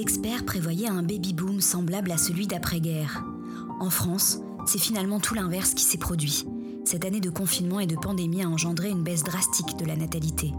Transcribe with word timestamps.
experts 0.00 0.44
prévoyaient 0.44 0.88
un 0.88 1.02
baby-boom 1.02 1.60
semblable 1.60 2.12
à 2.12 2.18
celui 2.18 2.46
d'après-guerre. 2.46 3.24
En 3.80 3.90
France, 3.90 4.40
c'est 4.66 4.78
finalement 4.78 5.20
tout 5.20 5.34
l'inverse 5.34 5.74
qui 5.74 5.84
s'est 5.84 5.98
produit. 5.98 6.44
Cette 6.84 7.04
année 7.04 7.20
de 7.20 7.30
confinement 7.30 7.80
et 7.80 7.86
de 7.86 7.96
pandémie 7.96 8.42
a 8.42 8.48
engendré 8.48 8.90
une 8.90 9.02
baisse 9.02 9.22
drastique 9.22 9.76
de 9.78 9.84
la 9.84 9.96
natalité. 9.96 10.52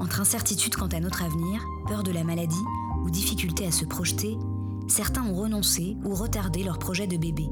Entre 0.00 0.20
incertitude 0.20 0.74
quant 0.74 0.88
à 0.88 1.00
notre 1.00 1.22
avenir, 1.22 1.64
peur 1.88 2.02
de 2.02 2.12
la 2.12 2.24
maladie 2.24 2.54
ou 3.04 3.10
difficulté 3.10 3.66
à 3.66 3.72
se 3.72 3.84
projeter, 3.84 4.36
certains 4.88 5.24
ont 5.24 5.34
renoncé 5.34 5.96
ou 6.04 6.14
retardé 6.14 6.64
leur 6.64 6.78
projet 6.78 7.06
de 7.06 7.16
bébé. 7.16 7.48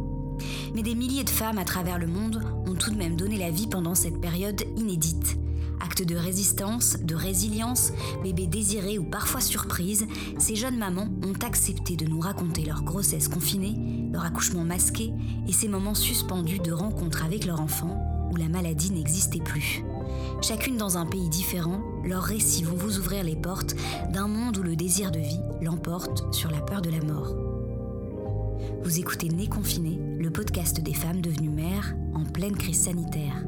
Mais 0.75 0.82
des 0.82 0.95
milliers 0.95 1.25
de 1.25 1.30
femmes 1.30 1.59
à 1.59 1.64
travers 1.64 1.98
le 1.98 2.07
monde 2.07 2.43
ont 2.66 2.75
tout 2.75 2.91
de 2.91 2.96
même 2.96 3.16
donné 3.16 3.39
la 3.39 3.50
vie 3.50 3.66
pendant 3.66 3.95
cette 3.95 4.20
période 4.20 4.62
inédite. 4.77 5.36
Acte 5.82 6.04
de 6.04 6.14
résistance, 6.14 6.96
de 7.02 7.16
résilience, 7.16 7.92
bébés 8.22 8.46
désirés 8.46 8.98
ou 8.98 9.04
parfois 9.04 9.41
surprises, 9.41 10.06
ces 10.38 10.55
jeunes 10.55 10.78
mamans 10.78 11.08
ont 11.27 11.45
accepté 11.45 11.96
de 11.96 12.06
nous 12.06 12.20
raconter 12.20 12.64
leur 12.64 12.84
grossesse 12.84 13.27
confinée, 13.27 14.08
leur 14.12 14.24
accouchement 14.24 14.62
masqué 14.62 15.12
et 15.48 15.52
ces 15.52 15.66
moments 15.66 15.96
suspendus 15.96 16.60
de 16.60 16.70
rencontre 16.70 17.24
avec 17.24 17.45
leur 17.46 17.60
enfant 17.60 18.00
où 18.30 18.36
la 18.36 18.48
maladie 18.48 18.92
n'existait 18.92 19.41
plus. 19.41 19.82
Chacune 20.41 20.77
dans 20.77 20.98
un 20.98 21.05
pays 21.06 21.28
différent, 21.28 21.80
leurs 22.05 22.22
récits 22.22 22.62
vont 22.62 22.77
vous 22.77 22.98
ouvrir 22.98 23.24
les 23.24 23.36
portes 23.36 23.74
d'un 24.12 24.28
monde 24.28 24.58
où 24.58 24.62
le 24.62 24.77
désir 24.77 25.10
de 25.10 25.19
vie 25.19 25.41
l'emporte 25.60 26.33
sur 26.33 26.50
la 26.52 26.60
peur 26.60 26.80
de 26.80 26.91
la 26.91 27.00
mort. 27.00 27.34
Vous 28.84 29.00
écoutez 29.00 29.28
Né 29.28 29.48
confiné, 29.48 29.98
le 30.19 30.30
podcast 30.30 30.80
des 30.80 30.94
femmes 30.94 31.20
devenues 31.20 31.50
mères 31.50 31.96
en 32.14 32.24
pleine 32.24 32.56
crise 32.56 32.83
sanitaire. 32.83 33.44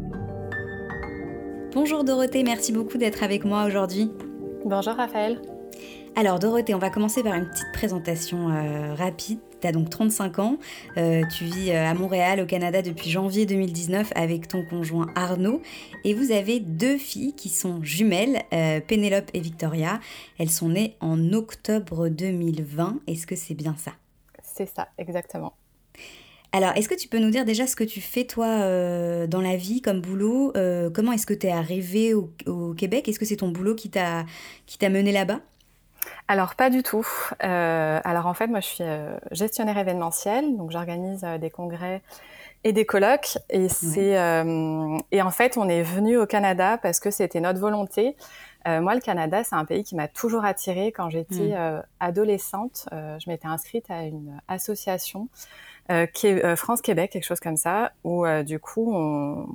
Bonjour 1.75 2.05
Dorothée, 2.05 2.45
merci 2.45 2.71
beaucoup 2.71 2.99
d'être 2.99 3.25
avec 3.25 3.45
moi 3.45 3.65
aujourd'hui. 3.65 4.09
Bonjour 4.65 4.95
Raphaël. 4.95 5.43
Alors 6.15 6.39
Dorothée, 6.39 6.73
on 6.73 6.79
va 6.79 6.89
commencer 6.89 7.25
par 7.25 7.35
une 7.35 7.51
petite 7.51 7.73
présentation 7.73 8.49
euh, 8.51 8.95
rapide. 8.95 9.41
Tu 9.61 9.67
as 9.67 9.73
donc 9.73 9.91
35 9.91 10.39
ans, 10.39 10.59
euh, 10.99 11.23
tu 11.37 11.43
vis 11.43 11.73
euh, 11.73 11.85
à 11.85 11.93
Montréal 11.95 12.39
au 12.39 12.47
Canada 12.47 12.81
depuis 12.81 13.11
janvier 13.11 13.45
2019 13.45 14.13
avec 14.15 14.47
ton 14.47 14.65
conjoint 14.65 15.09
Arnaud 15.17 15.63
et 16.05 16.15
vous 16.15 16.31
avez 16.31 16.61
deux 16.61 16.97
filles 16.97 17.35
qui 17.35 17.49
sont 17.49 17.83
jumelles, 17.83 18.43
Pénélope 18.87 19.31
et 19.35 19.41
Victoria. 19.41 19.99
Elles 20.39 20.51
sont 20.51 20.69
nées 20.69 20.97
en 21.01 21.33
octobre 21.33 22.09
2020, 22.09 23.01
est-ce 23.09 23.27
que 23.27 23.35
c'est 23.35 23.55
bien 23.55 23.75
ça? 23.77 23.91
C'est 24.45 24.67
ça, 24.67 24.87
exactement. 24.97 25.55
Alors, 26.55 26.71
est-ce 26.77 26.89
que 26.89 26.95
tu 26.95 27.09
peux 27.09 27.19
nous 27.19 27.31
dire 27.31 27.45
déjà 27.45 27.67
ce 27.67 27.75
que 27.75 27.83
tu 27.83 28.01
fais 28.01 28.23
toi 28.23 28.47
euh, 28.47 29.27
dans 29.27 29.41
la 29.41 29.57
vie 29.57 29.83
comme 29.83 30.01
boulot 30.01 30.53
euh, 30.57 30.89
Comment 30.89 31.11
est-ce 31.11 31.27
que 31.27 31.35
tu 31.35 31.49
es 31.49 31.51
arrivé 31.51 32.15
au, 32.15 32.31
Québec? 32.75 33.09
Est-ce 33.09 33.19
que 33.19 33.25
c'est 33.25 33.39
ton 33.39 33.49
boulot 33.49 33.75
qui 33.75 33.91
t'a 33.91 34.25
mené 34.83 35.11
là-bas? 35.11 35.41
Alors 36.29 36.55
pas 36.55 36.71
du 36.71 36.85
tout. 36.85 37.05
Euh, 37.43 38.01
alors 38.05 38.27
en 38.27 38.35
fait, 38.35 38.47
moi 38.47 38.61
je 38.61 38.67
suis 38.67 38.85
gestionnaire 39.33 39.77
événementiel, 39.79 40.57
donc 40.57 40.71
j'organise 40.71 41.27
des 41.41 41.51
congrès 41.51 42.03
et 42.63 42.73
des 42.73 42.87
colloques. 42.87 43.37
Et 43.51 43.69
c'est 43.69 44.13
et 45.11 45.23
en 45.23 45.31
fait, 45.33 45.59
on 45.59 45.69
est 45.69 45.83
venu 45.83 46.19
au 46.19 46.27
Canada 46.27 46.79
parce 46.81 47.01
que 47.01 47.11
c'était 47.11 47.41
notre 47.41 47.59
volonté. 47.59 48.15
moi, 48.65 48.95
le 48.95 49.01
Canada, 49.01 49.43
c'est 49.43 49.57
un 49.57 49.65
pays 49.65 49.83
qui 49.83 49.97
m'a 49.97 50.07
toujours 50.07 50.45
attirée. 50.45 50.93
Quand 50.93 51.11
j'étais 51.11 51.59
mmh. 51.59 51.83
adolescente, 51.99 52.87
je 52.93 53.29
m'étais 53.29 53.49
inscrite 53.49 53.91
à 53.91 54.05
une 54.05 54.41
association 54.47 55.29
euh, 55.91 56.07
euh, 56.25 56.57
France-Québec, 56.57 57.11
quelque 57.13 57.25
chose 57.25 57.41
comme 57.41 57.57
ça, 57.57 57.93
où 58.05 58.25
euh, 58.25 58.43
du 58.43 58.59
coup 58.59 58.93
on, 58.95 59.47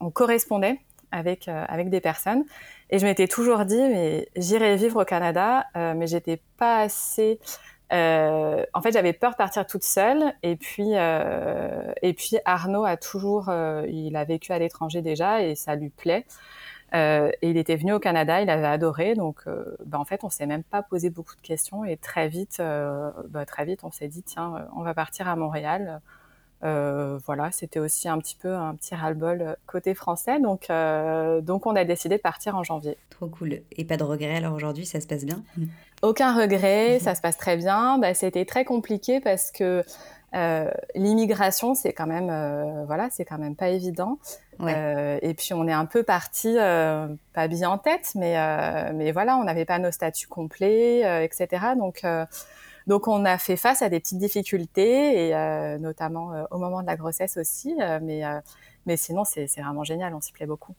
on 0.00 0.10
correspondait 0.10 0.80
avec 1.12 1.48
avec 1.48 1.90
des 1.90 2.00
personnes. 2.00 2.44
Et 2.90 2.98
je 3.00 3.06
m'étais 3.06 3.26
toujours 3.26 3.64
dit 3.64 3.80
mais 3.80 4.28
j'irai 4.36 4.76
vivre 4.76 5.02
au 5.02 5.04
Canada 5.04 5.66
mais 5.74 6.06
j'étais 6.06 6.40
pas 6.56 6.82
assez 6.82 7.40
euh, 7.92 8.64
en 8.72 8.80
fait 8.80 8.92
j'avais 8.92 9.12
peur 9.12 9.32
de 9.32 9.36
partir 9.36 9.66
toute 9.66 9.82
seule. 9.82 10.32
Et 10.44 10.54
puis 10.54 10.90
euh, 10.94 11.92
et 12.02 12.12
puis 12.14 12.38
Arnaud 12.44 12.84
a 12.84 12.96
toujours 12.96 13.50
il 13.88 14.14
a 14.14 14.24
vécu 14.24 14.52
à 14.52 14.58
l'étranger 14.60 15.02
déjà 15.02 15.42
et 15.42 15.56
ça 15.56 15.74
lui 15.74 15.90
plaît 15.90 16.26
euh, 16.94 17.30
et 17.42 17.50
il 17.50 17.56
était 17.56 17.76
venu 17.76 17.92
au 17.92 18.00
Canada, 18.00 18.40
il 18.40 18.50
avait 18.50 18.66
adoré. 18.66 19.14
Donc, 19.14 19.40
euh, 19.46 19.76
bah, 19.84 19.98
en 19.98 20.04
fait, 20.04 20.24
on 20.24 20.30
s'est 20.30 20.46
même 20.46 20.62
pas 20.62 20.82
posé 20.82 21.10
beaucoup 21.10 21.36
de 21.36 21.40
questions. 21.40 21.84
Et 21.84 21.96
très 21.96 22.28
vite, 22.28 22.58
euh, 22.60 23.10
bah, 23.28 23.46
très 23.46 23.64
vite, 23.64 23.80
on 23.84 23.90
s'est 23.90 24.08
dit 24.08 24.22
tiens, 24.22 24.68
on 24.76 24.82
va 24.82 24.94
partir 24.94 25.28
à 25.28 25.36
Montréal. 25.36 26.00
voilà, 26.62 27.50
c'était 27.52 27.80
aussi 27.80 28.08
un 28.08 28.18
petit 28.18 28.36
peu 28.36 28.54
un 28.54 28.74
petit 28.74 28.94
ras-le-bol 28.94 29.56
côté 29.66 29.94
français. 29.94 30.40
Donc, 30.40 30.68
donc, 31.42 31.66
on 31.66 31.76
a 31.76 31.84
décidé 31.84 32.16
de 32.16 32.22
partir 32.22 32.56
en 32.56 32.64
janvier. 32.64 32.96
Trop 33.10 33.28
cool. 33.28 33.60
Et 33.76 33.84
pas 33.84 33.96
de 33.96 34.04
regret 34.04 34.36
alors 34.36 34.54
aujourd'hui, 34.54 34.86
ça 34.86 35.00
se 35.00 35.06
passe 35.06 35.24
bien? 35.24 35.42
Aucun 36.02 36.34
regret, 36.34 36.98
ça 36.98 37.14
se 37.14 37.20
passe 37.20 37.36
très 37.36 37.56
bien. 37.56 37.98
Bah, 37.98 38.14
c'était 38.14 38.46
très 38.46 38.64
compliqué 38.64 39.20
parce 39.20 39.52
que 39.52 39.84
l'immigration, 40.94 41.74
c'est 41.74 41.92
quand 41.92 42.06
même, 42.06 42.84
voilà, 42.86 43.08
c'est 43.10 43.24
quand 43.24 43.38
même 43.38 43.56
pas 43.56 43.68
évident. 43.68 44.18
Euh, 44.68 45.18
et 45.22 45.34
puis 45.34 45.54
on 45.54 45.66
est 45.66 45.72
un 45.72 45.86
peu 45.86 46.02
parti, 46.02 46.54
pas 46.54 47.48
bien 47.48 47.70
en 47.70 47.78
tête, 47.78 48.12
mais 48.14 48.34
mais 48.92 49.12
voilà, 49.12 49.36
on 49.36 49.44
n'avait 49.44 49.64
pas 49.64 49.78
nos 49.78 49.90
statuts 49.90 50.28
complets, 50.28 51.24
etc. 51.24 51.74
Donc 51.76 52.04
donc 52.86 53.08
on 53.08 53.24
a 53.24 53.38
fait 53.38 53.56
face 53.56 53.82
à 53.82 53.88
des 53.88 54.00
petites 54.00 54.18
difficultés 54.18 55.28
et 55.28 55.78
notamment 55.78 56.32
au 56.50 56.58
moment 56.58 56.82
de 56.82 56.86
la 56.86 56.96
grossesse 56.96 57.36
aussi. 57.36 57.74
mais 58.02 58.22
mais 58.86 58.96
sinon 58.96 59.24
c'est 59.24 59.46
vraiment 59.56 59.84
génial, 59.84 60.14
on 60.14 60.20
s'y 60.20 60.32
plaît 60.32 60.46
beaucoup. 60.46 60.74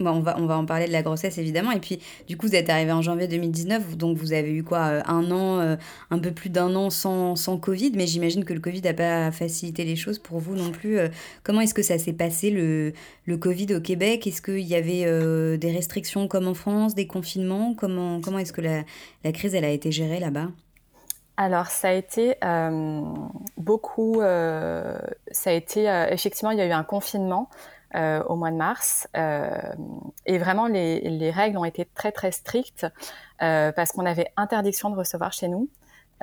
Bon, 0.00 0.10
on, 0.10 0.20
va, 0.20 0.34
on 0.38 0.46
va 0.46 0.56
en 0.56 0.66
parler 0.66 0.86
de 0.86 0.92
la 0.92 1.02
grossesse 1.02 1.38
évidemment. 1.38 1.70
Et 1.70 1.78
puis, 1.78 2.00
du 2.26 2.36
coup, 2.36 2.48
vous 2.48 2.56
êtes 2.56 2.68
arrivé 2.68 2.90
en 2.90 3.00
janvier 3.00 3.28
2019, 3.28 3.96
donc 3.96 4.18
vous 4.18 4.32
avez 4.32 4.50
eu 4.50 4.64
quoi 4.64 4.78
euh, 4.86 5.02
Un 5.06 5.30
an, 5.30 5.60
euh, 5.60 5.76
un 6.10 6.18
peu 6.18 6.32
plus 6.32 6.50
d'un 6.50 6.74
an 6.74 6.90
sans, 6.90 7.36
sans 7.36 7.58
Covid, 7.58 7.92
mais 7.94 8.08
j'imagine 8.08 8.44
que 8.44 8.52
le 8.52 8.58
Covid 8.58 8.82
n'a 8.82 8.92
pas 8.92 9.30
facilité 9.30 9.84
les 9.84 9.94
choses 9.94 10.18
pour 10.18 10.40
vous 10.40 10.56
non 10.56 10.72
plus. 10.72 10.98
Euh. 10.98 11.08
comment 11.44 11.60
est-ce 11.60 11.74
que 11.74 11.82
ça 11.82 11.96
s'est 11.98 12.12
passé 12.12 12.50
le, 12.50 12.92
le 13.26 13.36
Covid 13.36 13.72
au 13.76 13.80
Québec? 13.80 14.26
Est-ce 14.26 14.42
qu'il 14.42 14.66
y 14.66 14.74
avait 14.74 15.04
des 15.58 15.70
restrictions 15.70 16.26
comme 16.26 16.48
en 16.48 16.54
France, 16.54 16.96
des 16.96 17.06
confinements? 17.06 17.74
Comment, 17.74 18.20
comment 18.20 18.38
est-ce 18.38 18.52
que 18.52 18.62
la, 18.62 18.82
la 19.22 19.30
crise 19.30 19.54
elle 19.54 19.64
a 19.64 19.70
été 19.70 19.92
gérée 19.92 20.18
là-bas? 20.18 20.48
Alors, 21.36 21.66
ça 21.66 21.88
a 21.88 21.92
été 21.92 22.34
beaucoup. 23.56 24.20
ça 24.20 25.50
a 25.50 25.52
été 25.52 26.06
effectivement, 26.10 26.50
il 26.50 26.58
y 26.58 26.62
a 26.62 26.66
eu 26.66 26.72
un 26.72 26.84
confinement 26.84 27.48
euh, 27.94 28.24
au 28.24 28.34
mois 28.34 28.50
de 28.50 28.56
mars. 28.56 29.06
Euh, 29.16 29.48
et 30.26 30.38
vraiment, 30.38 30.66
les, 30.66 30.98
les, 31.00 31.30
règles 31.30 31.56
ont 31.58 31.64
été 31.64 31.84
très 31.94 32.10
très 32.10 32.32
strictes 32.32 32.86
euh, 33.40 33.70
parce 33.70 33.92
qu'on 33.92 34.04
avait 34.04 34.32
interdiction 34.36 34.90
de 34.90 34.96
recevoir 34.96 35.32
chez 35.32 35.46
nous. 35.46 35.68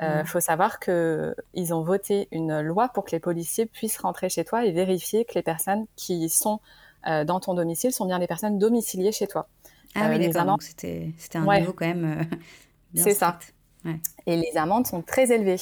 Il 0.00 0.08
mmh. 0.08 0.26
faut 0.26 0.40
savoir 0.40 0.80
que 0.80 1.34
ils 1.54 1.72
ont 1.72 1.82
voté 1.82 2.28
une 2.32 2.60
loi 2.60 2.88
pour 2.88 3.04
que 3.04 3.12
les 3.12 3.20
policiers 3.20 3.66
puissent 3.66 3.98
rentrer 3.98 4.28
chez 4.28 4.44
toi 4.44 4.66
et 4.66 4.72
vérifier 4.72 5.24
que 5.24 5.34
les 5.34 5.42
personnes 5.42 5.86
qui 5.96 6.28
sont 6.28 6.60
dans 7.06 7.38
ton 7.40 7.54
domicile 7.54 7.92
sont 7.92 8.06
bien 8.06 8.18
des 8.18 8.26
personnes 8.26 8.58
domiciliées 8.58 9.12
chez 9.12 9.26
toi. 9.26 9.48
Ah 9.94 10.08
oui, 10.08 10.18
d'accord. 10.18 10.44
Donc 10.44 10.62
c'était 10.62 11.12
un 11.34 11.58
niveau 11.58 11.72
quand 11.72 11.86
même. 11.86 12.26
C'est 12.94 13.14
ça. 13.14 13.38
Ouais. 13.84 14.00
Et 14.26 14.36
les 14.36 14.56
amendes 14.56 14.86
sont 14.86 15.02
très 15.02 15.30
élevées. 15.30 15.60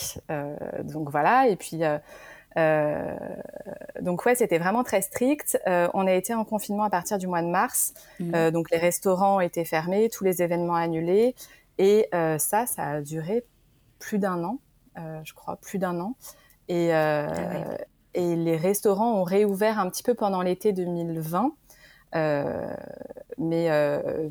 donc 0.84 1.10
voilà. 1.10 1.48
Et 1.48 1.56
puis 1.56 1.82
euh, 2.56 3.16
donc 4.00 4.24
ouais, 4.24 4.34
c'était 4.34 4.58
vraiment 4.58 4.84
très 4.84 5.02
strict. 5.02 5.60
Euh, 5.66 5.88
on 5.94 6.06
a 6.06 6.12
été 6.12 6.34
en 6.34 6.44
confinement 6.44 6.84
à 6.84 6.90
partir 6.90 7.18
du 7.18 7.26
mois 7.26 7.42
de 7.42 7.48
mars. 7.48 7.94
Mmh. 8.18 8.34
Euh, 8.34 8.50
donc 8.50 8.70
les 8.70 8.78
restaurants 8.78 9.40
étaient 9.40 9.64
fermés, 9.64 10.08
tous 10.08 10.24
les 10.24 10.42
événements 10.42 10.74
annulés. 10.74 11.34
Et 11.78 12.08
ça, 12.12 12.66
ça 12.66 12.84
a 12.84 13.00
duré 13.00 13.42
plus 13.98 14.18
d'un 14.18 14.44
an, 14.44 14.58
je 15.24 15.32
crois, 15.32 15.56
plus 15.56 15.78
d'un 15.78 15.98
an. 15.98 16.14
Et, 16.68 16.92
ah 16.92 17.26
et 18.12 18.36
les 18.36 18.56
restaurants 18.56 19.14
ont 19.14 19.22
réouvert 19.22 19.78
un 19.78 19.88
petit 19.88 20.02
peu 20.02 20.12
pendant 20.12 20.42
l'été 20.42 20.74
2020. 20.74 21.52
Euh, 22.16 22.74
mais, 23.38 23.70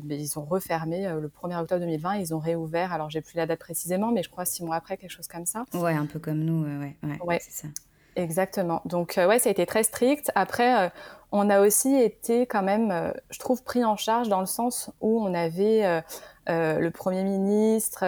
mais, 0.04 0.20
ils 0.20 0.38
ont 0.38 0.44
refermé 0.44 1.08
le 1.08 1.26
1er 1.26 1.60
octobre 1.60 1.80
2020. 1.80 2.18
Ils 2.18 2.34
ont 2.36 2.38
réouvert. 2.38 2.92
Alors, 2.92 3.10
j'ai 3.10 3.20
plus 3.20 3.34
la 3.34 3.46
date 3.46 3.58
précisément, 3.58 4.12
mais 4.12 4.22
je 4.22 4.30
crois 4.30 4.44
six 4.44 4.62
mois 4.62 4.76
après, 4.76 4.96
quelque 4.96 5.10
chose 5.10 5.26
comme 5.26 5.46
ça. 5.46 5.64
Ouais, 5.74 5.94
un 5.94 6.06
peu 6.06 6.20
comme 6.20 6.44
nous. 6.44 6.62
ouais, 6.62 6.96
ouais, 7.02 7.18
ouais. 7.24 7.38
c'est 7.40 7.66
ça. 7.66 7.68
Exactement. 8.16 8.82
Donc 8.84 9.18
euh, 9.18 9.26
ouais, 9.26 9.38
ça 9.38 9.48
a 9.48 9.52
été 9.52 9.66
très 9.66 9.82
strict. 9.82 10.30
Après, 10.34 10.86
euh, 10.86 10.88
on 11.32 11.48
a 11.48 11.60
aussi 11.60 11.94
été 11.94 12.46
quand 12.46 12.62
même, 12.62 12.90
euh, 12.90 13.12
je 13.30 13.38
trouve, 13.38 13.62
pris 13.62 13.84
en 13.84 13.96
charge 13.96 14.28
dans 14.28 14.40
le 14.40 14.46
sens 14.46 14.90
où 15.00 15.22
on 15.24 15.34
avait 15.34 16.02
le 16.46 16.88
Premier 16.90 17.22
ministre, 17.22 18.04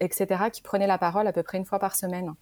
etc., 0.00 0.44
qui 0.52 0.60
prenait 0.60 0.86
la 0.86 0.98
parole 0.98 1.26
à 1.26 1.32
peu 1.32 1.42
près 1.42 1.56
une 1.56 1.64
fois 1.64 1.78
par 1.78 1.96
semaine. 1.96 2.34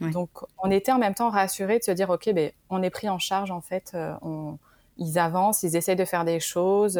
Donc 0.00 0.30
on 0.62 0.70
était 0.70 0.92
en 0.92 0.98
même 0.98 1.14
temps 1.14 1.30
rassurés 1.30 1.78
de 1.78 1.84
se 1.84 1.90
dire, 1.90 2.10
ok, 2.10 2.32
ben, 2.32 2.50
on 2.70 2.82
est 2.82 2.90
pris 2.90 3.08
en 3.08 3.18
charge 3.18 3.50
en 3.50 3.60
fait. 3.60 3.96
On, 4.22 4.58
ils 4.98 5.18
avancent, 5.18 5.62
ils 5.62 5.76
essayent 5.76 5.96
de 5.96 6.06
faire 6.06 6.24
des 6.24 6.40
choses. 6.40 6.98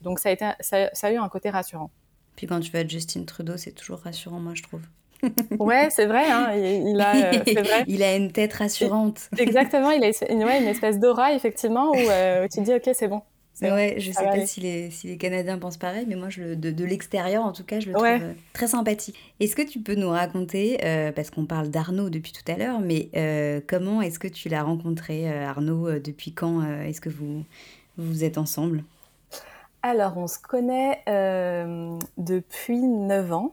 donc 0.00 0.18
ça 0.18 0.30
a, 0.30 0.32
été, 0.32 0.50
ça, 0.60 0.90
ça 0.92 1.06
a 1.06 1.12
eu 1.12 1.18
un 1.18 1.28
côté 1.28 1.50
rassurant. 1.50 1.90
Puis 2.34 2.46
quand 2.46 2.60
tu 2.60 2.72
vas 2.72 2.80
être 2.80 2.90
Justine 2.90 3.26
Trudeau, 3.26 3.56
c'est 3.56 3.72
toujours 3.72 4.00
rassurant, 4.00 4.40
moi, 4.40 4.54
je 4.54 4.62
trouve 4.62 4.82
ouais, 5.58 5.88
c'est 5.90 6.06
vrai, 6.06 6.30
hein, 6.30 6.52
il, 6.54 7.00
a, 7.00 7.32
euh, 7.32 7.84
il 7.86 8.02
a 8.02 8.16
une 8.16 8.30
tête 8.30 8.52
rassurante. 8.54 9.28
Exactement, 9.38 9.90
il 9.90 10.04
a 10.04 10.10
une, 10.30 10.42
une 10.42 10.68
espèce 10.68 10.98
d'aura, 10.98 11.32
effectivement, 11.32 11.90
où, 11.90 11.96
euh, 11.96 12.46
tu 12.48 12.58
te 12.58 12.64
dis, 12.64 12.74
ok, 12.74 12.90
c'est 12.94 13.08
bon, 13.08 13.22
Ouais, 13.60 13.96
je 13.98 14.12
sais 14.12 14.24
pas 14.24 14.46
si 14.46 14.60
les, 14.60 14.90
si 14.90 15.08
les 15.08 15.16
Canadiens 15.16 15.58
pensent 15.58 15.78
pareil, 15.78 16.04
mais 16.06 16.14
moi, 16.14 16.28
je 16.28 16.54
de, 16.54 16.70
de 16.70 16.84
l'extérieur, 16.84 17.44
en 17.44 17.50
tout 17.52 17.64
cas, 17.64 17.80
je 17.80 17.88
le 17.88 17.94
trouve 17.94 18.06
euh, 18.06 18.32
très 18.52 18.68
sympathique. 18.68 19.16
Est-ce 19.40 19.56
que 19.56 19.62
tu 19.62 19.80
peux 19.80 19.96
nous 19.96 20.10
raconter, 20.10 20.78
euh, 20.84 21.10
parce 21.10 21.30
qu'on 21.30 21.44
parle 21.44 21.68
d'Arnaud 21.68 22.08
depuis 22.08 22.32
tout 22.32 22.50
à 22.50 22.56
l'heure, 22.56 22.78
mais 22.78 23.08
comment 23.66 24.00
est-ce 24.00 24.20
que 24.20 24.28
tu 24.28 24.48
l'as 24.48 24.62
rencontré, 24.62 25.28
Arnaud 25.44 25.98
Depuis 25.98 26.32
quand 26.32 26.62
est-ce 26.82 27.00
que 27.00 27.08
vous, 27.08 27.42
vous 27.96 28.22
êtes 28.22 28.38
ensemble? 28.38 28.84
Alors, 29.82 30.16
on 30.18 30.28
se 30.28 30.38
connaît 30.38 31.02
depuis 32.16 32.78
9 32.78 33.32
ans. 33.32 33.52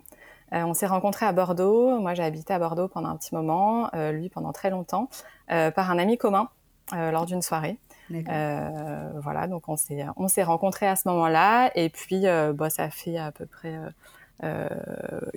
On 0.56 0.74
s'est 0.74 0.88
rencontrés 0.88 1.26
à 1.26 1.34
Bordeaux. 1.34 2.00
Moi, 2.00 2.14
j'ai 2.14 2.24
habité 2.24 2.54
à 2.54 2.60
Bordeaux 2.60 2.88
pendant 2.88 3.10
un 3.10 3.18
petit 3.18 3.36
moment, 3.36 3.90
lui 4.12 4.30
pendant 4.30 4.54
très 4.54 4.70
longtemps, 4.70 5.10
par 5.48 5.92
un 5.92 5.98
ami 5.98 6.18
commun 6.18 6.50
lors 6.92 7.26
d'une 7.26 7.42
soirée. 7.42 7.78
Euh, 8.12 9.20
voilà, 9.22 9.48
donc 9.48 9.68
on 9.68 9.76
s'est 9.76 10.06
on 10.16 10.28
s'est 10.28 10.44
rencontrés 10.44 10.88
à 10.88 10.96
ce 10.96 11.08
moment-là, 11.10 11.72
et 11.76 11.90
puis 11.90 12.28
euh, 12.28 12.54
bah, 12.54 12.70
ça 12.70 12.90
fait 12.90 13.18
à 13.18 13.32
peu 13.32 13.46
près 13.46 13.76
euh, 14.44 14.70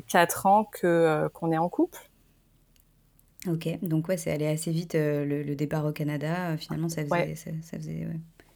quatre 0.06 0.46
ans 0.46 0.64
que 0.64 1.28
qu'on 1.32 1.50
est 1.52 1.58
en 1.58 1.68
couple. 1.68 1.98
Ok, 3.46 3.68
donc 3.82 4.08
ouais, 4.08 4.16
c'est 4.16 4.32
allé 4.32 4.46
assez 4.48 4.72
vite 4.72 4.94
le, 4.94 5.54
départ 5.54 5.84
au 5.84 5.92
Canada. 5.92 6.56
finalement, 6.56 6.88
ça 6.88 7.04
faisait, 7.04 7.34
ça, 7.36 7.78
faisait 7.78 8.06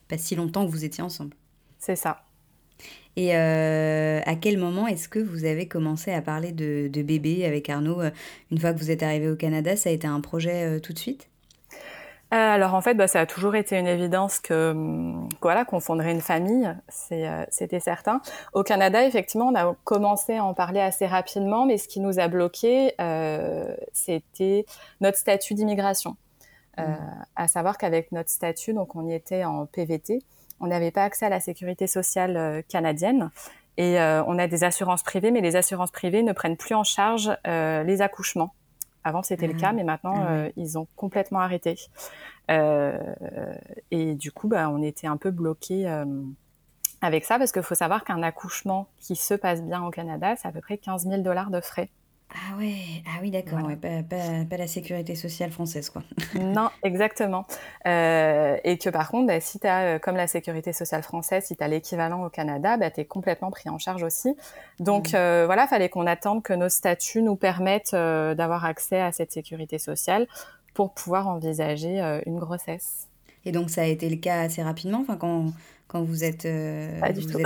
pas 0.09 0.19
si 0.19 0.35
longtemps 0.35 0.67
que 0.67 0.71
vous 0.71 0.85
étiez 0.85 1.03
ensemble. 1.03 1.37
C'est 1.79 1.97
ça. 1.97 2.25
Et 3.17 3.35
à 3.35 4.35
quel 4.41 4.59
moment 4.59 4.87
est-ce 4.87 5.09
que 5.09 5.19
vous 5.19 5.45
avez 5.45 5.69
commencé 5.69 6.13
à 6.13 6.23
parler 6.23 6.53
de, 6.53 6.89
de 6.89 7.03
bébé 7.03 7.45
avec 7.45 7.69
Arnaud 7.69 8.01
Une 8.51 8.59
fois 8.59 8.73
que 8.73 8.79
vous 8.79 8.91
êtes 8.91 9.03
arrivé 9.03 9.29
au 9.29 9.37
Canada, 9.37 9.77
ça 9.77 9.91
a 9.91 9.93
été 9.93 10.07
un 10.07 10.21
projet 10.21 10.81
tout 10.81 10.93
de 10.93 10.99
suite? 10.99 11.29
Euh, 12.33 12.37
alors 12.37 12.73
en 12.73 12.81
fait, 12.81 12.95
bah, 12.95 13.09
ça 13.09 13.21
a 13.21 13.27
toujours 13.27 13.55
été 13.57 13.79
une 13.79 13.87
évidence 13.87 14.41
que 14.41 14.71
hum, 14.71 15.29
voilà 15.43 15.67
qu'on 15.67 15.81
fonderait 15.81 16.13
une 16.13 16.23
famille, 16.23 16.75
euh, 17.13 17.45
c'était 17.51 17.81
certain. 17.81 18.23
Au 18.55 18.63
Canada, 18.63 19.05
effectivement, 19.05 19.49
on 19.49 19.55
a 19.55 19.75
commencé 19.85 20.37
à 20.37 20.45
en 20.45 20.55
parler 20.55 20.81
assez 20.81 21.07
rapidement, 21.07 21.67
mais 21.67 21.77
ce 21.77 21.89
qui 21.89 22.01
nous 22.01 22.19
a 22.19 22.29
bloqué, 22.29 22.95
euh, 23.03 23.77
c'était 23.93 24.65
notre 25.03 25.19
statut 25.19 25.53
d'immigration. 25.53 26.17
Mmh. 26.79 26.85
À 27.37 27.49
savoir 27.49 27.77
qu'avec 27.77 28.13
notre 28.13 28.31
statut, 28.31 28.73
donc 28.73 28.97
on 28.97 29.07
y 29.07 29.13
était 29.13 29.45
en 29.45 29.67
PVT, 29.67 30.21
on 30.63 30.69
n'avait 30.69 30.91
pas 30.91 31.05
accès 31.05 31.27
à 31.27 31.29
la 31.29 31.41
sécurité 31.41 31.87
sociale 31.87 32.65
canadienne. 32.69 33.31
Et 33.77 33.99
on 33.99 34.39
a 34.39 34.47
des 34.47 34.65
assurances 34.65 35.03
privées, 35.03 35.31
mais 35.31 35.41
les 35.41 35.57
assurances 35.57 35.91
privées 35.91 36.23
ne 36.23 36.33
prennent 36.33 36.57
plus 36.57 36.75
en 36.75 36.85
charge 36.85 37.31
les 37.45 38.03
accouchements. 38.03 38.55
Avant, 39.05 39.23
c'était 39.23 39.49
le 39.49 39.55
cas, 39.55 39.73
mmh. 39.73 39.77
mais 39.77 39.85
maintenant, 39.85 40.17
mmh. 40.17 40.27
euh, 40.29 40.51
ils 40.57 40.79
ont 40.79 40.87
complètement 40.95 41.41
arrêté. 41.41 41.77
Euh, 42.51 42.97
et 43.91 44.15
du 44.15 44.31
coup, 44.31 44.49
bah, 44.49 44.71
on 44.71 44.83
était 44.83 45.09
un 45.09 45.17
peu 45.17 45.33
bloqués 45.33 45.89
euh, 45.89 46.05
avec 47.01 47.25
ça, 47.25 47.39
parce 47.39 47.51
qu'il 47.51 47.63
faut 47.63 47.75
savoir 47.75 48.05
qu'un 48.05 48.23
accouchement 48.23 48.89
qui 48.99 49.17
se 49.17 49.35
passe 49.35 49.63
bien 49.63 49.85
au 49.85 49.91
Canada, 49.91 50.35
c'est 50.37 50.47
à 50.47 50.53
peu 50.53 50.61
près 50.61 50.79
15 50.79 51.09
000 51.09 51.23
dollars 51.23 51.51
de 51.51 51.61
frais. 51.61 51.91
Ah 52.45 52.57
ouais, 52.57 52.75
ah 53.07 53.19
oui 53.21 53.31
d'accord, 53.31 53.69
pas, 53.79 54.57
la 54.57 54.67
sécurité 54.67 55.15
sociale 55.15 55.51
française 55.51 55.91
quoi. 55.91 56.03
non, 56.35 56.71
exactement. 56.83 57.47
Euh, 57.87 58.57
et 58.65 58.79
que 58.79 58.91
par 58.91 59.11
contre, 59.11 59.29
bah, 59.29 59.41
si 59.41 59.61
tu 59.61 59.67
as, 59.67 59.83
euh, 59.83 59.99
comme 59.99 60.17
la 60.17 60.27
sécurité 60.27 60.73
sociale 60.73 61.03
française, 61.03 61.45
si 61.45 61.57
tu 61.57 61.63
as 61.63 61.69
l'équivalent 61.69 62.25
au 62.25 62.31
Canada, 62.31 62.77
bah, 62.77 62.91
tu 62.91 63.01
es 63.01 63.05
complètement 63.05 63.51
pris 63.51 63.69
en 63.69 63.79
charge 63.79 64.03
aussi. 64.03 64.35
Donc 64.81 65.13
mmh. 65.13 65.17
euh, 65.17 65.43
voilà, 65.47 65.67
fallait 65.67 65.89
qu'on 65.89 66.07
attende 66.07 66.43
que 66.43 66.53
nos 66.53 66.69
statuts 66.69 67.23
nous 67.23 67.37
permettent 67.37 67.95
d'avoir 67.95 68.65
accès 68.65 69.01
à 69.01 69.13
cette 69.13 69.33
sécurité 69.33 69.79
sociale 69.79 70.27
pour 70.75 70.95
pouvoir 70.95 71.29
envisager 71.29 72.01
une 72.27 72.39
grossesse. 72.39 73.09
Et 73.45 73.53
donc 73.53 73.71
ça 73.71 73.83
a 73.83 73.87
été 73.87 74.09
le 74.09 74.17
cas 74.17 74.41
assez 74.41 74.63
rapidement, 74.63 75.01
enfin 75.01 75.17
quand 75.17 75.53
quand 75.93 76.03
vous 76.03 76.25
êtes, 76.25 76.47
euh, 76.47 76.99
pas 77.01 77.13
du 77.13 77.27
tout. 77.27 77.39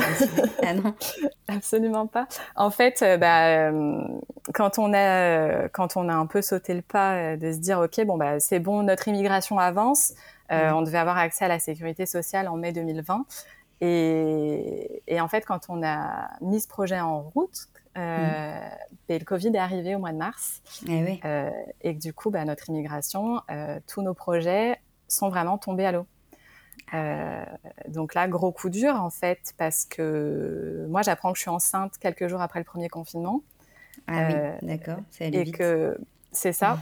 ah 0.62 0.75
non 0.75 0.94
absolument 1.48 2.06
pas 2.06 2.28
en 2.54 2.70
fait 2.70 3.02
euh, 3.02 3.16
bah, 3.16 3.48
euh, 3.48 4.00
quand 4.54 4.78
on 4.78 4.94
a 4.94 5.69
quand 5.70 5.96
on 5.96 6.08
a 6.08 6.14
un 6.14 6.26
peu 6.26 6.43
sauté 6.43 6.72
le 6.75 6.82
pas 6.82 7.37
de 7.37 7.52
se 7.52 7.58
dire 7.58 7.81
ok 7.81 8.04
bon 8.06 8.16
bah 8.16 8.38
c'est 8.38 8.60
bon 8.60 8.84
notre 8.84 9.08
immigration 9.08 9.58
avance 9.58 10.14
on 10.48 10.82
devait 10.82 10.98
avoir 10.98 11.19
accès 11.19 11.44
à 11.44 11.48
la 11.48 11.58
sécurité 11.58 12.06
sociale 12.06 12.46
en 12.46 12.56
mai 12.56 12.72
2020 12.72 13.26
et, 13.81 15.02
et 15.08 15.20
en 15.20 15.26
fait 15.26 15.44
quand 15.44 15.62
on 15.69 15.82
a 15.84 16.31
mis 16.40 16.60
ce 16.60 16.69
projet 16.69 17.00
en 17.00 17.22
route 17.22 17.66
mm. 17.96 18.00
ben, 19.08 19.19
le 19.19 19.25
Covid 19.25 19.49
est 19.49 19.58
arrivé 19.58 19.96
au 19.96 19.99
mois 19.99 20.12
de 20.12 20.19
mars 20.19 20.62
eh 20.88 21.02
oui. 21.02 21.20
et 21.82 21.96
que 21.96 22.00
du 22.00 22.12
coup 22.12 22.31
bah, 22.31 22.44
notre 22.44 22.70
immigration 22.70 23.40
tous 23.88 24.02
nos 24.02 24.14
projets 24.14 24.78
sont 25.08 25.31
vraiment 25.31 25.58
tombés 25.58 25.87
à 25.87 25.92
l'eau 25.92 26.06
euh, 26.94 27.44
donc 27.88 28.15
là, 28.15 28.29
gros 28.29 28.53
coup 28.53 28.71
dur 28.71 28.94
en 28.94 29.11
fait, 29.11 29.55
parce 29.59 29.85
que 29.85 30.87
moi 30.88 31.03
j'apprends 31.03 31.33
que 31.33 31.38
je 31.38 31.43
suis 31.43 31.50
enceinte 31.50 31.99
quelques 31.99 32.29
jours 32.29 32.41
après 32.41 32.61
le 32.61 32.65
premier 32.65 32.88
confinement. 32.88 33.43
Ah 34.06 34.25
oui, 34.29 34.35
euh, 34.35 34.53
d'accord, 34.62 34.99
c'est 35.11 35.33
Et 35.35 35.50
que 35.50 35.99
c'est 36.33 36.53
ça. 36.53 36.79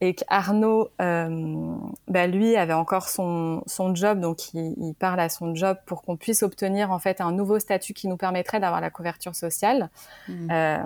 Et 0.00 0.14
qu'Arnaud, 0.14 0.90
euh, 1.00 1.74
bah, 2.06 2.26
lui, 2.28 2.56
avait 2.56 2.72
encore 2.72 3.08
son, 3.08 3.62
son 3.66 3.94
job, 3.94 4.20
donc 4.20 4.54
il, 4.54 4.74
il, 4.78 4.94
parle 4.94 5.18
à 5.18 5.28
son 5.28 5.54
job 5.56 5.76
pour 5.86 6.02
qu'on 6.02 6.16
puisse 6.16 6.44
obtenir 6.44 6.92
en 6.92 7.00
fait 7.00 7.20
un 7.20 7.32
nouveau 7.32 7.58
statut 7.58 7.94
qui 7.94 8.06
nous 8.06 8.16
permettrait 8.16 8.60
d'avoir 8.60 8.80
la 8.80 8.90
couverture 8.90 9.34
sociale. 9.34 9.90
Mmh. 10.28 10.50
Euh, 10.52 10.78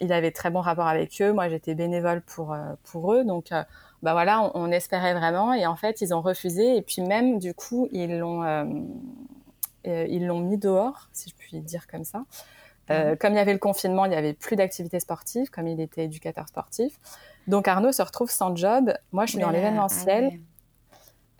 il 0.00 0.12
avait 0.12 0.30
très 0.30 0.50
bon 0.50 0.60
rapport 0.60 0.88
avec 0.88 1.22
eux. 1.22 1.32
Moi, 1.32 1.48
j'étais 1.48 1.74
bénévole 1.74 2.20
pour 2.20 2.52
euh, 2.52 2.74
pour 2.84 3.14
eux, 3.14 3.24
donc 3.24 3.50
bah 4.02 4.12
voilà, 4.12 4.50
on, 4.54 4.70
espérait 4.70 5.12
vraiment 5.12 5.52
et 5.52 5.66
en 5.66 5.76
fait 5.76 6.00
ils 6.00 6.14
ont 6.14 6.22
refusé 6.22 6.76
et 6.76 6.82
puis 6.82 7.02
même 7.02 7.38
du 7.38 7.52
coup 7.52 7.88
ils 7.92 8.18
l'ont 8.18 8.42
euh, 8.44 8.64
euh, 9.86 10.06
ils 10.08 10.26
l'ont 10.26 10.40
mis 10.40 10.56
dehors, 10.56 11.08
si 11.12 11.30
je 11.30 11.34
puis 11.34 11.60
dire 11.60 11.86
comme 11.86 12.04
ça. 12.04 12.24
Euh, 12.90 13.10
mhm. 13.10 13.16
Comme 13.18 13.32
il 13.34 13.36
y 13.36 13.40
avait 13.40 13.52
le 13.52 13.58
confinement, 13.58 14.04
il 14.04 14.10
n'y 14.10 14.16
avait 14.16 14.32
plus 14.32 14.56
d'activités 14.56 15.00
sportives, 15.00 15.50
comme 15.50 15.68
il 15.68 15.80
était 15.80 16.04
éducateur 16.04 16.48
sportif. 16.48 16.98
Donc 17.46 17.68
Arnaud 17.68 17.92
se 17.92 18.02
retrouve 18.02 18.30
sans 18.30 18.54
job. 18.54 18.92
Moi, 19.12 19.26
je 19.26 19.32
suis 19.32 19.40
dans 19.40 19.50
l'événementiel. 19.50 20.40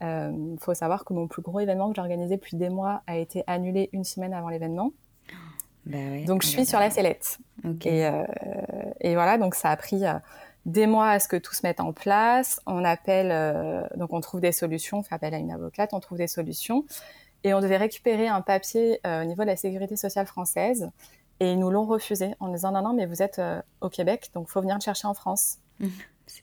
Il 0.02 0.06
ah 0.06 0.31
faut 0.61 0.73
savoir 0.73 1.05
que 1.05 1.12
mon 1.12 1.29
plus 1.29 1.43
gros 1.43 1.61
événement 1.61 1.91
que 1.91 1.97
j'ai 1.97 2.00
organisé 2.00 2.37
depuis 2.37 2.56
des 2.56 2.70
mois 2.70 3.02
a 3.06 3.19
été 3.19 3.44
annulé 3.47 3.91
une 3.93 4.05
semaine 4.05 4.32
avant 4.32 4.49
l'événement. 4.49 4.93
Bah 5.85 5.99
donc 6.26 6.43
je 6.43 6.49
suis 6.49 6.64
sur 6.64 6.79
la 6.79 6.91
sellette. 6.91 7.38
Et, 7.85 8.08
et, 9.00 9.14
voilà, 9.14 9.37
donc 9.37 9.55
ça 9.55 9.70
a 9.70 9.76
pris 9.76 10.05
des 10.67 10.87
mois 10.87 11.11
à 11.11 11.19
ce 11.19 11.29
que 11.29 11.37
tout 11.37 11.55
se 11.55 11.67
mette 11.67 11.81
en 11.81 11.93
place. 11.93 12.61
On 12.67 12.85
appelle, 12.85 13.31
euh, 13.32 13.82
donc 13.97 14.12
on 14.12 14.20
trouve 14.20 14.41
des 14.41 14.52
solutions, 14.52 14.99
on 14.99 15.02
fait 15.02 15.14
appel 15.14 15.35
à 15.35 15.38
une 15.38 15.50
avocate, 15.50 15.91
on 15.93 16.00
trouve 16.00 16.19
des 16.19 16.26
solutions. 16.26 16.85
Et 17.43 17.55
on 17.55 17.61
devait 17.61 17.79
récupérer 17.79 18.29
un 18.29 18.43
papier 18.43 19.00
euh, 19.06 19.23
au 19.23 19.25
niveau 19.25 19.42
de 19.42 19.49
la 19.49 19.57
sécurité 19.57 19.97
sociale 19.97 20.26
française. 20.26 20.90
Et 21.40 21.52
ils 21.52 21.59
nous 21.59 21.71
l'ont 21.71 21.87
refusé 21.87 22.35
en 22.38 22.49
disant 22.49 22.71
non, 22.73 22.83
non, 22.83 22.92
mais 22.92 23.07
vous 23.07 23.23
êtes 23.23 23.38
euh, 23.38 23.62
au 23.80 23.88
Québec, 23.88 24.30
donc 24.35 24.47
il 24.49 24.52
faut 24.52 24.61
venir 24.61 24.75
le 24.75 24.83
chercher 24.83 25.07
en 25.07 25.14
France. 25.14 25.57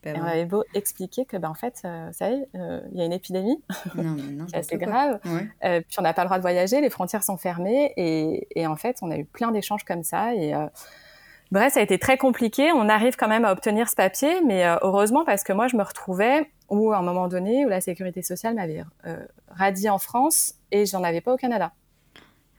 Pas 0.04 0.10
et 0.10 0.20
on 0.20 0.26
avait 0.26 0.46
beau 0.46 0.64
expliquer 0.74 1.26
que, 1.26 1.38
ben, 1.38 1.50
en 1.50 1.54
fait, 1.54 1.78
ça 1.78 2.30
y 2.30 2.34
est, 2.34 2.50
il 2.54 2.98
y 2.98 3.02
a 3.02 3.06
une 3.06 3.14
épidémie, 3.14 3.64
c'est 4.62 4.78
grave. 4.78 5.20
puis 5.24 5.98
on 5.98 6.02
n'a 6.02 6.14
pas 6.14 6.24
le 6.24 6.28
droit 6.28 6.38
de 6.38 6.42
voyager, 6.42 6.82
les 6.82 6.90
frontières 6.90 7.24
sont 7.24 7.38
fermées. 7.38 7.94
Et, 7.96 8.48
et 8.56 8.68
en 8.68 8.76
fait, 8.76 8.98
on 9.02 9.10
a 9.10 9.18
eu 9.18 9.24
plein 9.24 9.52
d'échanges 9.52 9.86
comme 9.86 10.04
ça. 10.04 10.36
Et 10.36 10.54
Bref, 11.52 11.74
ça 11.74 11.80
a 11.80 11.84
été 11.84 11.98
très 11.98 12.18
compliqué. 12.18 12.72
On 12.74 12.90
arrive 12.90 13.16
quand 13.16 13.30
même 13.30 13.46
à 13.46 13.52
obtenir 13.52 13.90
ce 13.90 13.96
papier, 13.96 14.42
mais 14.46 14.66
euh, 14.66 14.76
heureusement 14.82 15.24
parce 15.24 15.44
que 15.44 15.54
moi, 15.54 15.68
je 15.68 15.78
me 15.78 15.84
retrouvais 15.84 16.52
où, 16.70 16.92
à 16.92 16.98
un 16.98 17.02
moment 17.02 17.28
donné, 17.28 17.66
où 17.66 17.70
la 17.70 17.80
sécurité 17.80 18.22
sociale 18.22 18.56
m'avait 18.56 18.84
euh, 19.06 19.18
radié 19.50 19.90
en 19.90 19.98
France 19.98 20.56
et 20.72 20.86
j'en 20.86 21.04
avais 21.04 21.22
pas 21.22 21.34
au 21.34 21.38
Canada. 21.38 21.72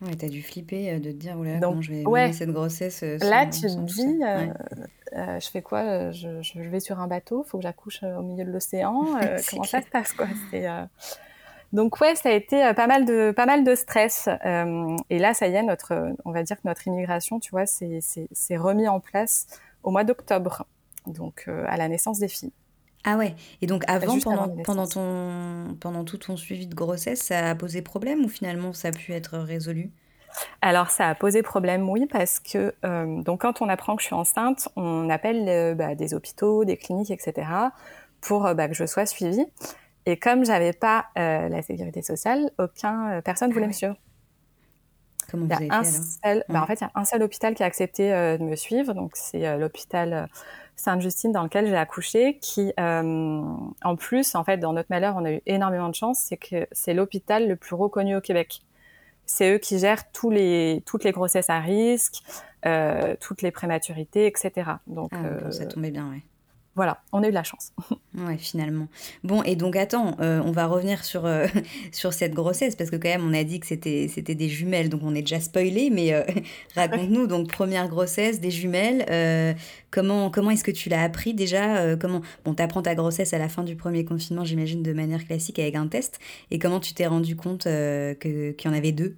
Ouais, 0.00 0.14
t'as 0.17 0.28
dû 0.28 0.43
flipper 0.43 0.93
euh, 0.93 0.99
de 0.99 1.11
te 1.11 1.17
dire, 1.17 1.37
oula, 1.38 1.59
comment 1.61 1.83
je 1.83 1.93
vais 1.93 2.07
ouais, 2.07 2.33
cette 2.33 2.50
grossesse 2.50 3.02
Là, 3.02 3.47
tu 3.47 3.62
te 3.62 3.81
dis, 3.81 4.21
je 5.12 5.50
fais 5.50 5.62
quoi 5.62 6.11
je, 6.12 6.40
je, 6.43 6.61
vais 6.61 6.81
sur 6.81 7.00
un 7.00 7.09
bateau, 7.09 7.43
faut 7.43 7.59
que 7.59 7.62
j'accouche 7.62 8.02
au 8.02 8.23
milieu 8.23 8.45
de 8.45 8.50
l'océan. 8.50 9.05
comment 9.50 9.64
ça 9.64 9.83
se 9.83 9.88
passe, 9.90 10.12
quoi? 10.12 10.26
Donc 11.73 12.00
ouais, 12.00 12.14
ça 12.14 12.31
a 12.31 12.33
été 12.33 12.64
euh, 12.64 12.73
pas 12.73 12.87
mal 12.87 13.05
de 13.05 13.33
pas 13.33 13.47
mal 13.47 13.62
de 13.62 13.75
stress. 13.75 14.28
Euh, 14.45 14.97
et 15.11 15.19
là, 15.19 15.35
ça 15.35 15.49
y 15.49 15.55
est, 15.55 15.62
notre, 15.62 16.14
on 16.25 16.33
va 16.33 16.43
dire 16.43 16.57
que 16.57 16.67
notre 16.67 16.87
immigration, 16.87 17.40
tu 17.40 17.50
vois, 17.50 17.67
c'est 17.67 18.57
remis 18.57 18.88
en 18.88 19.00
place 19.00 19.47
au 19.83 19.90
mois 19.90 20.05
d'octobre, 20.05 20.67
donc 21.07 21.45
euh, 21.49 21.64
à 21.69 21.76
la 21.76 21.88
naissance 21.88 22.19
des 22.19 22.28
filles. 22.28 22.52
Ah 23.05 23.17
ouais. 23.17 23.35
Et 23.62 23.67
donc 23.67 23.85
avant, 23.87 24.19
pendant, 24.19 24.49
pendant, 24.64 24.87
ton, 24.87 25.76
pendant 25.81 26.05
tout 26.05 26.19
ton 26.19 26.37
suivi 26.37 26.67
de 26.67 26.75
grossesse, 26.75 27.21
ça 27.21 27.50
a 27.50 27.55
posé 27.55 27.83
problème 27.83 28.25
ou 28.25 28.28
finalement 28.28 28.73
ça 28.73 28.88
a 28.88 28.93
pu 28.93 29.12
être 29.12 29.38
résolu? 29.38 29.90
Alors 30.61 30.90
ça 30.90 31.09
a 31.09 31.14
posé 31.14 31.43
problème, 31.43 31.88
oui, 31.88 32.07
parce 32.07 32.38
que 32.38 32.75
donc 33.23 33.40
quand 33.40 33.62
on 33.62 33.69
apprend 33.69 33.97
que 33.97 34.02
je 34.02 34.07
suis 34.07 34.14
enceinte, 34.14 34.69
on 34.76 35.09
appelle 35.09 35.75
bah, 35.75 35.95
des 35.95 36.12
hôpitaux, 36.12 36.64
des 36.64 36.76
cliniques, 36.76 37.11
etc. 37.11 37.49
pour 38.21 38.43
bah, 38.55 38.69
que 38.69 38.75
je 38.75 38.85
sois 38.85 39.07
suivie. 39.07 39.47
Et 40.09 40.17
comme 40.17 40.43
j'avais 40.43 40.73
pas 40.73 41.05
euh, 41.19 41.50
la 41.50 41.61
sécurité 41.61 42.00
sociale, 42.00 42.50
aucun 42.59 43.11
euh, 43.11 43.21
personne 43.21 43.52
voulait 43.52 43.67
ah 43.67 43.69
me 43.69 43.73
suivre. 43.75 43.97
Comment 45.31 45.45
vous 45.45 45.52
avez 45.52 45.69
un 45.71 45.85
seul, 45.85 46.45
bah, 46.49 46.62
En 46.62 46.67
fait, 46.67 46.81
il 46.81 46.85
y 46.85 46.87
a 46.87 46.90
un 46.95 47.05
seul 47.05 47.23
hôpital 47.23 47.55
qui 47.55 47.62
a 47.62 47.67
accepté 47.67 48.11
euh, 48.11 48.38
de 48.38 48.43
me 48.43 48.57
suivre, 48.57 48.95
donc 48.95 49.11
c'est 49.17 49.59
l'hôpital 49.59 50.31
Sainte-Justine 50.79 51.33
dans 51.33 51.43
lequel 51.43 51.67
j'ai 51.67 51.77
accouché, 51.77 52.39
qui, 52.41 52.73
en 52.79 53.97
plus, 53.99 54.35
en 54.35 54.45
fait, 54.45 54.59
dans 54.59 54.73
notre 54.73 54.89
malheur, 54.91 55.17
on 55.17 55.25
a 55.25 55.33
eu 55.33 55.43
énormément 55.47 55.89
de 55.89 55.95
chance, 55.95 56.19
c'est 56.21 56.37
que 56.37 56.67
c'est 56.73 56.95
l'hôpital 56.95 57.47
le 57.49 57.57
plus 57.57 57.75
reconnu 57.75 58.17
au 58.17 58.21
Québec. 58.21 58.63
c'est 59.27 59.55
eux 59.55 59.59
qui 59.59 59.79
gèrent 59.79 60.11
tous 60.13 60.31
les, 60.31 60.83
toutes 60.87 61.05
les 61.05 61.13
grossesses 61.13 61.51
à 61.51 61.61
risque, 61.61 62.23
toutes 63.21 63.43
les 63.43 63.51
prématurités, 63.51 64.27
etc. 64.27 64.71
Donc, 64.87 65.11
ah, 65.13 65.51
ça 65.51 65.67
tombait 65.67 65.91
bien, 65.91 66.09
ouais 66.11 66.23
voilà, 66.79 67.01
on 67.13 67.25
a 67.25 67.27
eu 67.27 67.31
de 67.31 67.35
la 67.35 67.43
chance. 67.43 67.73
ouais, 68.17 68.39
finalement. 68.39 68.87
Bon, 69.25 69.43
et 69.43 69.57
donc 69.57 69.75
attends, 69.75 70.15
euh, 70.21 70.41
on 70.45 70.53
va 70.53 70.67
revenir 70.67 71.05
sur, 71.05 71.27
euh, 71.27 71.49
sur 71.93 72.13
cette 72.13 72.35
grossesse, 72.35 72.77
parce 72.77 72.89
que 72.89 72.95
quand 72.95 73.09
même, 73.09 73.29
on 73.29 73.35
a 73.35 73.43
dit 73.43 73.59
que 73.59 73.67
c'était, 73.67 74.07
c'était 74.07 74.37
des 74.37 74.49
jumelles, 74.49 74.89
donc 74.89 75.01
on 75.03 75.13
est 75.17 75.23
déjà 75.23 75.41
spoilé, 75.41 75.91
mais 75.91 76.15
euh, 76.15 76.23
raconte-nous, 76.77 77.27
donc 77.27 77.49
première 77.49 77.89
grossesse, 77.89 78.41
des 78.41 78.53
jumelles, 78.53 79.57
comment, 79.91 80.31
comment 80.31 80.53
est-ce 80.53 80.63
que 80.63 80.71
tu 80.71 80.89
l'as 80.89 81.03
appris 81.03 81.35
déjà 81.35 81.97
comment... 81.97 82.21
Bon, 82.45 82.55
apprends 82.61 82.83
ta 82.83 82.95
grossesse 82.95 83.33
à 83.35 83.39
la 83.39 83.49
fin 83.49 83.65
du 83.65 83.75
premier 83.75 84.05
confinement, 84.05 84.45
j'imagine, 84.45 84.85
de 84.85 84.93
manière 84.93 85.27
classique 85.27 85.59
avec 85.59 85.75
un 85.75 85.89
test, 85.89 86.21
et 86.53 86.61
comment 86.61 86.79
tu 86.79 86.95
t'es 86.95 87.09
rendu 87.09 87.35
compte 87.35 87.65
que, 87.65 88.53
qu'il 88.53 88.71
y 88.71 88.73
en 88.73 88.77
avait 88.77 88.93
deux? 88.93 89.17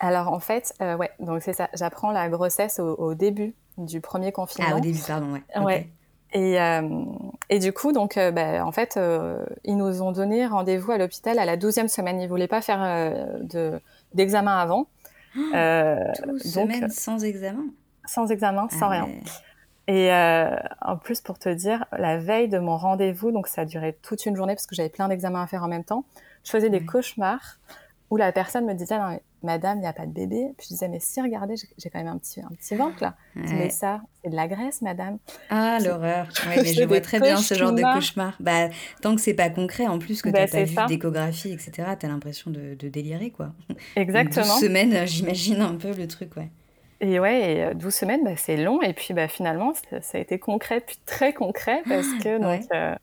Alors 0.00 0.32
en 0.32 0.40
fait, 0.40 0.74
ouais, 0.80 1.10
donc 1.20 1.42
c'est 1.42 1.52
ça. 1.52 1.68
J'apprends 1.74 2.10
la 2.10 2.28
grossesse 2.28 2.80
au, 2.80 3.14
début 3.14 3.54
du 3.78 4.00
premier 4.00 4.32
confinement. 4.32 4.70
Ah, 4.72 4.76
au 4.78 4.80
début, 4.80 4.98
pardon, 5.06 5.32
ouais. 5.32 5.62
Ouais. 5.62 5.88
Et, 6.32 6.60
euh, 6.60 7.04
et, 7.48 7.58
du 7.58 7.72
coup, 7.72 7.92
donc, 7.92 8.16
euh, 8.16 8.30
bah, 8.30 8.64
en 8.64 8.72
fait, 8.72 8.96
euh, 8.96 9.44
ils 9.64 9.76
nous 9.76 10.02
ont 10.02 10.12
donné 10.12 10.46
rendez-vous 10.46 10.92
à 10.92 10.98
l'hôpital 10.98 11.38
à 11.38 11.44
la 11.44 11.56
12e 11.56 11.88
semaine. 11.88 12.20
Ils 12.20 12.28
voulaient 12.28 12.48
pas 12.48 12.60
faire 12.60 12.80
de, 13.42 13.80
d'examen 14.14 14.56
avant. 14.56 14.88
Euh, 15.54 15.96
donc, 16.54 16.72
sans 16.88 17.24
examen 17.24 17.66
Sans 18.06 18.30
examen, 18.30 18.68
sans 18.70 18.86
ah 18.86 18.88
rien. 18.88 19.08
Et 19.88 20.10
en 20.82 20.96
plus, 20.96 21.20
pour 21.20 21.38
te 21.38 21.48
dire, 21.48 21.84
la 21.92 22.18
veille 22.18 22.48
de 22.48 22.58
mon 22.58 22.76
rendez-vous, 22.76 23.30
donc 23.30 23.46
ça 23.46 23.62
a 23.62 23.64
duré 23.64 23.96
toute 24.02 24.26
une 24.26 24.34
journée 24.34 24.54
parce 24.54 24.66
que 24.66 24.74
j'avais 24.74 24.88
plein 24.88 25.08
d'examens 25.08 25.42
à 25.42 25.46
faire 25.46 25.62
en 25.62 25.68
même 25.68 25.84
temps, 25.84 26.04
je 26.42 26.50
faisais 26.50 26.70
des 26.70 26.84
cauchemars 26.84 27.58
où 28.10 28.16
la 28.16 28.32
personne 28.32 28.66
me 28.66 28.74
disait 28.74 28.98
non, 28.98 29.18
Madame, 29.42 29.78
il 29.78 29.82
n'y 29.82 29.86
a 29.86 29.92
pas 29.92 30.06
de 30.06 30.12
bébé. 30.12 30.48
Puis 30.56 30.66
je 30.68 30.74
disais 30.74 30.88
Mais 30.88 31.00
si, 31.00 31.20
regardez, 31.20 31.54
j'ai 31.56 31.90
quand 31.90 31.98
même 31.98 32.08
un 32.08 32.18
petit, 32.18 32.40
un 32.40 32.54
petit 32.56 32.74
ventre 32.74 33.02
là. 33.02 33.16
Mais 33.34 33.70
ça, 33.70 34.00
c'est 34.22 34.30
de 34.30 34.36
la 34.36 34.48
graisse, 34.48 34.82
Madame. 34.82 35.18
Ah, 35.50 35.78
l'horreur. 35.82 36.28
Ouais, 36.46 36.62
mais 36.62 36.72
je 36.72 36.84
vois 36.84 37.00
très 37.00 37.20
bien 37.20 37.36
ce 37.36 37.54
genre 37.54 37.72
de 37.72 37.82
cauchemar. 37.82 38.36
Bah, 38.40 38.68
tant 39.02 39.14
que 39.14 39.20
c'est 39.20 39.34
pas 39.34 39.50
concret, 39.50 39.86
en 39.86 39.98
plus 39.98 40.22
que 40.22 40.28
bah, 40.30 40.46
tu 40.46 40.56
n'as 40.56 40.66
pas 40.66 40.86
vu 40.86 40.96
d'échographie, 40.96 41.52
etc., 41.52 41.88
tu 41.98 42.06
as 42.06 42.08
l'impression 42.08 42.50
de, 42.50 42.74
de, 42.74 42.88
délirer, 42.88 43.30
quoi. 43.30 43.52
Exactement. 43.96 44.44
12 44.44 44.60
semaines, 44.60 44.94
euh, 44.94 45.06
j'imagine 45.06 45.60
un 45.60 45.74
peu 45.74 45.92
le 45.92 46.06
truc, 46.06 46.36
ouais. 46.36 46.50
Et 47.00 47.20
ouais, 47.20 47.70
et 47.70 47.74
12 47.74 47.86
euh, 47.86 47.90
semaines, 47.90 48.24
bah, 48.24 48.36
c'est 48.36 48.56
long. 48.56 48.80
Et 48.80 48.92
puis 48.92 49.12
bah, 49.12 49.28
finalement, 49.28 49.72
ça 49.74 50.18
a 50.18 50.20
été 50.20 50.38
concret, 50.38 50.80
puis 50.80 50.98
très 51.04 51.32
concret, 51.32 51.82
parce 51.88 52.08
que 52.22 52.38
donc, 52.38 52.64
euh, 52.72 52.94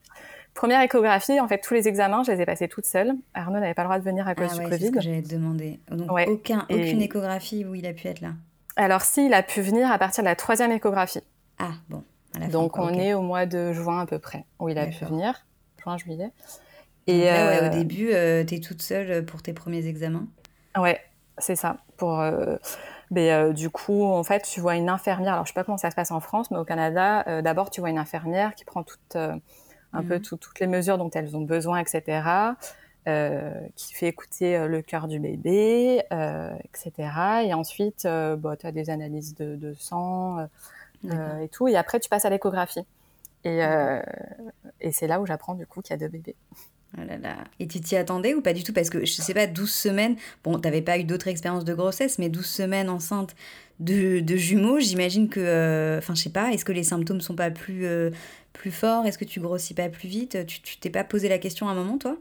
Première 0.53 0.81
échographie, 0.81 1.39
en 1.39 1.47
fait, 1.47 1.59
tous 1.59 1.73
les 1.73 1.87
examens, 1.87 2.23
je 2.23 2.31
les 2.31 2.41
ai 2.41 2.45
passés 2.45 2.67
toute 2.67 2.85
seule. 2.85 3.13
Arnaud 3.33 3.59
n'avait 3.59 3.73
pas 3.73 3.81
le 3.81 3.87
droit 3.87 3.99
de 3.99 4.03
venir 4.03 4.27
à 4.27 4.35
cause 4.35 4.49
ah 4.51 4.57
du 4.57 4.63
Covid. 4.63 4.79
C'est 4.79 4.87
ce 4.87 4.91
que 4.91 5.01
j'allais 5.01 5.21
te 5.23 5.29
demander. 5.29 5.79
Donc, 5.89 6.11
aucun, 6.27 6.65
aucune 6.69 7.01
échographie 7.01 7.65
où 7.65 7.73
il 7.73 7.85
a 7.87 7.93
pu 7.93 8.07
être 8.07 8.21
là 8.21 8.33
Alors, 8.75 9.01
si, 9.01 9.25
il 9.25 9.33
a 9.33 9.41
pu 9.41 9.61
venir 9.61 9.91
à 9.91 9.97
partir 9.97 10.23
de 10.23 10.29
la 10.29 10.35
troisième 10.35 10.71
échographie. 10.71 11.21
Ah, 11.57 11.71
bon. 11.89 12.03
Donc, 12.51 12.77
on 12.77 12.89
est 12.93 13.13
au 13.13 13.21
mois 13.21 13.45
de 13.45 13.73
juin 13.73 14.01
à 14.01 14.05
peu 14.05 14.19
près, 14.19 14.45
où 14.59 14.69
il 14.69 14.77
a 14.77 14.85
pu 14.85 15.05
venir. 15.05 15.45
Juin, 15.81 15.97
juillet. 15.97 16.31
Et 17.07 17.29
euh, 17.29 17.67
au 17.67 17.69
début, 17.69 18.11
euh, 18.13 18.45
tu 18.45 18.55
es 18.55 18.59
toute 18.59 18.81
seule 18.81 19.25
pour 19.25 19.41
tes 19.41 19.53
premiers 19.53 19.87
examens 19.87 20.27
Ouais, 20.77 20.99
c'est 21.37 21.55
ça. 21.55 21.77
Pour. 21.97 22.19
Euh, 22.19 22.55
mais, 23.11 23.53
du 23.53 23.69
coup, 23.69 24.03
en 24.05 24.23
fait, 24.23 24.43
tu 24.43 24.59
vois 24.59 24.75
une 24.75 24.89
infirmière. 24.89 25.33
Alors, 25.33 25.45
je 25.45 25.51
sais 25.51 25.55
pas 25.55 25.63
comment 25.63 25.77
ça 25.77 25.91
se 25.91 25.95
passe 25.95 26.11
en 26.11 26.19
France, 26.19 26.49
mais 26.51 26.57
au 26.57 26.65
Canada, 26.65 27.41
d'abord, 27.41 27.69
tu 27.69 27.81
vois 27.81 27.89
une 27.89 27.97
infirmière 27.97 28.55
qui 28.55 28.65
prend 28.65 28.83
toute 28.83 29.17
un 29.93 30.03
peu 30.03 30.15
mhm. 30.15 30.21
toutes 30.21 30.59
les 30.59 30.67
mesures 30.67 30.97
dont 30.97 31.09
elles 31.11 31.35
ont 31.37 31.41
besoin, 31.41 31.79
etc. 31.79 32.55
Euh, 33.05 33.51
qui 33.75 33.93
fait 33.93 34.07
écouter 34.07 34.55
euh, 34.55 34.67
le 34.67 34.81
cœur 34.81 35.09
du 35.09 35.19
bébé, 35.19 36.03
euh, 36.13 36.55
etc. 36.63 37.09
Et 37.43 37.53
ensuite, 37.53 38.05
bah, 38.05 38.55
tu 38.57 38.65
as 38.65 38.71
des 38.71 38.89
analyses 38.89 39.35
de, 39.35 39.73
sang 39.77 40.47
et 41.05 41.49
tout. 41.49 41.67
Et 41.67 41.75
après, 41.75 41.99
tu 41.99 42.07
passes 42.07 42.23
à 42.23 42.29
l'échographie. 42.29 42.85
Et, 43.43 43.59
et 44.79 44.91
c'est 44.93 45.07
là 45.07 45.19
où 45.19 45.25
j'apprends 45.25 45.53
du 45.53 45.67
coup 45.67 45.81
qu'il 45.81 45.91
y 45.91 45.95
a 45.95 45.97
deux 45.97 46.07
bébés. 46.07 46.35
Oh 46.95 47.01
Et 47.59 47.67
tu 47.67 47.81
t'y 47.81 47.95
attendais 47.95 48.35
ou 48.35 48.41
pas 48.41 48.53
du 48.53 48.63
tout? 48.63 48.71
Parce 48.71 48.91
que 48.91 49.03
je 49.03 49.11
sais 49.11 49.33
pas, 49.33 49.47
12 49.47 49.69
semaines, 49.69 50.15
bon, 50.43 50.59
t'avais 50.59 50.83
pas 50.83 50.99
eu 50.99 51.03
d'autres 51.03 51.27
expériences 51.27 51.65
de 51.65 51.73
grossesse, 51.73 52.19
mais 52.19 52.29
12 52.29 52.45
semaines 52.45 52.87
enceinte 52.87 53.35
de, 53.79 54.19
de 54.19 54.35
jumeaux, 54.37 54.79
j'imagine 54.79 55.27
que. 55.27 55.97
Enfin, 55.97 56.13
je 56.15 56.21
sais 56.21 56.29
pas, 56.29 56.51
est-ce 56.51 56.63
que 56.63 56.71
les 56.71 56.83
symptômes 56.83 57.19
sont 57.19 57.35
pas 57.35 57.49
plus, 57.49 57.85
plus 58.53 58.71
fort? 58.71 59.05
Est-ce 59.05 59.17
que 59.17 59.25
tu 59.25 59.39
grossis 59.39 59.73
pas 59.73 59.89
plus 59.89 60.07
vite? 60.07 60.45
Tu 60.45 60.77
t'es 60.79 60.89
pas 60.89 61.03
posé 61.03 61.27
la 61.27 61.39
question 61.39 61.67
à 61.67 61.71
un 61.71 61.75
moment, 61.75 61.97
toi? 61.97 62.15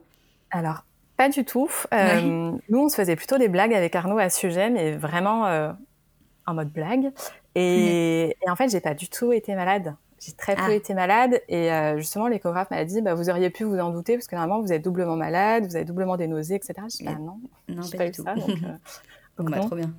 Alors, 0.51 0.85
pas 1.17 1.29
du 1.29 1.45
tout. 1.45 1.71
Euh, 1.95 2.53
nous, 2.69 2.79
on 2.79 2.89
se 2.89 2.97
faisait 2.97 3.17
plutôt 3.17 3.39
des 3.39 3.49
blagues 3.49 3.75
avec 3.75 3.95
Arnaud 3.95 4.19
à 4.19 4.29
ce 4.29 4.39
sujet, 4.39 4.71
mais 4.71 4.93
vraiment 4.93 5.47
euh, 5.47 5.73
en 6.47 6.55
mode 6.55 6.71
blague. 6.71 7.13
Et, 7.55 8.35
en 8.49 8.57
fait, 8.57 8.69
j'ai 8.71 8.81
pas 8.81 8.95
du 8.95 9.09
tout 9.09 9.33
été 9.33 9.55
malade. 9.55 9.95
J'ai 10.19 10.33
très 10.33 10.55
peu 10.55 10.63
ah. 10.67 10.73
été 10.73 10.95
malade 10.95 11.41
et 11.49 11.73
euh, 11.73 11.99
justement 11.99 12.29
l'échographe 12.29 12.71
m'a 12.71 12.85
dit 12.85 13.03
bah, 13.03 13.15
vous 13.15 13.29
auriez 13.29 13.51
pu 13.51 13.65
vous 13.65 13.81
en 13.81 13.91
douter 13.91 14.15
parce 14.15 14.29
que 14.29 14.37
normalement 14.37 14.63
vous 14.63 14.73
êtes 14.73 14.85
doublement 14.85 15.17
malade, 15.17 15.67
vous 15.67 15.75
avez 15.75 15.85
doublement 15.85 16.17
des 16.17 16.29
nausées, 16.29 16.55
etc. 16.55 16.75
Je 16.85 16.99
dis 16.99 17.05
bah, 17.05 17.17
non, 17.19 17.41
non 17.69 17.83
pas, 17.97 18.05
du 18.07 18.13
tout. 18.13 18.23
Ça, 18.23 18.35
donc, 18.37 18.49
donc 19.37 19.51
bah, 19.51 19.59
trop 19.59 19.75
bien 19.75 19.93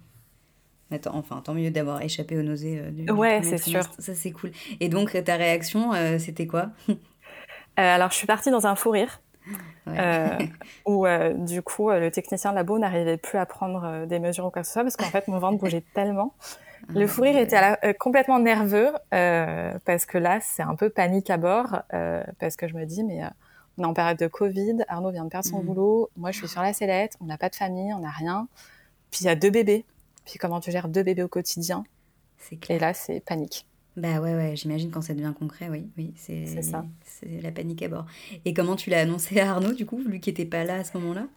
enfin, 1.11 1.41
tant 1.43 1.53
mieux 1.53 1.71
d'avoir 1.71 2.01
échappé 2.01 2.37
aux 2.37 2.41
nausées 2.41 2.79
euh, 2.79 2.91
du, 2.91 3.11
Ouais, 3.11 3.41
c'est 3.43 3.57
sûr. 3.57 3.83
Ça, 3.99 4.13
c'est 4.13 4.31
cool. 4.31 4.51
Et 4.79 4.89
donc, 4.89 5.21
ta 5.23 5.35
réaction, 5.35 5.93
euh, 5.93 6.19
c'était 6.19 6.47
quoi? 6.47 6.69
Euh, 6.89 6.95
Alors, 7.77 8.11
je 8.11 8.17
suis 8.17 8.27
partie 8.27 8.51
dans 8.51 8.67
un 8.67 8.75
fou 8.75 8.91
rire. 8.91 9.19
où 10.85 11.05
du 11.33 11.61
coup 11.63 11.89
le 11.89 12.09
technicien 12.11 12.51
de 12.51 12.55
labo 12.55 12.77
n'arrivait 12.77 13.17
plus 13.17 13.37
à 13.39 13.45
prendre 13.45 14.05
des 14.05 14.19
mesures 14.19 14.45
ou 14.45 14.51
quoi 14.51 14.61
que 14.61 14.67
ce 14.67 14.73
soit 14.73 14.83
parce 14.83 14.95
qu'en 14.95 15.09
fait 15.09 15.27
mon 15.27 15.39
ventre 15.39 15.57
bougeait 15.57 15.83
tellement. 15.95 16.35
Ah, 16.87 16.93
le 16.93 17.07
fou 17.07 17.23
rire 17.23 17.37
était 17.37 17.59
complètement 17.99 18.39
nerveux 18.39 18.91
parce 19.09 20.05
que 20.05 20.17
là 20.19 20.37
c'est 20.39 20.61
un 20.61 20.75
peu 20.75 20.89
panique 20.89 21.31
à 21.31 21.37
bord 21.37 21.81
parce 22.39 22.55
que 22.55 22.67
je 22.67 22.75
me 22.75 22.85
dis 22.85 23.03
mais 23.03 23.21
on 23.77 23.83
est 23.83 23.87
en 23.87 23.93
période 23.93 24.17
de 24.17 24.27
Covid, 24.27 24.77
Arnaud 24.87 25.11
vient 25.11 25.25
de 25.25 25.29
perdre 25.29 25.47
son 25.47 25.61
mmh. 25.61 25.65
boulot, 25.65 26.09
moi 26.15 26.31
je 26.31 26.37
suis 26.37 26.47
sur 26.47 26.61
la 26.61 26.73
sellette, 26.73 27.17
on 27.21 27.25
n'a 27.25 27.37
pas 27.37 27.49
de 27.49 27.55
famille, 27.55 27.93
on 27.93 27.99
n'a 27.99 28.11
rien, 28.11 28.47
puis 29.13 29.21
il 29.21 29.27
y 29.27 29.29
a 29.29 29.35
deux 29.35 29.49
bébés. 29.49 29.85
Puis 30.25 30.39
comment 30.39 30.59
tu 30.59 30.71
gères 30.71 30.87
deux 30.87 31.03
bébés 31.03 31.23
au 31.23 31.27
quotidien. 31.27 31.83
Et 32.69 32.79
là, 32.79 32.93
c'est 32.93 33.19
panique. 33.19 33.65
Bah 33.95 34.19
ouais, 34.19 34.33
ouais, 34.33 34.55
j'imagine 34.55 34.89
quand 34.89 35.01
ça 35.01 35.13
devient 35.13 35.33
concret, 35.37 35.69
oui, 35.69 35.87
oui, 35.97 36.13
c'est 36.15 36.63
ça. 36.63 36.85
C'est 37.05 37.41
la 37.41 37.51
panique 37.51 37.83
à 37.83 37.89
bord. 37.89 38.05
Et 38.43 38.53
comment 38.53 38.75
tu 38.75 38.89
l'as 38.89 39.01
annoncé 39.01 39.39
à 39.39 39.51
Arnaud, 39.51 39.73
du 39.73 39.85
coup, 39.85 39.99
lui 39.99 40.19
qui 40.19 40.31
n'était 40.31 40.45
pas 40.45 40.63
là 40.63 40.77
à 40.77 40.83
ce 40.83 40.97
moment-là? 40.97 41.27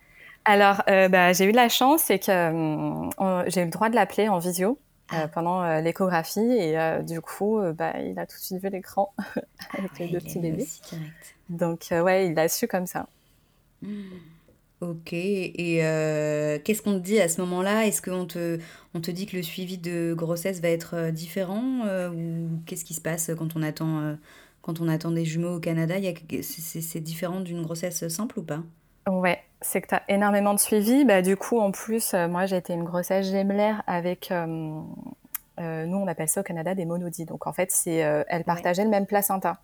Alors, 0.47 0.83
euh, 0.89 1.09
bah, 1.09 1.33
j'ai 1.33 1.45
eu 1.45 1.51
de 1.51 1.57
la 1.57 1.69
chance, 1.69 2.03
c'est 2.05 2.19
que 2.19 2.31
euh, 2.31 3.45
j'ai 3.49 3.61
eu 3.61 3.65
le 3.65 3.71
droit 3.71 3.91
de 3.91 3.95
l'appeler 3.95 4.29
en 4.29 4.39
visio. 4.39 4.79
Euh, 5.13 5.19
ah. 5.23 5.29
pendant 5.29 5.79
l'échographie 5.79 6.41
et 6.41 6.77
du 7.05 7.21
coup 7.21 7.61
bah, 7.79 7.93
il 8.01 8.19
a 8.19 8.27
tout 8.27 8.39
de 8.39 8.43
suite 8.43 8.61
vu 8.61 8.71
l'écran 8.71 9.15
avec 9.79 10.01
les 10.01 10.09
deux 10.09 10.19
petits 10.19 10.41
bébés 10.41 10.67
donc 11.49 11.87
ouais 11.93 12.27
il 12.27 12.35
l'a 12.35 12.49
su 12.49 12.67
comme 12.67 12.89
ça 12.89 13.07
mmh. 13.83 14.03
Ok, 14.83 15.15
et 15.15 15.79
euh, 15.83 16.59
qu'est-ce 16.63 16.83
qu'on 16.83 16.93
te 16.93 16.99
dit 16.99 17.19
à 17.19 17.31
ce 17.31 17.41
moment-là? 17.41 17.87
Est-ce 17.87 18.03
qu'on 18.03 18.27
te, 18.27 18.59
on 18.93 19.01
te 19.01 19.11
dit 19.11 19.25
que 19.25 19.35
le 19.35 19.43
suivi 19.43 19.79
de 19.79 20.13
grossesse 20.15 20.61
va 20.61 20.69
être 20.69 20.95
euh, 20.97 21.11
différent 21.11 21.87
euh, 21.87 22.11
Ou 22.11 22.61
qu'est-ce 22.67 22.85
qui 22.85 22.93
se 22.93 23.01
passe 23.01 23.31
quand 23.39 23.57
on 23.57 23.63
attend, 23.63 24.17
quand 24.61 24.83
on 24.83 24.89
attend 24.89 25.13
des 25.13 25.25
jumeaux 25.25 25.57
au 25.57 25.61
Canada? 25.61 25.95
C'est 26.43 27.01
différent 27.01 27.41
d'une 27.41 27.63
grossesse 27.63 28.07
simple 28.09 28.39
ou 28.39 28.43
pas? 28.43 28.61
Ouais, 29.09 29.43
c'est 29.63 29.81
que 29.81 29.87
tu 29.89 29.95
as 29.95 30.03
énormément 30.09 30.53
de 30.53 30.61
suivi. 30.61 31.07
Bah, 31.07 31.23
du 31.23 31.39
coup, 31.39 31.59
en 31.59 31.71
plus, 31.71 32.13
moi 32.13 32.45
j'ai 32.45 32.59
été 32.59 32.75
une 32.75 32.85
grossesse 32.85 33.31
gémellaire 33.31 33.83
avec, 33.87 34.31
nous 34.31 34.85
on 35.59 36.07
appelle 36.07 36.29
ça 36.29 36.41
au 36.41 36.45
Canada 36.45 36.75
des 36.75 36.85
monodies. 36.85 37.25
Donc 37.25 37.47
en 37.47 37.55
fait, 37.55 37.73
c'est, 37.73 38.05
elles 38.29 38.45
partageaient 38.45 38.85
le 38.85 38.91
même 38.91 39.07
placenta. 39.07 39.57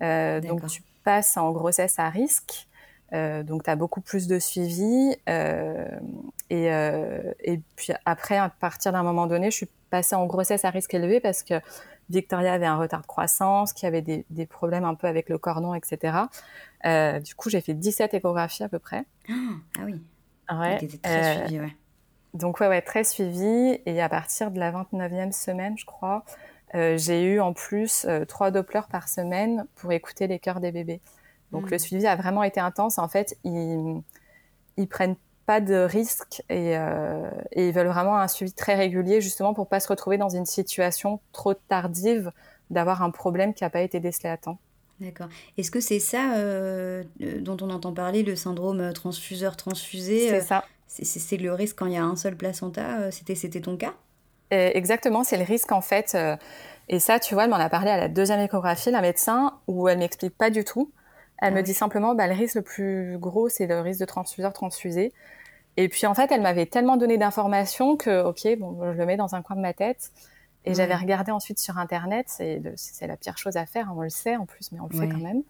donc 0.00 0.66
tu 0.68 0.82
passes 1.04 1.36
en 1.36 1.52
grossesse 1.52 1.98
à 1.98 2.08
risque. 2.08 2.67
Euh, 3.14 3.42
donc, 3.42 3.64
tu 3.64 3.70
as 3.70 3.76
beaucoup 3.76 4.00
plus 4.00 4.26
de 4.26 4.38
suivi. 4.38 5.16
Euh, 5.28 5.86
et, 6.50 6.72
euh, 6.72 7.32
et, 7.40 7.60
puis 7.76 7.92
après, 8.04 8.36
à 8.36 8.48
partir 8.48 8.92
d'un 8.92 9.02
moment 9.02 9.26
donné, 9.26 9.50
je 9.50 9.56
suis 9.56 9.68
passée 9.90 10.14
en 10.14 10.26
grossesse 10.26 10.64
à 10.64 10.70
risque 10.70 10.92
élevé 10.94 11.20
parce 11.20 11.42
que 11.42 11.54
Victoria 12.10 12.52
avait 12.52 12.66
un 12.66 12.76
retard 12.76 13.02
de 13.02 13.06
croissance, 13.06 13.72
qui 13.72 13.86
avait 13.86 14.02
des, 14.02 14.24
des 14.30 14.46
problèmes 14.46 14.84
un 14.84 14.94
peu 14.94 15.06
avec 15.06 15.28
le 15.28 15.38
cordon, 15.38 15.74
etc. 15.74 16.16
du 16.84 17.34
coup, 17.34 17.50
j'ai 17.50 17.60
fait 17.60 17.74
17 17.74 18.14
échographies 18.14 18.64
à 18.64 18.68
peu 18.68 18.78
près. 18.78 19.04
Ah 19.28 19.82
oui. 19.84 20.02
Ouais. 20.50 20.78
très 21.02 21.36
suivi, 21.36 21.60
ouais. 21.60 21.76
Donc, 22.34 22.60
ouais, 22.60 22.68
ouais, 22.68 22.80
très 22.80 23.04
suivi. 23.04 23.78
Et 23.84 24.00
à 24.00 24.08
partir 24.08 24.50
de 24.50 24.58
la 24.58 24.72
29e 24.72 25.32
semaine, 25.32 25.76
je 25.76 25.84
crois, 25.84 26.24
j'ai 26.72 27.24
eu 27.24 27.40
en 27.40 27.52
plus 27.52 28.06
trois 28.26 28.50
Dopplers 28.50 28.88
par 28.90 29.08
semaine 29.08 29.66
pour 29.76 29.92
écouter 29.92 30.26
les 30.26 30.38
cœurs 30.38 30.60
des 30.60 30.72
bébés. 30.72 31.00
Donc 31.52 31.70
le 31.70 31.76
mm. 31.76 31.80
suivi 31.80 32.06
a 32.06 32.16
vraiment 32.16 32.42
été 32.42 32.60
intense. 32.60 32.98
En 32.98 33.08
fait, 33.08 33.38
ils, 33.44 34.02
ils 34.76 34.88
prennent 34.88 35.16
pas 35.48 35.62
de 35.62 35.76
risques 35.76 36.42
euh, 36.52 37.30
et, 37.52 37.68
ils 37.68 37.72
veulent 37.72 37.86
vraiment 37.86 38.18
un 38.18 38.28
suivi 38.28 38.52
très 38.52 38.74
régulier 38.74 39.22
justement 39.22 39.54
pour 39.54 39.66
pas 39.66 39.80
se 39.80 39.88
retrouver 39.88 40.18
dans 40.18 40.28
une 40.28 40.44
situation 40.44 41.20
trop 41.32 41.54
tardive 41.54 42.32
d'avoir 42.68 43.02
un 43.02 43.10
problème 43.10 43.54
qui 43.54 43.64
n'a 43.64 43.70
pas 43.70 43.80
été 43.80 43.98
décelé 43.98 44.28
à 44.28 44.36
temps. 44.36 44.58
D'accord. 45.00 45.28
Est-ce 45.56 45.70
que 45.70 45.80
c'est 45.80 46.00
ça 46.00 46.34
euh, 46.34 47.02
dont 47.40 47.56
on 47.62 47.70
entend 47.70 47.94
parler, 47.94 48.22
le 48.22 48.36
syndrome 48.36 48.92
transfuseur-transfusé 48.92 50.28
C'est 50.28 50.40
ça. 50.42 50.64
C'est 50.86 51.36
le 51.38 51.54
risque 51.54 51.78
quand 51.78 51.86
il 51.86 51.94
y 51.94 51.96
a 51.96 52.04
un 52.04 52.16
seul 52.16 52.36
placenta 52.36 53.10
C'était 53.10 53.60
ton 53.60 53.78
cas? 53.78 53.94
Exactement, 54.50 55.24
c'est 55.24 55.36
le 55.38 55.44
risque 55.44 55.72
en 55.72 55.82
fait. 55.82 56.16
et 56.88 56.98
ça, 56.98 57.20
tu 57.20 57.32
vois, 57.32 57.44
elle 57.44 57.50
m'en 57.50 57.56
a 57.56 57.70
parlé 57.70 57.90
à 57.90 57.96
la 57.96 58.08
deuxième 58.08 58.40
échographie, 58.40 58.90
la 58.90 59.00
médecin, 59.00 59.58
où 59.66 59.88
elle 59.88 59.98
m'explique 59.98 60.36
pas 60.36 60.50
du 60.50 60.64
tout. 60.64 60.90
Elle 61.38 61.54
me 61.54 61.62
dit 61.62 61.74
simplement, 61.74 62.14
bah, 62.14 62.26
le 62.26 62.34
risque 62.34 62.56
le 62.56 62.62
plus 62.62 63.16
gros, 63.18 63.48
c'est 63.48 63.66
le 63.66 63.80
risque 63.80 64.00
de 64.00 64.06
transfuseur 64.06 64.52
transfusé. 64.52 65.12
Et 65.76 65.88
puis 65.88 66.06
en 66.06 66.14
fait, 66.14 66.32
elle 66.32 66.42
m'avait 66.42 66.66
tellement 66.66 66.96
donné 66.96 67.18
d'informations 67.18 67.96
que, 67.96 68.24
ok, 68.24 68.58
bon, 68.58 68.92
je 68.92 68.98
le 68.98 69.06
mets 69.06 69.16
dans 69.16 69.34
un 69.36 69.42
coin 69.42 69.54
de 69.54 69.60
ma 69.60 69.72
tête. 69.72 70.10
Et 70.64 70.74
j'avais 70.74 70.96
regardé 70.96 71.30
ensuite 71.30 71.58
sur 71.60 71.78
Internet, 71.78 72.26
c'est 72.28 73.06
la 73.06 73.16
pire 73.16 73.38
chose 73.38 73.56
à 73.56 73.64
faire, 73.64 73.88
hein, 73.88 73.94
on 73.96 74.02
le 74.02 74.10
sait 74.10 74.36
en 74.36 74.44
plus, 74.44 74.72
mais 74.72 74.80
on 74.80 74.88
le 74.90 74.98
fait 74.98 75.08
quand 75.08 75.22
même. 75.22 75.42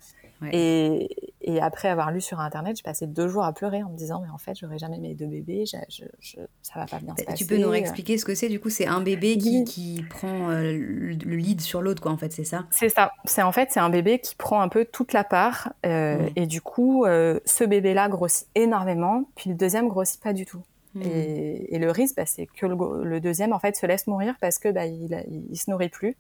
Et, 0.53 1.33
et, 1.41 1.61
après 1.61 1.89
avoir 1.89 2.13
lu 2.13 2.21
sur 2.21 2.39
Internet, 2.41 2.77
j'ai 2.77 2.83
passé 2.83 3.07
deux 3.07 3.29
jours 3.29 3.45
à 3.45 3.53
pleurer 3.53 3.83
en 3.83 3.91
me 3.91 3.97
disant, 3.97 4.21
mais 4.23 4.31
en 4.31 4.39
fait, 4.39 4.55
j'aurai 4.55 4.79
jamais 4.79 4.99
mes 4.99 5.15
deux 5.15 5.27
bébés, 5.27 5.65
je, 5.67 6.05
je, 6.21 6.37
ça 6.63 6.79
va 6.79 6.87
pas 6.87 7.01
bien 7.01 7.15
se 7.17 7.25
passer. 7.25 7.37
Tu 7.37 7.47
peux 7.47 7.57
nous 7.57 7.69
réexpliquer 7.69 8.19
ce 8.19 8.25
que 8.25 8.35
c'est 8.35 8.49
Du 8.49 8.61
coup, 8.61 8.71
c'est 8.71 8.87
un 8.87 9.01
bébé 9.01 9.37
qui, 9.37 9.65
qui 9.65 10.05
prend 10.09 10.51
euh, 10.51 10.73
le 10.73 11.37
lead 11.37 11.61
sur 11.61 11.83
l'autre, 11.83 12.01
quoi, 12.01 12.13
en 12.13 12.17
fait, 12.17 12.33
c'est 12.33 12.45
ça? 12.45 12.67
C'est 12.71 12.89
ça. 12.89 13.13
C'est 13.25 13.43
en 13.43 13.53
fait, 13.53 13.71
c'est 13.73 13.81
un 13.81 13.91
bébé 13.91 14.21
qui 14.21 14.37
prend 14.37 14.61
un 14.61 14.69
peu 14.69 14.85
toute 14.85 15.13
la 15.13 15.25
part. 15.25 15.73
Euh, 15.85 16.29
et 16.37 16.47
du 16.47 16.61
coup, 16.61 17.05
euh, 17.05 17.41
ce 17.45 17.65
bébé-là 17.65 18.09
grossit 18.09 18.47
énormément, 18.55 19.25
puis 19.35 19.51
le 19.51 19.57
deuxième 19.57 19.89
grossit 19.89 20.23
pas 20.23 20.33
du 20.33 20.47
tout. 20.47 20.63
Hmm. 20.95 21.03
Et, 21.03 21.75
et, 21.75 21.79
le 21.79 21.91
risque, 21.91 22.17
bah, 22.17 22.27
c'est 22.27 22.47
que 22.47 22.67
le, 22.67 23.05
le, 23.05 23.21
deuxième, 23.21 23.53
en 23.53 23.59
fait, 23.59 23.77
se 23.77 23.87
laisse 23.87 24.07
mourir 24.07 24.35
parce 24.41 24.59
que 24.59 24.71
bah, 24.71 24.87
il, 24.87 25.25
il, 25.51 25.57
se 25.57 25.71
nourrit 25.71 25.91
plus. 25.91 26.17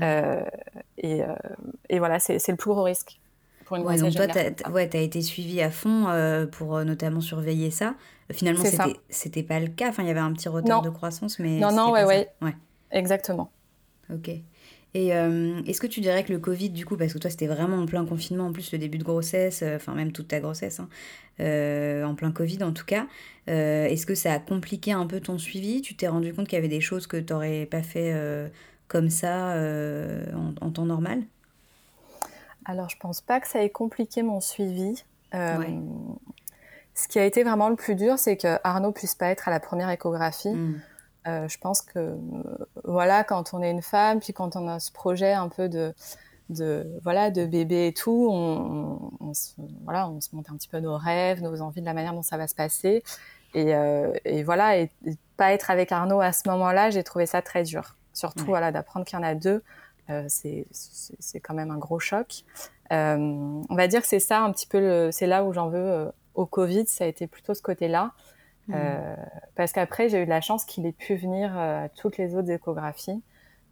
Ah. 0.00 0.44
et, 0.98 1.22
et, 1.90 1.98
voilà, 1.98 2.18
c'est 2.18 2.48
le 2.48 2.56
plus 2.56 2.70
gros 2.70 2.82
risque 2.82 3.18
pour 3.74 3.90
une 3.90 3.96
ouais, 3.96 4.02
donc 4.02 4.14
toi, 4.14 4.26
tu 4.26 4.38
as, 4.38 4.70
ouais, 4.70 4.94
as 4.94 5.00
été 5.00 5.22
suivi 5.22 5.60
à 5.60 5.70
fond 5.70 6.08
euh, 6.08 6.46
pour 6.46 6.76
euh, 6.76 6.84
notamment 6.84 7.20
surveiller 7.20 7.70
ça. 7.70 7.94
Finalement, 8.32 8.64
c'était 9.08 9.42
pas 9.42 9.60
le 9.60 9.68
cas. 9.68 9.88
Enfin, 9.88 10.02
il 10.02 10.08
y 10.08 10.10
avait 10.10 10.20
un 10.20 10.32
petit 10.32 10.48
retard 10.48 10.82
de 10.82 10.90
croissance, 10.90 11.38
mais. 11.38 11.58
Non, 11.58 11.72
non, 11.72 11.92
ouais, 11.92 12.04
ouais, 12.04 12.28
ouais. 12.42 12.54
Exactement. 12.90 13.50
Ok. 14.12 14.30
Et 14.96 15.12
euh, 15.12 15.60
est-ce 15.66 15.80
que 15.80 15.88
tu 15.88 16.00
dirais 16.00 16.22
que 16.22 16.32
le 16.32 16.38
Covid, 16.38 16.70
du 16.70 16.86
coup, 16.86 16.96
parce 16.96 17.12
que 17.12 17.18
toi, 17.18 17.28
c'était 17.28 17.48
vraiment 17.48 17.78
en 17.78 17.86
plein 17.86 18.06
confinement, 18.06 18.46
en 18.46 18.52
plus, 18.52 18.70
le 18.72 18.78
début 18.78 18.98
de 18.98 19.02
grossesse, 19.02 19.64
enfin, 19.74 19.92
même 19.94 20.12
toute 20.12 20.28
ta 20.28 20.38
grossesse, 20.38 20.80
hein, 20.80 20.88
en 21.40 22.14
plein 22.14 22.30
Covid 22.30 22.62
en 22.62 22.72
tout 22.72 22.84
cas, 22.84 23.08
est-ce 23.48 24.06
que 24.06 24.14
ça 24.14 24.32
a 24.32 24.38
compliqué 24.38 24.92
un 24.92 25.06
peu 25.06 25.20
ton 25.20 25.36
suivi? 25.36 25.82
Tu 25.82 25.96
t'es 25.96 26.06
rendu 26.06 26.32
compte 26.32 26.46
qu'il 26.46 26.56
y 26.56 26.58
avait 26.60 26.68
des 26.68 26.80
choses 26.80 27.08
que 27.08 27.16
tu 27.16 27.32
n'aurais 27.32 27.66
pas 27.66 27.82
fait 27.82 28.14
comme 28.86 29.10
ça 29.10 29.56
en, 30.32 30.54
en, 30.60 30.70
temps 30.70 30.86
normal? 30.86 31.24
Alors, 32.64 32.88
je 32.88 32.96
pense 32.96 33.20
pas 33.20 33.40
que 33.40 33.48
ça 33.48 33.62
ait 33.62 33.70
compliqué 33.70 34.22
mon 34.22 34.40
suivi. 34.40 35.04
Euh, 35.34 35.64
ce 36.94 37.08
qui 37.08 37.18
a 37.18 37.24
été 37.24 37.42
vraiment 37.42 37.68
le 37.68 37.76
plus 37.76 37.94
dur, 37.94 38.18
c'est 38.18 38.36
que 38.36 38.58
Arnaud 38.64 38.92
puisse 38.92 39.14
pas 39.14 39.26
être 39.26 39.48
à 39.48 39.50
la 39.50 39.60
première 39.60 39.90
échographie. 39.90 40.54
Hmm. 40.54 40.80
Euh, 41.26 41.48
je 41.48 41.58
pense 41.58 41.80
que 41.80 41.98
euh, 41.98 42.18
voilà, 42.84 43.24
quand 43.24 43.54
on 43.54 43.62
est 43.62 43.70
une 43.70 43.82
femme, 43.82 44.20
puis 44.20 44.32
quand 44.32 44.56
on 44.56 44.68
a 44.68 44.78
ce 44.78 44.92
projet 44.92 45.32
un 45.32 45.48
peu 45.48 45.68
de, 45.68 45.94
de 46.50 46.86
voilà, 47.02 47.30
de 47.30 47.46
bébé 47.46 47.88
et 47.88 47.94
tout, 47.94 48.28
on, 48.30 49.32
se, 49.32 49.52
voilà, 49.84 50.08
on 50.08 50.20
se 50.20 50.34
monte 50.34 50.50
un 50.50 50.56
petit 50.56 50.68
peu 50.68 50.80
nos 50.80 50.96
rêves, 50.96 51.42
nos 51.42 51.60
envies 51.62 51.80
de 51.80 51.86
la 51.86 51.94
manière 51.94 52.12
dont 52.12 52.22
ça 52.22 52.36
va 52.36 52.46
se 52.46 52.54
passer. 52.54 53.02
Et, 53.54 53.72
et 54.24 54.42
voilà, 54.42 54.78
et, 54.78 54.90
pas 55.36 55.52
être 55.52 55.70
avec 55.70 55.92
Arnaud 55.92 56.20
à 56.20 56.32
ce 56.32 56.48
moment-là, 56.48 56.90
j'ai 56.90 57.04
trouvé 57.04 57.26
ça 57.26 57.40
très 57.40 57.62
dur. 57.62 57.96
Surtout 58.12 58.46
voilà, 58.46 58.70
d'apprendre 58.70 59.06
qu'il 59.06 59.18
y 59.18 59.20
en 59.20 59.24
a 59.24 59.34
deux. 59.34 59.62
Euh, 60.10 60.24
c'est 60.28 61.40
quand 61.40 61.54
même 61.54 61.70
un 61.70 61.78
gros 61.78 61.98
choc. 61.98 62.44
Euh, 62.92 63.16
on 63.16 63.74
va 63.74 63.88
dire 63.88 64.02
que 64.02 64.06
c'est 64.06 64.20
ça 64.20 64.42
un 64.42 64.52
petit 64.52 64.66
peu, 64.66 65.10
c'est 65.10 65.26
là 65.26 65.44
où 65.44 65.52
j'en 65.52 65.68
veux 65.68 65.78
euh, 65.78 66.10
au 66.34 66.46
Covid, 66.46 66.86
ça 66.86 67.04
a 67.04 67.06
été 67.06 67.26
plutôt 67.26 67.54
ce 67.54 67.62
côté-là. 67.62 68.12
Mmh. 68.66 68.76
parce 69.56 69.72
qu'après, 69.72 70.08
j'ai 70.08 70.22
eu 70.22 70.24
de 70.24 70.30
la 70.30 70.40
chance 70.40 70.64
qu'il 70.64 70.86
ait 70.86 70.92
pu 70.92 71.16
venir 71.16 71.54
à 71.54 71.90
toutes 71.90 72.16
les 72.16 72.34
autres 72.34 72.48
échographies. 72.48 73.22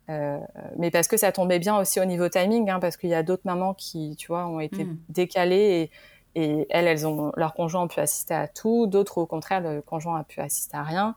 mais 0.09 0.91
parce 0.91 1.09
que 1.09 1.17
ça 1.17 1.33
tombait 1.33 1.59
bien 1.59 1.79
aussi 1.79 1.99
au 1.99 2.05
niveau 2.05 2.29
timing, 2.29 2.69
hein, 2.69 2.79
parce 2.79 2.99
qu'il 2.99 3.09
y 3.09 3.15
a 3.15 3.23
d'autres 3.23 3.47
mamans 3.47 3.73
qui, 3.73 4.17
tu 4.17 4.27
vois, 4.27 4.47
ont 4.47 4.61
été 4.61 4.85
mmh. 4.85 4.99
décalées 5.09 5.91
et, 6.35 6.43
et, 6.43 6.67
elles, 6.69 6.89
elles 6.89 7.07
ont, 7.07 7.33
leur 7.39 7.55
conjoint 7.55 7.85
ont 7.85 7.89
pu 7.89 8.01
assister 8.01 8.35
à 8.35 8.49
tout, 8.49 8.87
d'autres 8.87 9.17
au 9.17 9.25
contraire, 9.25 9.63
le 9.63 9.81
conjoint 9.81 10.21
a 10.21 10.25
pu 10.25 10.41
assister 10.41 10.77
à 10.77 10.83
rien. 10.83 11.15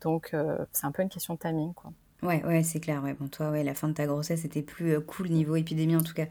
Donc, 0.00 0.34
c'est 0.72 0.86
un 0.86 0.92
peu 0.92 1.02
une 1.02 1.10
question 1.10 1.34
de 1.34 1.38
timing, 1.38 1.74
quoi. 1.74 1.92
Ouais, 2.22 2.42
ouais, 2.44 2.62
c'est 2.62 2.80
clair. 2.80 3.02
Ouais. 3.02 3.14
Bon, 3.18 3.28
toi, 3.28 3.50
ouais, 3.50 3.62
la 3.62 3.74
fin 3.74 3.88
de 3.88 3.94
ta 3.94 4.06
grossesse 4.06 4.44
était 4.44 4.62
plus 4.62 4.94
euh, 4.94 5.00
cool 5.00 5.28
niveau 5.28 5.56
épidémie 5.56 5.96
en 5.96 6.02
tout 6.02 6.14
cas. 6.14 6.26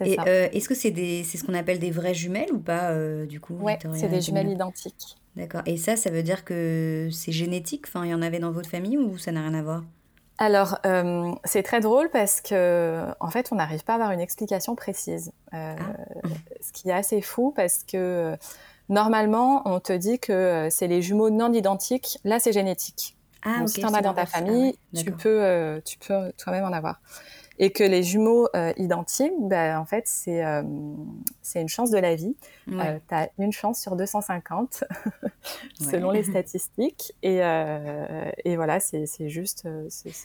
Euh, 0.00 0.48
est-ce 0.52 0.66
que 0.66 0.74
c'est 0.74 0.94
c'est 1.24 1.36
ce 1.36 1.44
qu'on 1.44 1.52
appelle 1.52 1.78
des 1.78 1.90
vraies 1.90 2.14
jumelles 2.14 2.50
ou 2.54 2.58
pas 2.58 2.90
euh, 2.90 3.26
du 3.26 3.38
coup 3.38 3.54
Ouais, 3.60 3.78
c'est 3.94 4.08
des 4.08 4.22
jumelles 4.22 4.48
identiques. 4.48 5.18
D'accord. 5.36 5.60
Et 5.66 5.76
ça, 5.76 5.94
ça 5.96 6.10
veut 6.10 6.22
dire 6.22 6.42
que 6.44 7.10
c'est 7.12 7.32
génétique? 7.32 7.84
Enfin, 7.86 8.06
il 8.06 8.10
y 8.10 8.14
en 8.14 8.22
avait 8.22 8.38
dans 8.38 8.50
votre 8.50 8.70
famille 8.70 8.96
ou 8.96 9.18
ça 9.18 9.30
n'a 9.30 9.42
rien 9.42 9.52
à 9.52 9.62
voir? 9.62 9.84
Alors, 10.38 10.78
c'est 11.44 11.62
très 11.62 11.80
drôle 11.80 12.08
parce 12.08 12.40
que, 12.40 13.04
en 13.20 13.28
fait, 13.28 13.50
on 13.52 13.56
n'arrive 13.56 13.84
pas 13.84 13.92
à 13.92 13.96
avoir 13.96 14.10
une 14.12 14.20
explication 14.20 14.74
précise. 14.74 15.32
Ah. 15.52 15.76
Ce 16.62 16.72
qui 16.72 16.88
est 16.88 16.94
assez 16.94 17.20
fou 17.20 17.52
parce 17.54 17.84
que, 17.84 18.38
normalement, 18.88 19.60
on 19.66 19.80
te 19.80 19.92
dit 19.92 20.18
que 20.18 20.68
c'est 20.70 20.88
les 20.88 21.02
jumeaux 21.02 21.28
non 21.28 21.52
identiques. 21.52 22.18
Là, 22.24 22.40
c'est 22.40 22.52
génétique. 22.52 23.18
Ah, 23.42 23.66
si 23.66 23.80
tu 23.80 23.86
en 23.86 23.94
as 23.94 24.02
dans 24.02 24.14
ta 24.14 24.26
famille, 24.26 24.74
tu, 24.94 25.12
peux, 25.12 25.42
euh, 25.42 25.80
tu 25.84 25.98
peux 25.98 26.32
toi-même 26.36 26.64
en 26.64 26.72
avoir. 26.72 27.00
Et 27.58 27.72
que 27.72 27.84
les 27.84 28.02
jumeaux 28.02 28.48
euh, 28.56 28.72
identiques, 28.78 29.34
ben, 29.38 29.78
en 29.78 29.84
fait, 29.84 30.04
c'est 30.06 30.44
euh, 30.44 30.62
c'est 31.42 31.60
une 31.60 31.68
chance 31.68 31.90
de 31.90 31.98
la 31.98 32.14
vie. 32.14 32.34
tu 32.66 32.78
as 32.78 33.28
une 33.38 33.52
chance 33.52 33.80
sur 33.80 33.96
250, 33.96 34.84
selon 35.80 36.10
les 36.10 36.22
statistiques. 36.30 37.12
Et, 37.22 37.40
et 38.44 38.56
voilà, 38.56 38.80
c'est 38.80 39.28
juste. 39.28 39.68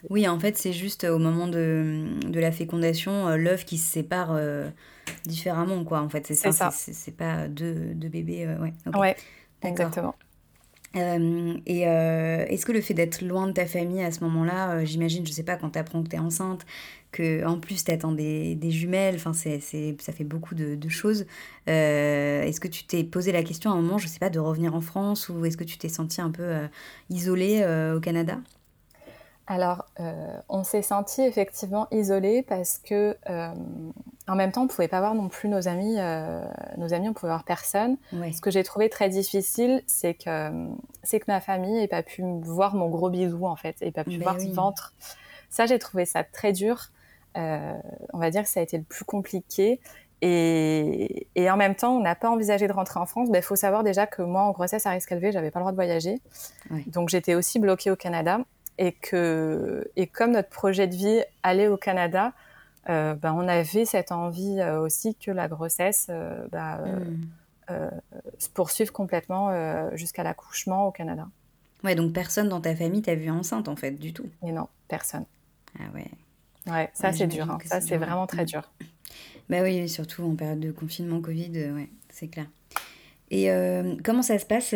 Oui, 0.09 0.27
en 0.27 0.39
fait, 0.39 0.57
c'est 0.57 0.73
juste 0.73 1.03
au 1.03 1.19
moment 1.19 1.47
de, 1.47 2.05
de 2.25 2.39
la 2.39 2.51
fécondation, 2.51 3.35
l'œuf 3.35 3.65
qui 3.65 3.77
se 3.77 3.91
sépare 3.91 4.39
différemment, 5.25 5.83
quoi. 5.83 6.01
En 6.01 6.09
fait, 6.09 6.27
c'est 6.27 6.51
ça. 6.51 6.71
C'est 6.71 7.15
pas 7.15 7.49
deux, 7.49 7.93
deux 7.95 8.09
bébés. 8.09 8.47
ouais, 8.47 8.73
ouais 8.97 9.15
exactement. 9.61 10.15
Euh, 10.95 11.57
et 11.65 11.87
euh, 11.87 12.45
est-ce 12.47 12.65
que 12.65 12.71
le 12.71 12.81
fait 12.81 12.93
d'être 12.93 13.21
loin 13.21 13.47
de 13.47 13.51
ta 13.51 13.65
famille 13.65 14.01
à 14.01 14.11
ce 14.11 14.23
moment-là, 14.23 14.71
euh, 14.71 14.85
j'imagine, 14.85 15.25
je 15.25 15.31
sais 15.31 15.43
pas, 15.43 15.57
quand 15.57 15.71
tu 15.71 15.79
apprends 15.79 16.01
que 16.03 16.09
tu 16.09 16.15
es 16.15 16.19
enceinte, 16.19 16.65
que 17.11 17.45
en 17.45 17.59
plus 17.59 17.83
tu 17.83 17.91
attends 17.91 18.13
des, 18.13 18.55
des, 18.55 18.71
jumelles, 18.71 19.19
c'est, 19.33 19.59
ça 19.59 20.13
fait 20.13 20.23
beaucoup 20.23 20.55
de, 20.55 20.75
de 20.75 20.89
choses. 20.89 21.25
est-ce 21.67 22.59
que 22.59 22.67
tu 22.67 22.85
t'es 22.85 23.03
posé 23.03 23.31
la 23.31 23.43
question 23.43 23.71
à 23.71 23.73
un 23.73 23.81
moment, 23.81 23.97
je 23.97 24.07
sais 24.07 24.19
pas, 24.19 24.29
de 24.29 24.39
revenir 24.39 24.75
en 24.75 24.81
France 24.81 25.29
ou 25.29 25.45
est-ce 25.45 25.57
que 25.57 25.63
tu 25.63 25.77
t'es 25.77 25.89
sentie 25.89 26.21
un 26.21 26.31
peu 26.31 26.53
isolée 27.09 27.65
au 27.95 27.99
Canada? 27.99 28.39
Alors, 29.47 29.85
euh, 29.99 30.37
on 30.49 30.63
s'est 30.63 30.81
senti 30.81 31.21
effectivement 31.21 31.87
isolé 31.91 32.41
parce 32.41 32.79
que, 32.79 33.15
euh, 33.29 33.53
en 34.27 34.35
même 34.35 34.51
temps, 34.51 34.63
on 34.63 34.67
pouvait 34.67 34.87
pas 34.87 34.99
voir 34.99 35.13
non 35.13 35.29
plus 35.29 35.49
nos 35.49 35.67
amis. 35.67 35.95
Euh, 35.99 36.43
nos 36.77 36.93
amis, 36.93 37.09
on 37.09 37.13
pouvait 37.13 37.31
voir 37.31 37.43
personne. 37.43 37.97
Ce 38.11 38.41
que 38.41 38.49
j'ai 38.49 38.63
trouvé 38.63 38.89
très 38.89 39.07
difficile, 39.07 39.83
c'est 39.85 40.15
que 40.15 40.49
c'est 41.03 41.19
que 41.19 41.25
ma 41.27 41.41
famille 41.41 41.73
n'ait 41.73 41.87
pas 41.87 42.01
pu 42.01 42.23
voir 42.41 42.73
mon 42.73 42.89
gros 42.89 43.11
bisou 43.11 43.45
en 43.45 43.55
fait, 43.55 43.75
et 43.81 43.91
pas 43.91 44.03
pu 44.03 44.17
ben 44.17 44.23
voir 44.23 44.39
ce 44.39 44.47
ventre. 44.47 44.93
Ça, 45.49 45.67
j'ai 45.67 45.77
trouvé 45.77 46.05
ça 46.05 46.23
très 46.23 46.51
dur. 46.51 46.89
on 47.35 48.17
va 48.17 48.31
dire 48.31 48.43
que 48.43 48.49
ça 48.49 48.61
a 48.61 48.63
été 48.63 48.77
le 48.79 48.83
plus 48.83 49.05
compliqué. 49.05 49.79
Et, 50.21 51.27
et 51.35 51.51
en 51.51 51.57
même 51.57 51.75
temps, 51.75 51.95
on 51.95 51.99
n'a 51.99 52.15
pas 52.15 52.31
envisagé 52.31 52.67
de 52.67 52.73
rentrer 52.73 52.99
en 52.99 53.05
France. 53.05 53.27
Il 53.27 53.31
ben, 53.31 53.43
faut 53.43 53.55
savoir 53.55 53.83
déjà 53.83 54.07
que 54.07 54.23
moi, 54.23 54.41
en 54.41 54.51
grossesse 54.53 54.87
à 54.87 54.89
risque 54.89 55.11
élevé, 55.11 55.31
j'avais 55.31 55.51
pas 55.51 55.59
le 55.59 55.65
droit 55.65 55.71
de 55.71 55.77
voyager. 55.77 56.19
Donc 56.87 57.09
j'étais 57.09 57.35
aussi 57.35 57.59
bloquée 57.59 57.91
au 57.91 57.95
Canada 57.95 58.39
et 58.77 58.91
que 58.91 59.89
et 59.95 60.07
comme 60.07 60.31
notre 60.31 60.49
projet 60.49 60.87
de 60.87 60.95
vie 60.95 61.21
allait 61.43 61.67
au 61.67 61.77
Canada, 61.77 62.33
euh, 62.89 63.15
ben, 63.15 63.33
on 63.33 63.47
avait 63.47 63.85
cette 63.85 64.11
envie 64.11 64.59
euh, 64.59 64.79
aussi 64.79 65.15
que 65.15 65.31
la 65.31 65.47
grossesse 65.47 66.07
euh, 66.09 66.47
ben, 66.51 67.01
mm. 67.69 67.89
se 68.37 68.49
poursuive 68.49 68.91
complètement 68.91 69.51
jusqu'à 69.95 70.23
l'accouchement 70.23 70.87
au 70.87 70.91
Canada. 70.91 71.27
Ouais, 71.83 71.95
donc 71.95 72.13
personne 72.13 72.49
dans 72.49 72.61
ta 72.61 72.75
famille 72.75 73.01
t'a 73.01 73.15
vu 73.15 73.29
enceinte 73.29 73.67
en 73.67 73.75
fait 73.75 73.91
du 73.91 74.13
tout. 74.13 74.29
Et 74.43 74.51
non, 74.51 74.67
personne. 74.87 75.25
Ah 75.79 75.83
ouais. 75.93 76.09
Ouais, 76.67 76.89
ça 76.93 77.11
c'est 77.11 77.27
dur. 77.27 77.49
Hein. 77.49 77.59
Ça 77.65 77.81
c'est 77.81 77.97
vraiment 77.97 78.27
très 78.27 78.45
dur. 78.45 78.61
Bah 79.47 79.61
oui, 79.61 79.87
surtout 79.87 80.23
en 80.23 80.35
période 80.35 80.59
de 80.59 80.71
confinement 80.71 81.21
Covid, 81.21 81.51
ouais, 81.69 81.87
c'est 82.09 82.27
clair. 82.27 82.47
Et 83.29 83.47
comment 84.03 84.23
ça 84.23 84.39
se 84.39 84.45
passe 84.47 84.73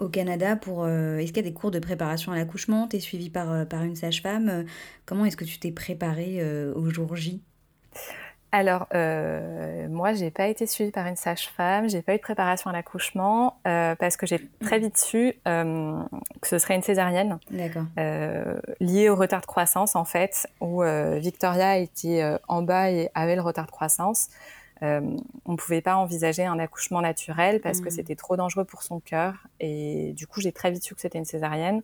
au 0.00 0.08
Canada 0.08 0.56
pour 0.56 0.84
euh, 0.84 1.18
est-ce 1.18 1.32
qu'il 1.32 1.44
y 1.44 1.46
a 1.46 1.50
des 1.50 1.54
cours 1.54 1.70
de 1.70 1.78
préparation 1.78 2.32
à 2.32 2.36
l'accouchement? 2.36 2.86
Tu 2.88 2.96
es 2.96 3.00
suivie 3.00 3.30
par, 3.30 3.50
euh, 3.52 3.64
par 3.64 3.82
une 3.82 3.96
sage-femme? 3.96 4.64
Comment 5.06 5.24
est-ce 5.24 5.36
que 5.36 5.44
tu 5.44 5.58
t'es 5.58 5.72
préparée 5.72 6.38
euh, 6.40 6.72
au 6.74 6.88
jour 6.90 7.16
J? 7.16 7.42
Alors, 8.50 8.86
moi, 8.94 10.14
j'ai 10.14 10.30
pas 10.30 10.48
été 10.48 10.66
suivie 10.66 10.90
par 10.90 11.06
une 11.06 11.16
sage-femme, 11.16 11.90
j'ai 11.90 12.00
pas 12.00 12.14
eu 12.14 12.16
de 12.16 12.22
préparation 12.22 12.70
à 12.70 12.72
l'accouchement 12.72 13.60
parce 13.64 14.16
que 14.16 14.24
j'ai 14.24 14.40
très 14.64 14.78
vite 14.78 14.96
su 14.96 15.34
que 15.44 16.48
ce 16.48 16.58
serait 16.58 16.74
une 16.74 16.82
césarienne. 16.82 17.38
Liée 18.80 19.10
au 19.10 19.16
retard 19.16 19.42
de 19.42 19.46
croissance, 19.46 19.96
en 19.96 20.06
fait, 20.06 20.46
où 20.62 20.82
Victoria 21.16 21.76
était 21.76 22.38
en 22.48 22.62
bas 22.62 22.90
et 22.90 23.10
avait 23.14 23.36
le 23.36 23.42
retard 23.42 23.66
de 23.66 23.70
croissance. 23.70 24.28
On 24.82 25.52
ne 25.52 25.56
pouvait 25.56 25.80
pas 25.80 25.96
envisager 25.96 26.44
un 26.44 26.58
accouchement 26.58 27.00
naturel 27.00 27.60
parce 27.60 27.80
que 27.80 27.88
mmh. 27.88 27.92
c'était 27.92 28.16
trop 28.16 28.36
dangereux 28.36 28.64
pour 28.64 28.82
son 28.82 29.00
cœur. 29.00 29.34
Et 29.60 30.12
du 30.14 30.26
coup, 30.26 30.40
j'ai 30.40 30.52
très 30.52 30.70
vite 30.70 30.84
su 30.84 30.94
que 30.94 31.00
c'était 31.00 31.18
une 31.18 31.24
césarienne. 31.24 31.82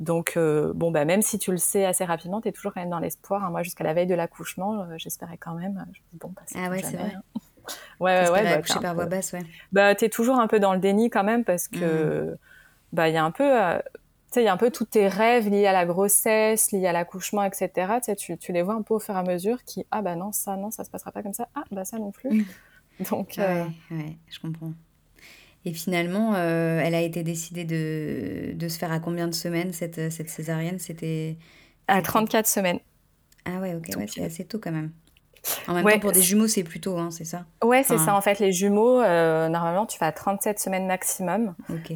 Donc, 0.00 0.36
bon, 0.36 0.90
bah, 0.90 1.04
même 1.04 1.22
si 1.22 1.38
tu 1.38 1.50
le 1.50 1.58
sais 1.58 1.84
assez 1.84 2.04
rapidement, 2.04 2.40
tu 2.40 2.48
es 2.48 2.52
toujours 2.52 2.74
quand 2.74 2.80
même 2.80 2.90
dans 2.90 2.98
l'espoir. 2.98 3.44
Hein. 3.44 3.50
Moi, 3.50 3.62
jusqu'à 3.62 3.84
la 3.84 3.94
veille 3.94 4.06
de 4.06 4.14
l'accouchement, 4.14 4.86
j'espérais 4.96 5.36
quand 5.36 5.54
même. 5.54 5.84
Je 5.92 6.00
bon, 6.18 6.32
bah, 6.34 6.42
ah 6.54 6.70
ouais, 6.70 6.82
c'est 6.82 6.96
vrai. 6.96 7.12
Ouais, 8.00 8.28
ouais, 8.28 8.42
bah, 8.42 8.50
accoucher 8.54 8.80
par 8.80 8.94
voie 8.96 9.06
basse, 9.06 9.32
ouais. 9.32 9.44
Bah, 9.70 9.94
t'es 9.94 10.08
toujours 10.08 10.40
un 10.40 10.48
peu 10.48 10.58
dans 10.58 10.74
le 10.74 10.80
déni 10.80 11.10
quand 11.10 11.22
même 11.22 11.44
parce 11.44 11.68
que, 11.68 12.32
mmh. 12.32 12.36
bah, 12.92 13.08
il 13.08 13.14
y 13.14 13.16
a 13.16 13.24
un 13.24 13.30
peu, 13.30 13.52
tu 14.32 14.36
sais, 14.36 14.42
il 14.44 14.46
y 14.46 14.48
a 14.48 14.52
un 14.54 14.56
peu 14.56 14.70
tous 14.70 14.86
tes 14.86 15.08
rêves 15.08 15.50
liés 15.50 15.66
à 15.66 15.74
la 15.74 15.84
grossesse, 15.84 16.72
liés 16.72 16.86
à 16.86 16.92
l'accouchement, 16.92 17.44
etc. 17.44 17.98
Tu, 18.16 18.38
tu 18.38 18.52
les 18.52 18.62
vois 18.62 18.72
un 18.72 18.80
peu 18.80 18.94
au 18.94 18.98
fur 18.98 19.14
et 19.14 19.18
à 19.18 19.22
mesure 19.22 19.62
qui, 19.64 19.84
ah 19.90 20.00
bah 20.00 20.16
non, 20.16 20.32
ça, 20.32 20.56
non, 20.56 20.70
ça 20.70 20.84
se 20.84 20.90
passera 20.90 21.12
pas 21.12 21.22
comme 21.22 21.34
ça. 21.34 21.48
Ah 21.54 21.64
bah 21.70 21.84
ça 21.84 21.98
non 21.98 22.12
plus. 22.12 22.30
Mm. 22.30 22.44
Donc, 23.10 23.38
euh, 23.38 23.64
ouais, 23.90 24.16
je 24.30 24.40
comprends. 24.40 24.72
Et 25.66 25.74
finalement, 25.74 26.34
euh, 26.34 26.80
elle 26.82 26.94
a 26.94 27.02
été 27.02 27.22
décidée 27.22 27.64
de, 27.64 28.54
de, 28.54 28.68
se 28.68 28.78
faire 28.78 28.90
à 28.90 29.00
combien 29.00 29.28
de 29.28 29.34
semaines 29.34 29.74
cette, 29.74 30.10
cette 30.10 30.30
césarienne? 30.30 30.78
C'était 30.78 31.36
à 31.86 32.00
34 32.00 32.46
semaines. 32.46 32.80
Ah 33.44 33.60
ouais, 33.60 33.74
ok, 33.74 33.90
ouais, 33.98 34.06
c'est 34.08 34.24
assez 34.24 34.46
tôt 34.46 34.58
quand 34.58 34.72
même. 34.72 34.92
En 35.68 35.74
même 35.74 35.84
temps, 35.84 35.98
pour 35.98 36.12
des 36.12 36.22
jumeaux, 36.22 36.46
c'est 36.46 36.62
plutôt, 36.62 36.96
hein, 36.96 37.10
c'est 37.10 37.24
ça? 37.24 37.44
Ouais, 37.62 37.82
c'est 37.82 37.98
ça. 37.98 38.14
En 38.14 38.20
fait, 38.22 38.38
les 38.38 38.52
jumeaux, 38.52 39.00
euh, 39.00 39.48
normalement, 39.48 39.84
tu 39.84 39.98
vas 39.98 40.06
à 40.06 40.12
37 40.12 40.58
semaines 40.58 40.86
maximum. 40.86 41.54
Ok. 41.68 41.92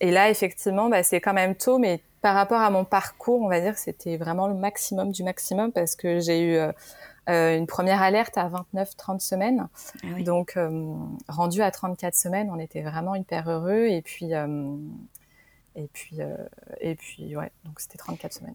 Et 0.00 0.10
là, 0.10 0.30
effectivement, 0.30 0.88
bah, 0.88 1.02
c'est 1.02 1.20
quand 1.20 1.34
même 1.34 1.54
tôt, 1.54 1.78
mais 1.78 2.00
par 2.20 2.34
rapport 2.34 2.60
à 2.60 2.70
mon 2.70 2.84
parcours, 2.84 3.40
on 3.42 3.48
va 3.48 3.60
dire 3.60 3.74
que 3.74 3.80
c'était 3.80 4.16
vraiment 4.16 4.48
le 4.48 4.54
maximum 4.54 5.12
du 5.12 5.22
maximum 5.22 5.72
parce 5.72 5.96
que 5.96 6.20
j'ai 6.20 6.40
eu 6.40 6.56
euh, 6.56 6.72
euh 7.28 7.56
une 7.56 7.66
première 7.66 8.02
alerte 8.02 8.36
à 8.38 8.50
29-30 8.74 9.20
semaines. 9.20 9.68
Ah 10.02 10.22
Donc, 10.22 10.56
euh, 10.56 10.94
rendu 11.28 11.62
à 11.62 11.70
34 11.70 12.14
semaines, 12.14 12.50
on 12.50 12.58
était 12.58 12.82
vraiment 12.82 13.14
hyper 13.14 13.48
heureux. 13.48 13.86
Et 13.86 14.02
puis, 14.02 14.34
euh, 14.34 14.76
et 15.76 15.88
puis, 15.92 16.18
et 16.80 16.94
puis, 16.96 17.36
ouais, 17.36 17.52
donc 17.64 17.80
c'était 17.80 17.98
34 17.98 18.32
semaines. 18.32 18.54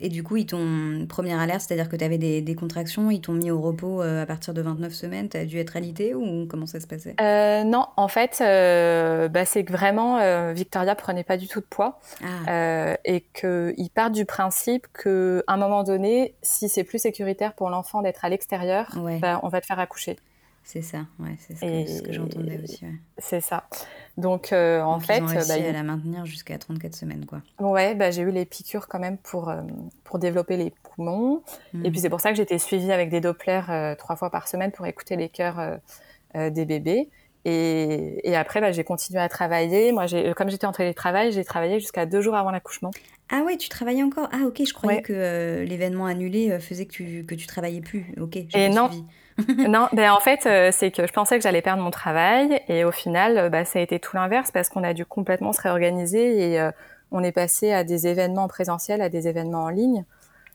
Et 0.00 0.08
du 0.08 0.22
coup, 0.22 0.36
ils 0.36 0.46
t'ont. 0.46 1.06
Première 1.08 1.38
alerte, 1.38 1.60
c'est-à-dire 1.60 1.88
que 1.88 1.96
tu 1.96 2.04
avais 2.04 2.18
des, 2.18 2.40
des, 2.40 2.54
contractions, 2.54 3.10
ils 3.10 3.20
t'ont 3.20 3.32
mis 3.34 3.50
au 3.50 3.60
repos 3.60 4.02
euh, 4.02 4.22
à 4.22 4.26
partir 4.26 4.54
de 4.54 4.62
29 4.62 4.92
semaines. 4.92 5.28
Tu 5.28 5.36
as 5.36 5.44
dû 5.44 5.58
être 5.58 5.76
alité 5.76 6.14
ou 6.14 6.46
comment 6.46 6.66
ça 6.66 6.80
se 6.80 6.86
passait? 6.86 7.14
Euh, 7.20 7.64
Non, 7.64 7.86
en 7.96 8.08
fait, 8.08 8.38
euh, 8.40 9.28
bah, 9.28 9.44
c'est 9.44 9.64
que 9.64 9.72
vraiment, 9.72 10.18
euh, 10.18 10.52
Victoria 10.52 10.94
prenait 10.94 11.24
pas 11.24 11.36
du 11.36 11.48
tout 11.48 11.60
de 11.60 11.66
poids. 11.66 12.00
Ah. 12.24 12.96
Et 13.04 13.20
qu'ils 13.34 13.90
partent 13.94 14.14
du 14.14 14.24
principe 14.24 14.86
qu'à 14.92 15.42
un 15.46 15.56
moment 15.56 15.84
donné, 15.84 16.34
si 16.42 16.68
c'est 16.68 16.84
plus 16.84 16.98
sécuritaire 16.98 17.52
pour 17.52 17.68
l'enfant 17.68 18.00
d'être 18.02 18.24
à 18.24 18.28
l'extérieur, 18.28 18.88
bah, 19.20 19.40
on 19.42 19.48
va 19.48 19.60
te 19.60 19.66
faire 19.66 19.78
accoucher. 19.78 20.16
C'est 20.66 20.80
ça, 20.80 21.00
ouais, 21.18 21.36
c'est 21.38 21.54
ce 21.54 22.02
que, 22.02 22.12
j'entendais 22.12 22.58
aussi. 22.62 22.86
Ouais. 22.86 22.94
C'est 23.18 23.42
ça. 23.42 23.68
Donc, 24.16 24.50
euh, 24.50 24.80
en 24.80 24.98
fait. 24.98 25.18
Ils 25.18 25.22
ont 25.22 25.26
réussi 25.26 25.48
bah, 25.48 25.68
à 25.68 25.72
la 25.72 25.82
maintenir 25.82 26.24
jusqu'à 26.24 26.56
34 26.56 26.94
semaines, 26.94 27.26
quoi. 27.26 27.42
Ouais, 27.60 27.94
bah, 27.94 28.10
j'ai 28.10 28.22
eu 28.22 28.30
les 28.30 28.46
piqûres 28.46 28.88
quand 28.88 28.98
même 28.98 29.18
pour, 29.18 29.50
euh, 29.50 29.60
pour 30.04 30.18
développer 30.18 30.56
les 30.56 30.72
poumons. 30.82 31.42
Et 31.74 31.90
puis, 31.90 31.90
hmm. 31.90 31.94
c'est 31.96 32.08
pour 32.08 32.22
ça 32.22 32.30
que 32.30 32.36
j'étais 32.36 32.58
suivie 32.58 32.92
avec 32.92 33.10
des 33.10 33.20
Dopplers 33.20 33.68
euh, 33.68 33.94
trois 33.94 34.16
fois 34.16 34.30
par 34.30 34.48
semaine 34.48 34.72
pour 34.72 34.86
écouter 34.86 35.16
les 35.16 35.28
cœurs 35.28 35.78
des 36.34 36.64
bébés. 36.64 37.10
Et, 37.44 38.26
et 38.28 38.34
après, 38.34 38.62
bah, 38.62 38.72
j'ai 38.72 38.84
continué 38.84 39.20
à 39.20 39.28
travailler. 39.28 39.92
Moi, 39.92 40.06
comme 40.34 40.48
j'étais 40.48 40.66
en 40.66 40.72
télétravail, 40.72 41.30
j'ai 41.30 41.44
travaillé 41.44 41.78
jusqu'à 41.78 42.06
deux 42.06 42.22
jours 42.22 42.36
avant 42.36 42.50
l'accouchement. 42.50 42.90
Ah 43.30 43.42
ouais, 43.42 43.58
tu 43.58 43.68
travaillais 43.68 44.02
encore? 44.02 44.30
Ah 44.32 44.46
ok, 44.46 44.62
je 44.66 44.72
croyais 44.72 45.02
que 45.02 45.62
l'événement 45.68 46.06
annulé 46.06 46.58
faisait 46.58 46.86
que 46.86 46.92
tu, 46.92 47.26
que 47.26 47.34
tu 47.34 47.46
travaillais 47.46 47.82
plus. 47.82 48.14
Ok, 48.18 48.38
Et 48.54 48.70
non, 48.70 48.88
non, 49.68 49.88
ben 49.92 50.12
en 50.12 50.20
fait, 50.20 50.46
euh, 50.46 50.70
c'est 50.72 50.90
que 50.90 51.06
je 51.06 51.12
pensais 51.12 51.36
que 51.36 51.42
j'allais 51.42 51.62
perdre 51.62 51.82
mon 51.82 51.90
travail 51.90 52.60
et 52.68 52.84
au 52.84 52.92
final, 52.92 53.36
euh, 53.38 53.48
bah, 53.48 53.64
ça 53.64 53.78
a 53.78 53.82
été 53.82 53.98
tout 53.98 54.16
l'inverse 54.16 54.50
parce 54.50 54.68
qu'on 54.68 54.84
a 54.84 54.94
dû 54.94 55.04
complètement 55.04 55.52
se 55.52 55.60
réorganiser 55.60 56.52
et 56.52 56.60
euh, 56.60 56.70
on 57.10 57.22
est 57.22 57.32
passé 57.32 57.72
à 57.72 57.82
des 57.84 58.06
événements 58.06 58.46
présentiels, 58.46 59.00
à 59.00 59.08
des 59.08 59.26
événements 59.26 59.64
en 59.64 59.68
ligne. 59.70 60.04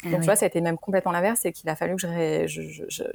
Ah 0.05 0.11
Donc 0.11 0.21
tu 0.21 0.25
vois, 0.25 0.37
ça 0.37 0.45
a 0.45 0.47
été 0.47 0.61
même 0.61 0.77
complètement 0.77 1.11
l'inverse, 1.11 1.41
c'est 1.43 1.51
qu'il 1.51 1.69
a 1.69 1.75
fallu 1.75 1.97
que 1.97 2.45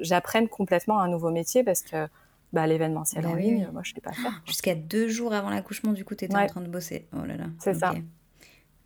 j'apprenne 0.01 0.49
complètement 0.49 1.01
un 1.01 1.09
nouveau 1.09 1.31
métier 1.31 1.65
parce 1.65 1.81
que 1.81 2.09
bah, 2.53 2.67
l'événementiel 2.67 3.25
bah 3.25 3.31
en 3.31 3.35
ligne, 3.35 3.69
moi 3.73 3.81
je 3.83 3.93
ne 3.93 3.95
sais 3.95 4.01
pas 4.03 4.13
faire. 4.13 4.43
Jusqu'à 4.45 4.75
deux 4.75 5.09
jours 5.09 5.33
avant 5.33 5.49
l'accouchement, 5.49 5.93
du 5.93 6.05
coup, 6.05 6.15
tu 6.15 6.27
étais 6.27 6.37
en 6.37 6.47
train 6.47 6.61
de 6.61 6.69
bosser. 6.69 7.07
Oh 7.15 7.25
là 7.25 7.37
là. 7.37 7.47
C'est 7.59 7.75
ça 7.75 7.95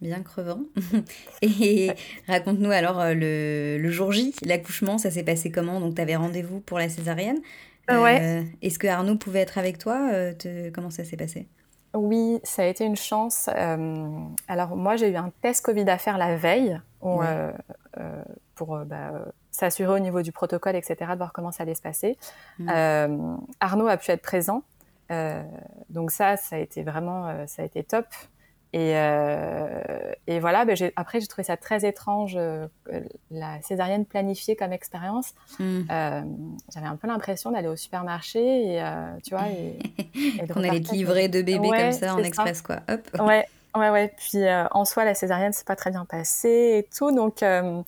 bien 0.00 0.22
crevant. 0.22 0.60
et 1.42 1.90
raconte-nous 2.26 2.70
alors 2.70 3.00
euh, 3.00 3.14
le, 3.14 3.78
le, 3.80 3.90
jour 3.90 4.12
J, 4.12 4.34
l'accouchement, 4.44 4.98
ça 4.98 5.10
s'est 5.10 5.24
passé 5.24 5.50
comment? 5.50 5.80
Donc 5.80 5.96
tu 5.96 6.02
avais 6.02 6.16
rendez-vous 6.16 6.60
pour 6.60 6.78
la 6.78 6.88
césarienne? 6.88 7.38
Euh, 7.90 8.02
ouais. 8.02 8.44
Est-ce 8.62 8.78
que 8.78 8.86
Arnaud 8.86 9.16
pouvait 9.16 9.40
être 9.40 9.58
avec 9.58 9.78
toi? 9.78 10.10
Euh, 10.12 10.70
Comment 10.74 10.90
ça 10.90 11.04
s'est 11.04 11.16
passé? 11.16 11.48
Oui, 11.94 12.38
ça 12.44 12.62
a 12.62 12.66
été 12.66 12.84
une 12.84 12.96
chance. 12.96 13.48
alors 14.46 14.76
moi, 14.76 14.96
j'ai 14.96 15.10
eu 15.10 15.16
un 15.16 15.32
test 15.40 15.64
Covid 15.64 15.88
à 15.88 15.96
faire 15.98 16.18
la 16.18 16.36
veille 16.36 16.78
pour 17.00 18.76
bah, 18.84 19.12
s'assurer 19.50 19.94
au 19.94 19.98
niveau 19.98 20.20
du 20.20 20.32
protocole, 20.32 20.76
etc., 20.76 20.96
de 21.12 21.16
voir 21.16 21.32
comment 21.32 21.50
ça 21.50 21.62
allait 21.62 21.74
se 21.74 21.80
passer. 21.82 22.18
Mmh. 22.58 22.68
Arnaud 23.60 23.88
a 23.88 23.96
pu 23.96 24.10
être 24.10 24.20
présent. 24.20 24.62
donc 25.88 26.10
ça, 26.10 26.36
ça 26.36 26.56
a 26.56 26.58
été 26.58 26.82
vraiment, 26.82 27.46
ça 27.46 27.62
a 27.62 27.64
été 27.64 27.82
top. 27.82 28.04
Et, 28.74 28.92
euh, 28.96 29.80
et 30.26 30.40
voilà, 30.40 30.66
ben 30.66 30.76
après 30.96 31.20
j'ai 31.20 31.26
trouvé 31.26 31.42
ça 31.42 31.56
très 31.56 31.86
étrange, 31.86 32.34
euh, 32.36 32.66
la 33.30 33.62
césarienne 33.62 34.04
planifiée 34.04 34.56
comme 34.56 34.74
expérience. 34.74 35.32
Mm. 35.58 35.80
Euh, 35.90 36.22
J'avais 36.74 36.86
un 36.86 36.96
peu 36.96 37.08
l'impression 37.08 37.50
d'aller 37.50 37.68
au 37.68 37.76
supermarché 37.76 38.74
et 38.74 38.82
tu 39.24 39.34
vois, 39.34 39.48
et, 39.48 39.78
et 40.42 40.46
qu'on 40.52 40.62
allait 40.62 40.82
te 40.82 40.92
livrer 40.92 41.28
deux 41.28 41.42
bébés 41.42 41.70
comme 41.70 41.92
ça 41.92 42.14
en 42.14 42.18
express 42.18 42.60
quoi. 42.60 42.80
Hop. 42.90 43.00
Ouais, 43.20 43.46
ouais, 43.74 43.88
ouais. 43.88 44.12
Puis 44.18 44.42
en 44.70 44.84
soi, 44.84 45.06
la 45.06 45.14
césarienne 45.14 45.54
c'est 45.54 45.66
pas 45.66 45.76
très 45.76 45.90
bien 45.90 46.04
passé 46.04 46.48
et 46.78 46.88
tout, 46.94 47.10
donc 47.10 47.38
on 47.42 47.84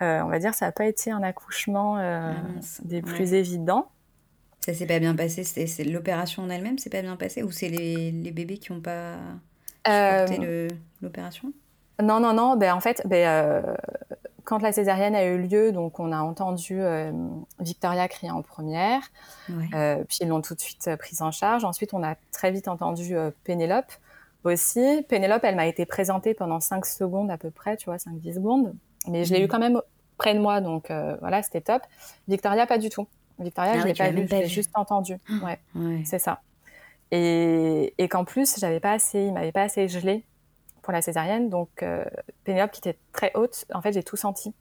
va 0.00 0.38
dire 0.38 0.54
ça 0.54 0.64
n'a 0.64 0.72
pas 0.72 0.86
été 0.86 1.10
un 1.10 1.22
accouchement 1.22 1.96
ah, 1.98 2.32
des 2.84 3.02
plus 3.02 3.34
évidents. 3.34 3.88
Ça 4.60 4.72
s'est 4.72 4.86
pas 4.86 4.98
bien 4.98 5.14
passé. 5.14 5.44
C'est 5.44 5.84
l'opération 5.84 6.42
en 6.44 6.48
elle-même, 6.48 6.78
c'est 6.78 6.88
pas 6.88 7.02
bien 7.02 7.16
passé 7.16 7.42
ou 7.42 7.50
c'est 7.50 7.68
les, 7.68 8.12
les 8.12 8.30
bébés 8.30 8.56
qui 8.56 8.72
ont 8.72 8.80
pas 8.80 9.16
euh, 9.88 10.68
l'opération? 11.00 11.52
Non, 12.02 12.20
non, 12.20 12.32
non. 12.32 12.56
Ben, 12.56 12.74
en 12.74 12.80
fait, 12.80 13.02
ben, 13.04 13.26
euh, 13.26 13.74
quand 14.44 14.62
la 14.62 14.72
césarienne 14.72 15.14
a 15.14 15.24
eu 15.24 15.38
lieu, 15.38 15.72
donc 15.72 16.00
on 16.00 16.12
a 16.12 16.20
entendu 16.20 16.80
euh, 16.80 17.12
Victoria 17.60 18.08
crier 18.08 18.32
en 18.32 18.42
première, 18.42 19.02
puis 19.46 20.18
ils 20.20 20.28
l'ont 20.28 20.42
tout 20.42 20.54
de 20.54 20.60
suite 20.60 20.90
prise 20.98 21.22
en 21.22 21.30
charge. 21.30 21.64
Ensuite, 21.64 21.94
on 21.94 22.02
a 22.02 22.16
très 22.32 22.50
vite 22.50 22.68
entendu 22.68 23.14
Pénélope 23.44 23.92
aussi. 24.44 25.04
Pénélope, 25.08 25.44
elle 25.44 25.56
m'a 25.56 25.66
été 25.66 25.86
présentée 25.86 26.34
pendant 26.34 26.60
5 26.60 26.84
secondes 26.86 27.30
à 27.30 27.38
peu 27.38 27.50
près, 27.50 27.76
tu 27.76 27.86
vois, 27.86 27.96
5-10 27.96 28.34
secondes. 28.34 28.74
Mais 29.08 29.24
je 29.24 29.32
l'ai 29.32 29.40
eu 29.40 29.44
mhm. 29.44 29.48
quand 29.48 29.58
même 29.58 29.80
près 30.16 30.34
de 30.34 30.40
moi, 30.40 30.60
donc 30.60 30.90
voilà, 31.20 31.42
c'était 31.42 31.60
top. 31.60 31.82
Victoria, 32.28 32.66
pas 32.66 32.78
du 32.78 32.88
tout. 32.88 33.06
Victoria, 33.38 33.72
ah 33.74 33.80
je 33.80 33.86
l'ai 33.86 33.94
pas 33.94 34.10
vue, 34.10 34.26
je 34.28 34.34
l'ai 34.34 34.46
juste 34.46 34.70
entendue. 34.74 35.18
ouais. 35.42 36.04
c'est 36.04 36.18
ça. 36.18 36.40
Et, 37.12 37.94
et 37.98 38.08
qu'en 38.08 38.24
plus, 38.24 38.58
j'avais 38.58 38.80
pas 38.80 38.92
assez, 38.92 39.20
il 39.20 39.32
m'avait 39.32 39.52
pas 39.52 39.62
assez 39.62 39.86
gelé 39.86 40.24
pour 40.82 40.92
la 40.92 41.02
césarienne. 41.02 41.48
Donc, 41.48 41.82
euh, 41.82 42.04
Pénélope, 42.42 42.72
qui 42.72 42.80
était 42.80 42.98
très 43.12 43.30
haute, 43.34 43.66
en 43.72 43.80
fait, 43.82 43.92
j'ai 43.92 44.02
tout 44.02 44.16
senti. 44.16 44.52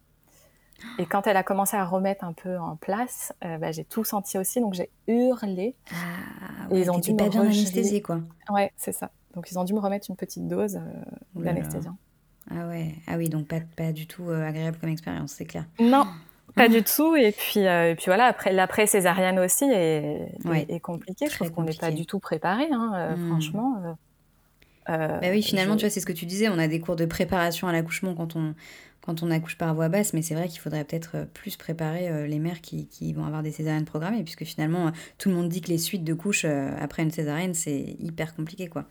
Et 0.99 1.05
quand 1.05 1.27
elle 1.27 1.37
a 1.37 1.43
commencé 1.43 1.77
à 1.77 1.85
remettre 1.85 2.23
un 2.23 2.33
peu 2.33 2.57
en 2.57 2.75
place, 2.75 3.33
euh, 3.43 3.57
bah, 3.57 3.71
j'ai 3.71 3.85
tout 3.85 4.03
senti 4.03 4.37
aussi. 4.37 4.59
Donc, 4.59 4.73
j'ai 4.73 4.89
hurlé. 5.07 5.75
Ah, 5.91 6.67
et 6.71 6.81
ils 6.81 6.91
ont 6.91 6.99
dû 6.99 7.15
pas 7.15 7.29
bien 7.29 7.41
anesthésier, 7.41 8.01
quoi. 8.01 8.19
Ouais, 8.49 8.71
c'est 8.75 8.91
ça. 8.91 9.11
Donc, 9.33 9.49
ils 9.49 9.57
ont 9.57 9.63
dû 9.63 9.73
me 9.73 9.79
remettre 9.79 10.09
une 10.09 10.15
petite 10.15 10.47
dose 10.47 10.75
euh, 10.75 11.41
d'anesthésiant. 11.41 11.97
Ah 12.49 12.67
ouais, 12.67 12.95
ah 13.07 13.17
oui, 13.17 13.29
donc 13.29 13.47
pas, 13.47 13.59
pas 13.77 13.93
du 13.93 14.07
tout 14.07 14.29
euh, 14.29 14.45
agréable 14.45 14.77
comme 14.79 14.89
expérience, 14.89 15.31
c'est 15.31 15.45
clair. 15.45 15.65
Non, 15.79 16.05
pas 16.55 16.69
du 16.69 16.83
tout. 16.83 17.15
Et 17.15 17.31
puis, 17.31 17.65
euh, 17.65 17.91
et 17.91 17.95
puis 17.95 18.05
voilà, 18.07 18.25
après 18.25 18.51
l'après 18.51 18.87
césarienne 18.87 19.39
aussi 19.39 19.65
est, 19.65 20.27
est, 20.69 20.79
compliqué. 20.79 21.27
Je 21.29 21.35
trouve 21.35 21.51
qu'on 21.51 21.63
n'est 21.63 21.73
pas 21.73 21.91
du 21.91 22.05
tout 22.05 22.19
préparé, 22.19 22.67
hein, 22.71 22.91
euh, 22.95 23.15
hmm. 23.15 23.27
franchement. 23.29 23.81
Euh, 23.83 23.93
euh 24.89 25.19
bah 25.19 25.27
oui, 25.31 25.41
finalement, 25.41 25.75
tu 25.75 25.81
vois, 25.81 25.89
c'est 25.89 25.99
ce 25.99 26.05
que 26.05 26.13
tu 26.13 26.25
disais. 26.25 26.49
On 26.49 26.59
a 26.59 26.67
des 26.67 26.79
cours 26.79 26.95
de 26.95 27.05
préparation 27.05 27.67
à 27.67 27.71
l'accouchement 27.71 28.15
quand 28.15 28.35
on, 28.35 28.55
quand 29.01 29.23
on 29.23 29.31
accouche 29.31 29.57
par 29.57 29.73
voie 29.73 29.89
basse, 29.89 30.13
mais 30.13 30.21
c'est 30.21 30.35
vrai 30.35 30.47
qu'il 30.47 30.59
faudrait 30.59 30.83
peut-être 30.83 31.27
plus 31.33 31.55
préparer 31.55 32.27
les 32.27 32.39
mères 32.39 32.61
qui, 32.61 32.87
qui, 32.87 33.13
vont 33.13 33.25
avoir 33.25 33.43
des 33.43 33.51
césariennes 33.51 33.85
programmées, 33.85 34.23
puisque 34.23 34.43
finalement, 34.43 34.91
tout 35.17 35.29
le 35.29 35.35
monde 35.35 35.49
dit 35.49 35.61
que 35.61 35.69
les 35.69 35.77
suites 35.77 36.03
de 36.03 36.13
couches 36.13 36.45
après 36.45 37.03
une 37.03 37.11
césarienne, 37.11 37.53
c'est 37.53 37.95
hyper 37.99 38.35
compliqué, 38.35 38.67
quoi. 38.67 38.85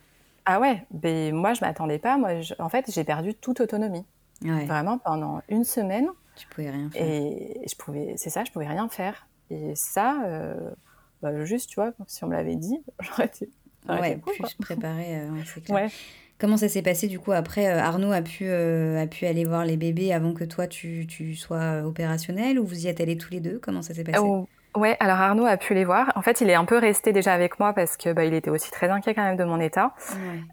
Ah 0.47 0.59
ouais, 0.59 0.85
mais 1.05 1.31
moi, 1.33 1.55
je 1.55 1.61
m'attendais 1.61 1.99
pas. 1.99 2.17
Moi, 2.17 2.41
en 2.59 2.69
fait, 2.69 2.91
j'ai 2.93 3.05
perdu 3.05 3.35
toute 3.35 3.61
autonomie. 3.61 4.05
Vraiment, 4.43 4.99
pendant 4.99 5.43
une 5.49 5.65
semaine, 5.65 6.09
tu 6.41 6.49
pouvais 6.49 6.71
rien 6.71 6.91
faire. 6.91 7.07
Et 7.07 7.61
je 7.69 7.75
pouvais, 7.77 8.15
c'est 8.17 8.31
ça, 8.31 8.45
je 8.45 8.51
pouvais 8.51 8.67
rien 8.67 8.89
faire. 8.89 9.29
Et 9.51 9.75
ça, 9.75 10.23
euh, 10.25 10.71
bah, 11.23 11.45
juste, 11.45 11.69
tu 11.69 11.77
vois, 11.77 11.93
si 12.07 12.25
on 12.25 12.29
me 12.29 12.35
l'avait 12.35 12.57
dit, 12.57 12.81
j'aurais 13.01 13.27
été. 13.27 13.49
Ouais, 13.89 14.19
plus 14.19 14.55
préparé, 14.55 15.17
euh, 15.17 15.29
c'est 15.45 15.65
clair. 15.65 15.85
Ouais. 15.85 15.89
Comment 16.39 16.57
ça 16.57 16.69
s'est 16.69 16.83
passé 16.83 17.07
du 17.07 17.19
coup 17.19 17.33
après 17.33 17.67
euh, 17.67 17.79
Arnaud 17.79 18.13
a 18.13 18.23
pu, 18.23 18.51
a 18.51 19.07
pu 19.07 19.27
aller 19.27 19.45
voir 19.45 19.67
les 19.67 19.77
bébés 19.77 20.11
avant 20.15 20.33
que 20.33 20.45
toi 20.45 20.67
tu, 20.67 21.07
tu 21.07 21.35
sois 21.35 21.83
opérationnel 21.85 22.59
ou 22.59 22.65
vous 22.65 22.87
y 22.87 22.89
êtes 22.89 23.01
allés 23.03 23.19
tous 23.19 23.31
les 23.31 23.41
deux? 23.41 23.59
Comment 23.59 23.83
ça 23.83 23.93
s'est 23.93 24.05
passé? 24.05 24.19
Oh, 24.23 24.49
Ouais, 24.77 24.97
alors 25.01 25.21
Arnaud 25.21 25.47
a 25.47 25.57
pu 25.57 25.75
les 25.75 25.85
voir. 25.85 26.13
En 26.15 26.23
fait, 26.23 26.41
il 26.41 26.49
est 26.49 26.55
un 26.55 26.65
peu 26.65 26.79
resté 26.79 27.13
déjà 27.13 27.33
avec 27.35 27.59
moi 27.59 27.73
parce 27.73 27.97
que 27.97 28.13
bah, 28.13 28.25
il 28.25 28.35
était 28.35 28.51
aussi 28.51 28.71
très 28.71 28.89
inquiet 28.89 29.15
quand 29.15 29.25
même 29.25 29.37
de 29.37 29.45
mon 29.45 29.59
état. 29.59 29.95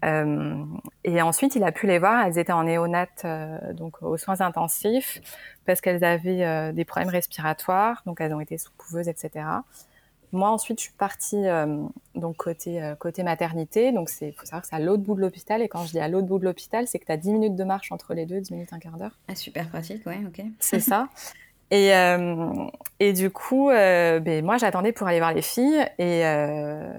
Euh, 0.04 0.64
et 1.04 1.22
ensuite, 1.22 1.54
il 1.54 1.62
a 1.62 1.70
pu 1.70 1.86
les 1.86 2.00
voir. 2.00 2.26
Elles 2.26 2.38
étaient 2.38 2.52
en 2.52 2.64
néonat, 2.64 3.06
euh, 3.24 3.72
donc 3.74 4.02
aux 4.02 4.16
soins 4.16 4.40
intensifs, 4.40 5.20
parce 5.66 5.80
qu'elles 5.80 6.02
avaient 6.02 6.44
euh, 6.44 6.72
des 6.72 6.84
problèmes 6.84 7.10
respiratoires, 7.10 8.02
donc 8.06 8.20
elles 8.20 8.34
ont 8.34 8.40
été 8.40 8.58
sous 8.58 8.72
couveuse, 8.76 9.08
etc. 9.08 9.44
Moi, 10.32 10.50
ensuite, 10.50 10.78
je 10.80 10.84
suis 10.84 10.94
partie 10.94 11.44
donc 12.14 12.36
côté 12.36 12.92
côté 12.98 13.22
maternité. 13.22 13.92
Donc, 13.92 14.10
c'est 14.10 14.32
faut 14.32 14.44
savoir 14.44 14.60
que 14.60 14.68
c'est 14.68 14.76
à 14.76 14.80
l'autre 14.80 15.02
bout 15.02 15.14
de 15.14 15.22
l'hôpital. 15.22 15.62
Et 15.62 15.68
quand 15.68 15.84
je 15.84 15.92
dis 15.92 16.00
à 16.00 16.08
l'autre 16.08 16.26
bout 16.26 16.38
de 16.38 16.44
l'hôpital, 16.44 16.86
c'est 16.86 16.98
que 16.98 17.06
tu 17.06 17.12
as 17.12 17.16
10 17.16 17.32
minutes 17.32 17.56
de 17.56 17.64
marche 17.64 17.92
entre 17.92 18.12
les 18.12 18.26
deux, 18.26 18.40
10 18.40 18.50
minutes, 18.50 18.72
un 18.72 18.78
quart 18.78 18.98
d'heure. 18.98 19.16
Ah, 19.28 19.34
super 19.34 19.68
pratique, 19.70 20.04
ouais, 20.06 20.20
ok. 20.26 20.44
C'est 20.58 20.80
ça. 20.80 21.08
Et, 21.70 21.94
euh, 21.94 22.66
et 22.98 23.12
du 23.12 23.30
coup, 23.30 23.70
euh, 23.70 24.20
ben, 24.20 24.44
moi, 24.44 24.56
j'attendais 24.56 24.92
pour 24.92 25.06
aller 25.06 25.18
voir 25.18 25.32
les 25.32 25.42
filles. 25.42 25.86
Et, 25.98 26.24
euh, 26.24 26.92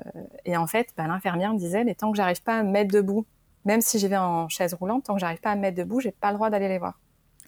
et 0.45 0.57
en 0.57 0.67
fait, 0.67 0.89
ben, 0.97 1.07
l'infirmière 1.07 1.53
me 1.53 1.59
disait, 1.59 1.83
mais 1.83 1.95
tant 1.95 2.11
que 2.11 2.17
j'arrive 2.17 2.41
pas 2.43 2.59
à 2.59 2.63
me 2.63 2.71
mettre 2.71 2.93
debout, 2.93 3.25
même 3.65 3.81
si 3.81 3.99
j'y 3.99 4.07
vais 4.07 4.17
en 4.17 4.47
chaise 4.47 4.73
roulante, 4.73 5.05
tant 5.05 5.15
que 5.15 5.19
j'arrive 5.19 5.39
pas 5.39 5.51
à 5.51 5.55
me 5.55 5.61
mettre 5.61 5.77
debout, 5.77 5.99
j'ai 5.99 6.11
pas 6.11 6.29
le 6.29 6.35
droit 6.35 6.49
d'aller 6.49 6.67
les 6.67 6.77
voir. 6.77 6.99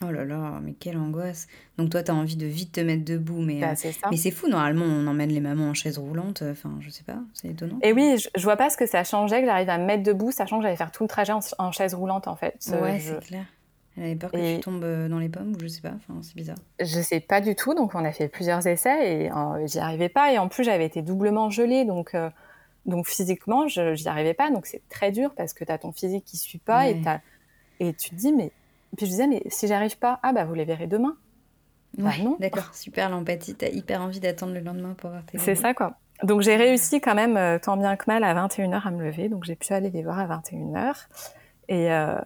Oh 0.03 0.09
là 0.09 0.25
là, 0.25 0.59
mais 0.63 0.73
quelle 0.73 0.97
angoisse. 0.97 1.47
Donc 1.77 1.91
toi, 1.91 2.01
tu 2.01 2.09
as 2.09 2.15
envie 2.15 2.35
de 2.35 2.47
vite 2.47 2.71
te 2.71 2.81
mettre 2.81 3.05
debout, 3.05 3.39
mais 3.39 3.61
bah, 3.61 3.75
c'est 3.75 3.93
mais 4.09 4.17
c'est 4.17 4.31
fou. 4.31 4.47
Normalement, 4.47 4.85
on 4.85 5.05
emmène 5.05 5.29
les 5.29 5.39
mamans 5.39 5.69
en 5.69 5.73
chaise 5.75 5.99
roulante. 5.99 6.41
Enfin, 6.41 6.75
je 6.79 6.89
sais 6.89 7.03
pas, 7.03 7.19
c'est 7.33 7.49
étonnant. 7.49 7.77
Et 7.83 7.93
oui, 7.93 8.17
je, 8.17 8.41
vois 8.41 8.57
pas 8.57 8.71
ce 8.71 8.77
que 8.77 8.87
ça 8.87 9.03
changeait 9.03 9.41
que 9.41 9.45
j'arrive 9.45 9.69
à 9.69 9.77
me 9.77 9.85
mettre 9.85 10.01
debout, 10.01 10.31
sachant 10.31 10.57
que 10.57 10.63
j'allais 10.63 10.75
faire 10.75 10.91
tout 10.91 11.03
le 11.03 11.07
trajet 11.07 11.33
en, 11.33 11.71
chaise 11.71 11.93
roulante 11.93 12.27
en 12.27 12.35
fait. 12.35 12.55
Ouais, 12.81 12.99
c'est 12.99 13.19
clair. 13.19 13.45
Elle 13.97 14.03
avait 14.03 14.15
peur 14.15 14.31
que 14.31 14.55
tu 14.55 14.61
tombes 14.61 14.83
euh, 14.83 15.09
dans 15.09 15.19
les 15.19 15.27
pommes 15.27 15.53
ou 15.55 15.59
je 15.61 15.67
sais 15.67 15.81
pas, 15.81 15.93
enfin, 15.95 16.19
c'est 16.21 16.35
bizarre. 16.35 16.57
Je 16.79 17.01
sais 17.01 17.19
pas 17.19 17.41
du 17.41 17.55
tout, 17.55 17.73
donc 17.73 17.93
on 17.93 18.05
a 18.05 18.11
fait 18.11 18.29
plusieurs 18.29 18.65
essais 18.65 19.23
et 19.23 19.31
euh, 19.31 19.67
j'y 19.67 19.79
arrivais 19.79 20.09
pas. 20.09 20.31
Et 20.31 20.37
en 20.37 20.47
plus, 20.47 20.63
j'avais 20.63 20.85
été 20.85 21.01
doublement 21.01 21.49
gelée, 21.49 21.83
donc, 21.83 22.15
euh, 22.15 22.29
donc 22.85 23.05
physiquement, 23.05 23.67
je 23.67 24.01
n'y 24.01 24.07
arrivais 24.07 24.33
pas. 24.33 24.49
Donc 24.49 24.65
c'est 24.65 24.81
très 24.89 25.11
dur 25.11 25.33
parce 25.35 25.53
que 25.53 25.65
tu 25.65 25.71
as 25.71 25.77
ton 25.77 25.91
physique 25.91 26.23
qui 26.25 26.37
suit 26.37 26.57
pas 26.57 26.89
et, 26.89 27.01
et 27.79 27.93
tu 27.93 28.11
te 28.11 28.15
dis, 28.15 28.31
mais. 28.31 28.51
Puis 28.97 29.05
je 29.05 29.11
disais, 29.11 29.27
mais 29.27 29.41
si 29.47 29.67
j'arrive 29.67 29.97
pas, 29.97 30.19
ah 30.21 30.33
bah 30.33 30.43
vous 30.43 30.53
les 30.53 30.65
verrez 30.65 30.87
demain. 30.87 31.15
Bah, 31.97 32.11
non. 32.21 32.35
D'accord, 32.39 32.73
super 32.73 33.09
l'empathie. 33.09 33.55
Tu 33.55 33.65
as 33.65 33.69
hyper 33.69 34.01
envie 34.01 34.19
d'attendre 34.19 34.53
le 34.53 34.59
lendemain 34.59 34.95
pour 34.97 35.09
voir 35.09 35.25
tes 35.25 35.37
C'est 35.37 35.55
ça 35.55 35.73
quoi. 35.73 35.95
Donc 36.23 36.41
j'ai 36.41 36.55
réussi 36.55 36.99
quand 37.01 37.15
même, 37.15 37.59
tant 37.61 37.77
bien 37.77 37.95
que 37.95 38.03
mal, 38.07 38.23
à 38.23 38.33
21h 38.33 38.85
à 38.85 38.91
me 38.91 39.03
lever. 39.03 39.29
Donc 39.29 39.45
j'ai 39.45 39.55
pu 39.55 39.71
aller 39.73 39.89
les 39.89 40.03
voir 40.03 40.19
à 40.19 40.27
21h. 40.27 41.07
Et, 41.71 41.89
euh, 41.89 42.19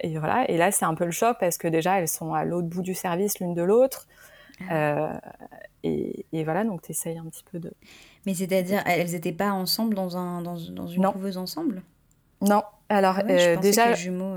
et, 0.00 0.18
voilà. 0.18 0.50
Et 0.50 0.56
là, 0.56 0.72
c'est 0.72 0.84
un 0.84 0.94
peu 0.94 1.04
le 1.04 1.12
choc 1.12 1.36
parce 1.38 1.58
que 1.58 1.68
déjà, 1.68 2.00
elles 2.00 2.08
sont 2.08 2.34
à 2.34 2.44
l'autre 2.44 2.66
bout 2.66 2.82
du 2.82 2.92
service 2.92 3.38
l'une 3.38 3.54
de 3.54 3.62
l'autre. 3.62 4.08
Ah. 4.68 4.74
Euh, 4.74 5.12
et, 5.84 6.26
et, 6.32 6.42
voilà, 6.42 6.64
donc 6.64 6.82
tu 6.82 6.90
essayes 6.90 7.16
un 7.16 7.26
petit 7.26 7.44
peu 7.44 7.60
de. 7.60 7.72
Mais 8.26 8.34
c'est-à-dire, 8.34 8.82
elles 8.84 9.12
n'étaient 9.12 9.32
pas 9.32 9.52
ensemble 9.52 9.94
dans, 9.94 10.16
un, 10.16 10.42
dans, 10.42 10.56
dans 10.72 10.88
une 10.88 11.06
couveuse 11.06 11.38
ensemble? 11.38 11.82
Non. 12.40 12.62
Alors, 12.88 13.18
ah 13.20 13.30
euh, 13.30 13.56
déjà. 13.58 13.90
les 13.90 13.94
jumeaux. 13.94 14.34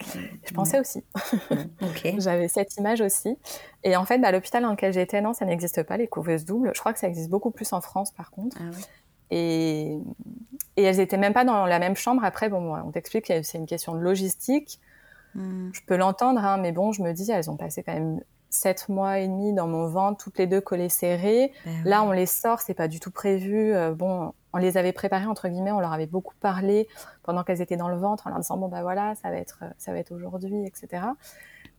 Je 0.00 0.54
pensais 0.54 0.80
aussi. 0.80 1.04
J'avais 2.18 2.48
cette 2.48 2.74
image 2.78 3.02
aussi. 3.02 3.36
Et 3.84 3.96
en 3.96 4.06
fait, 4.06 4.18
bah, 4.18 4.32
l'hôpital 4.32 4.62
dans 4.62 4.70
lequel 4.70 4.94
j'étais, 4.94 5.20
non, 5.20 5.34
ça 5.34 5.44
n'existe 5.44 5.82
pas, 5.82 5.98
les 5.98 6.08
couveuses 6.08 6.46
doubles. 6.46 6.70
Je 6.74 6.80
crois 6.80 6.94
que 6.94 6.98
ça 6.98 7.06
existe 7.06 7.28
beaucoup 7.28 7.50
plus 7.50 7.70
en 7.74 7.82
France, 7.82 8.12
par 8.12 8.30
contre. 8.30 8.56
Ah, 8.60 8.64
ouais. 8.64 8.82
Et, 9.30 9.98
et 10.76 10.82
elles 10.82 11.00
étaient 11.00 11.16
même 11.16 11.32
pas 11.32 11.44
dans 11.44 11.66
la 11.66 11.78
même 11.78 11.96
chambre. 11.96 12.24
Après, 12.24 12.48
bon, 12.48 12.74
on 12.76 12.90
t'explique 12.90 13.26
que 13.26 13.42
c'est 13.42 13.58
une 13.58 13.66
question 13.66 13.94
de 13.94 14.00
logistique. 14.00 14.80
Hmm. 15.34 15.70
Je 15.72 15.80
peux 15.86 15.96
l'entendre, 15.96 16.44
hein, 16.44 16.58
mais 16.58 16.72
bon, 16.72 16.92
je 16.92 17.02
me 17.02 17.12
dis, 17.12 17.30
elles 17.30 17.50
ont 17.50 17.56
passé 17.56 17.82
quand 17.82 17.94
même 17.94 18.20
sept 18.50 18.88
mois 18.88 19.18
et 19.18 19.28
demi 19.28 19.52
dans 19.52 19.66
mon 19.66 19.88
ventre, 19.88 20.22
toutes 20.22 20.38
les 20.38 20.46
deux 20.46 20.60
collées 20.60 20.88
serrées. 20.88 21.52
Ben 21.64 21.84
Là, 21.84 22.02
on 22.02 22.12
les 22.12 22.26
sort, 22.26 22.60
c'est 22.60 22.74
pas 22.74 22.88
du 22.88 23.00
tout 23.00 23.10
prévu. 23.10 23.74
Euh, 23.74 23.92
bon, 23.92 24.32
on 24.52 24.58
les 24.58 24.76
avait 24.78 24.92
préparées 24.92 25.26
entre 25.26 25.48
guillemets, 25.48 25.72
on 25.72 25.80
leur 25.80 25.92
avait 25.92 26.06
beaucoup 26.06 26.34
parlé 26.40 26.88
pendant 27.22 27.44
qu'elles 27.44 27.60
étaient 27.60 27.76
dans 27.76 27.88
le 27.88 27.96
ventre, 27.96 28.26
en 28.26 28.30
leur 28.30 28.38
disant 28.38 28.56
bon 28.56 28.68
bah 28.68 28.82
voilà, 28.82 29.14
ça 29.16 29.30
va 29.30 29.36
être, 29.36 29.64
ça 29.76 29.92
va 29.92 29.98
être 29.98 30.12
aujourd'hui, 30.12 30.64
etc. 30.64 31.02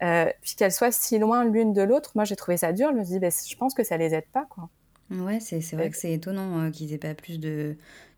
Euh, 0.03 0.29
puis 0.41 0.55
qu'elles 0.55 0.71
soient 0.71 0.91
si 0.91 1.17
loin 1.17 1.43
l'une 1.43 1.73
de 1.73 1.81
l'autre, 1.81 2.11
moi 2.15 2.23
j'ai 2.23 2.35
trouvé 2.35 2.57
ça 2.57 2.73
dur. 2.73 2.89
Je 2.91 2.97
me 2.97 3.03
dis, 3.03 3.19
ben, 3.19 3.31
je 3.31 3.55
pense 3.55 3.73
que 3.73 3.83
ça 3.83 3.97
les 3.97 4.13
aide 4.13 4.27
pas, 4.31 4.45
quoi. 4.49 4.69
Ouais, 5.09 5.39
c'est 5.39 5.61
vrai 5.73 5.89
que 5.89 5.97
c'est 5.97 6.11
étonnant 6.11 6.59
euh, 6.59 6.69
qu'ils 6.69 6.93
aient 6.93 6.97
pas 6.97 7.13
plus 7.13 7.39
de, 7.39 7.75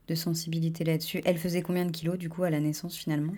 de 0.07 0.15
sensibilité 0.15 0.83
là-dessus. 0.83 1.21
Elle 1.25 1.37
faisait 1.37 1.61
combien 1.61 1.85
de 1.85 1.91
kilos 1.91 2.17
du 2.17 2.29
coup 2.29 2.43
à 2.43 2.49
la 2.49 2.59
naissance 2.59 2.95
finalement? 2.95 3.33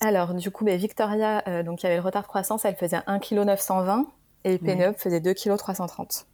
Alors 0.00 0.34
du 0.34 0.50
coup, 0.50 0.64
bah, 0.64 0.76
Victoria, 0.76 1.42
euh, 1.48 1.62
donc 1.62 1.82
il 1.82 1.86
y 1.86 1.88
avait 1.88 1.96
le 1.96 2.02
retard 2.02 2.22
de 2.22 2.28
croissance, 2.28 2.64
elle 2.64 2.76
faisait 2.76 2.98
1 3.06 3.18
kg 3.18 3.44
920 3.44 4.06
et 4.44 4.58
Pénélope 4.58 4.98
faisait 4.98 5.20
2 5.20 5.34
kg 5.34 5.56
330. 5.56 6.26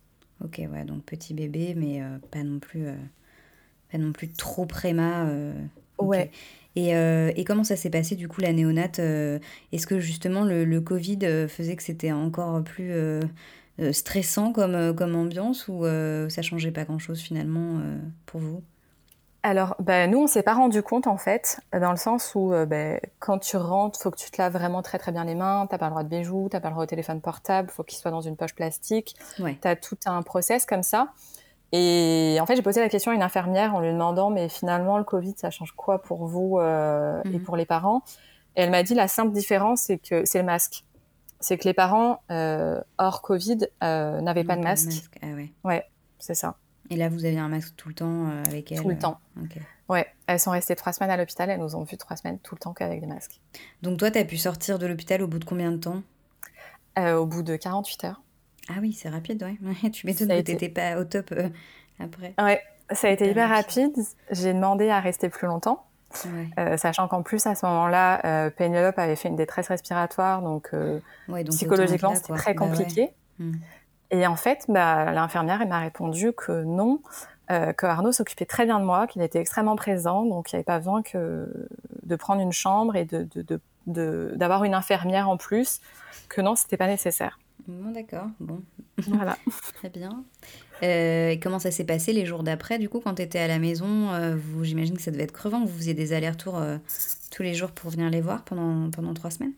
Ok, 0.45 0.61
ouais, 0.71 0.85
donc 0.85 1.05
petit 1.05 1.35
bébé, 1.35 1.75
mais 1.77 2.03
euh, 2.03 2.19
pas 2.31 2.43
non 2.43 2.59
plus, 2.59 2.87
pas 3.91 3.99
non 3.99 4.13
plus 4.13 4.33
trop 4.33 4.67
préma. 4.67 5.27
Ouais. 5.99 6.31
Et, 6.75 6.91
et, 6.91 7.45
comment 7.45 7.65
ça 7.65 7.77
s'est 7.77 7.91
passé 7.91 8.17
du 8.17 8.29
coup 8.29 8.41
la 8.41 8.53
néonate 8.53 8.99
Est-ce 8.99 9.87
que 9.87 10.01
justement 10.01 10.43
le, 10.43 10.65
le 10.65 10.81
Covid 10.81 11.49
faisait 11.49 11.77
que 11.77 11.83
c'était 11.83 12.13
encore 12.13 12.63
plus 12.65 12.93
euh, 12.93 13.21
stressant 13.91 14.53
comme, 14.53 14.75
euh, 14.75 14.93
comme 14.93 15.17
ambiance 15.17 15.67
ou 15.67 15.85
euh, 15.85 16.29
ça 16.29 16.43
changeait 16.43 16.71
pas 16.71 16.85
grand-chose 16.85 17.21
finalement 17.21 17.81
pour 18.27 18.41
vous? 18.41 18.63
Alors, 19.43 19.75
bah, 19.81 20.07
nous, 20.07 20.19
on 20.19 20.27
s'est 20.29 20.45
pas 20.45 20.55
rendu 20.55 20.83
compte 20.83 21.09
en 21.09 21.17
fait, 21.17 21.61
dans 21.73 21.91
le 21.91 21.97
sens 21.97 22.37
où 22.37 22.53
bah, 22.69 23.01
quand 23.19 23.39
tu 23.39 23.57
rentres, 23.57 23.99
faut 24.01 24.13
que 24.13 24.17
tu 24.17 24.31
te 24.31 24.41
laves 24.41 24.53
vraiment 24.53 24.83
très 24.83 24.99
très 24.99 25.11
bien 25.11 25.25
les 25.25 25.35
mains. 25.35 25.67
T'as 25.69 25.79
pas 25.79 25.87
le 25.87 25.91
droit 25.91 26.05
de 26.05 26.09
bijoux, 26.09 26.49
t'as 26.49 26.61
pas 26.61 26.69
le 26.69 26.75
droit 26.75 26.85
au 26.85 26.87
téléphone 26.87 27.21
portable, 27.21 27.69
faut 27.71 27.83
qu'il 27.83 27.99
soit 27.99 28.13
dans 28.13 28.21
une 28.21 28.37
poche 28.37 28.55
plastique. 28.55 29.17
Ouais. 29.41 29.59
T'as 29.61 29.75
tout 29.75 29.99
un 30.07 30.23
process 30.23 30.65
comme 30.65 30.85
ça. 30.85 31.09
Et 31.73 32.39
en 32.41 32.47
fait, 32.47 32.55
j'ai 32.55 32.63
posé 32.63 32.81
la 32.81 32.89
question 32.89 33.11
à 33.11 33.15
une 33.15 33.23
infirmière 33.23 33.75
en 33.75 33.81
lui 33.81 33.91
demandant, 33.91 34.31
mais 34.31 34.49
finalement, 34.49 34.99
le 34.99 35.05
Covid, 35.05 35.35
ça 35.37 35.51
change 35.51 35.73
quoi 35.73 36.03
pour 36.03 36.27
vous 36.27 36.61
et 36.61 37.29
mhm. 37.29 37.43
pour 37.43 37.57
les 37.57 37.67
parents? 37.67 38.03
Et 38.55 38.63
elle 38.63 38.71
m'a 38.71 38.83
dit 38.83 38.95
la 38.95 39.09
simple 39.09 39.33
différence, 39.33 39.83
c'est 39.83 39.99
que 39.99 40.25
c'est 40.25 40.39
le 40.39 40.45
masque 40.45 40.85
c'est 41.43 41.59
que 41.59 41.65
les 41.65 41.75
parents, 41.75 42.23
euh, 42.31 42.81
hors 42.99 43.21
Covid, 43.21 43.69
euh, 43.83 44.21
n'avaient 44.21 44.45
pas 44.45 44.57
de 44.57 44.63
masque. 44.63 45.11
Ah 45.21 45.27
ouais. 45.27 45.53
Ouais, 45.65 45.85
c'est 46.19 46.35
ça. 46.35 46.57
Et 46.89 46.97
là, 46.97 47.09
vous 47.09 47.25
aviez 47.25 47.39
un 47.39 47.49
masque 47.49 47.75
tout 47.77 47.89
le 47.89 47.95
temps 47.95 48.29
euh, 48.29 48.45
avec 48.47 48.71
elles 48.71 48.81
Tout 48.81 48.89
le 48.89 48.99
temps. 48.99 49.21
Ouais, 49.89 50.07
elles 50.27 50.41
sont 50.41 50.53
restées 50.53 50.77
trois 50.77 50.93
semaines 50.93 51.11
à 51.11 51.17
l'hôpital, 51.17 51.51
elles 51.51 51.61
nous 51.61 51.77
ont 51.77 51.83
vu 51.83 51.97
trois 51.97 52.17
semaines 52.17 52.39
tout 52.39 52.55
le 52.55 52.61
temps 52.61 52.73
qu'avec 52.73 53.01
des 53.01 53.07
masques. 53.07 53.41
Donc 53.83 53.99
toi, 53.99 54.11
tu 54.11 54.19
as 54.19 54.25
pu 54.25 54.39
sortir 54.39 54.79
de 54.79 54.87
l'hôpital 54.87 55.21
au 55.23 55.27
bout 55.27 55.39
de 55.39 55.45
combien 55.45 55.73
de 55.73 55.77
temps? 55.77 56.03
Au 56.97 57.27
bout 57.27 57.43
de 57.43 57.57
48 57.57 58.05
heures. 58.05 58.23
Ah 58.69 58.75
oui, 58.81 58.93
c'est 58.93 59.09
rapide, 59.09 59.43
ouais. 59.43 59.91
tu 59.91 60.07
m'étonnes 60.07 60.29
que 60.29 60.69
pas 60.69 60.99
au 60.99 61.05
top 61.05 61.35
après. 61.99 62.35
Ouais, 62.39 62.61
ça 62.93 63.09
a 63.09 63.11
été 63.11 63.29
hyper 63.31 63.49
rapide. 63.49 63.97
J'ai 64.31 64.55
demandé 64.55 64.89
à 64.89 65.01
rester 65.01 65.29
plus 65.29 65.47
longtemps. 65.47 65.85
Euh, 66.59 66.77
sachant 66.77 67.09
qu'en 67.09 67.23
plus, 67.23 67.47
à 67.47 67.55
ce 67.55 67.67
moment-là, 67.67 68.21
euh, 68.25 68.51
Penelope 68.51 68.99
avait 68.99 69.17
fait 69.17 69.29
une 69.29 69.37
détresse 69.37 69.69
respiratoire, 69.69 70.43
donc, 70.43 70.71
euh, 70.73 71.01
psychologiquement, 71.51 72.15
c'était 72.15 72.35
très 72.35 72.55
bah 72.55 72.67
compliqué. 72.67 73.11
Hmm. 73.39 73.53
Et 74.11 74.27
en 74.27 74.37
fait, 74.37 74.67
bah, 74.69 75.11
l'infirmière 75.13 75.67
m'a 75.67 75.81
répondu 75.81 76.33
que 76.33 76.65
non, 76.65 77.01
que 77.49 77.85
Arnaud 77.85 78.13
s'occupait 78.13 78.47
très 78.47 78.65
bien 78.65 78.81
de 78.81 78.85
moi, 78.85 79.07
qu'il 79.07 79.21
était 79.21 79.39
extrêmement 79.39 79.77
présent, 79.77 80.25
donc 80.25 80.51
il 80.51 80.55
n'y 80.55 80.59
avait 80.59 80.65
pas 80.65 80.79
besoin 80.79 81.03
que 81.03 81.69
de 82.03 82.17
prendre 82.17 82.41
une 82.41 82.53
chambre 82.53 82.97
et 82.97 83.05
d'avoir 83.05 84.61
de, 84.61 84.65
de, 84.65 84.67
une 84.67 84.75
infirmière 84.75 85.29
en 85.29 85.37
plus, 85.37 85.83
que 86.31 86.41
non, 86.41 86.55
c'était 86.55 86.79
pas 86.79 86.87
nécessaire. 86.87 87.39
Bon, 87.69 87.93
d'accord, 87.93 88.27
bon. 88.41 88.61
Voilà. 89.09 89.37
Très 89.75 89.89
bien. 89.89 90.25
Euh, 90.83 91.31
et 91.31 91.39
comment 91.39 91.59
ça 91.59 91.71
s'est 91.71 91.85
passé 91.85 92.13
les 92.13 92.27
jours 92.27 92.43
d'après, 92.43 92.79
du 92.79 92.89
coup, 92.89 93.01
quand 93.01 93.15
tu 93.15 93.23
étais 93.23 93.39
à 93.39 93.47
la 93.47 93.59
maison 93.59 94.11
euh, 94.13 94.35
vous, 94.37 94.65
J'imagine 94.65 94.97
que 94.97 95.03
ça 95.03 95.11
devait 95.11 95.25
être 95.25 95.33
crevant. 95.33 95.65
Vous 95.65 95.77
faisiez 95.77 95.95
des 95.95 96.13
allers-retours 96.13 96.59
euh, 96.59 96.79
tous 97.31 97.43
les 97.43 97.55
jours 97.55 97.71
pour 97.71 97.91
venir 97.91 98.11
les 98.11 98.21
voir 98.21 98.43
pendant, 98.43 98.91
pendant 98.91 99.15
trois 99.15 99.31
semaines? 99.31 99.53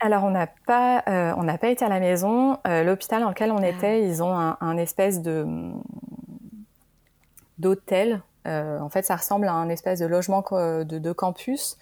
Alors, 0.00 0.24
on 0.24 0.30
n'a 0.30 0.46
pas, 0.46 1.02
on 1.38 1.42
n'a 1.44 1.56
pas 1.56 1.70
été 1.70 1.82
à 1.84 1.88
la 1.88 2.00
maison. 2.00 2.58
L'hôpital 2.66 3.22
dans 3.22 3.30
lequel 3.30 3.50
on 3.50 3.62
ah. 3.62 3.68
était, 3.68 4.06
ils 4.06 4.22
ont 4.22 4.34
un, 4.34 4.76
espèce 4.76 5.22
de 5.22 5.46
d'hôtel. 7.58 8.20
en 8.44 8.90
fait, 8.90 9.06
ça 9.06 9.16
ressemble 9.16 9.48
à 9.48 9.54
un 9.54 9.70
espèce 9.70 10.00
de 10.00 10.06
logement 10.06 10.44
de, 10.50 10.84
de 10.84 11.12
campus 11.12 11.78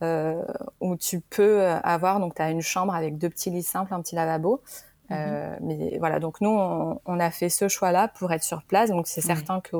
où 0.00 0.96
tu 0.96 1.20
peux 1.20 1.66
avoir, 1.66 2.20
donc 2.20 2.36
tu 2.36 2.40
as 2.40 2.50
une 2.50 2.62
chambre 2.62 2.94
avec 2.94 3.18
deux 3.18 3.28
petits 3.28 3.50
lits 3.50 3.62
simples, 3.62 3.92
un 3.92 4.00
petit 4.00 4.14
lavabo. 4.14 4.62
Euh, 5.10 5.56
mhm. 5.60 5.66
mais 5.66 5.98
voilà, 5.98 6.20
donc 6.20 6.40
nous, 6.40 6.50
on, 6.50 7.20
a 7.20 7.30
fait 7.30 7.48
ce 7.48 7.68
choix-là 7.68 8.08
pour 8.08 8.32
être 8.32 8.42
sur 8.42 8.62
place. 8.62 8.90
Donc 8.90 9.06
c'est 9.06 9.20
certain 9.20 9.60
que 9.60 9.76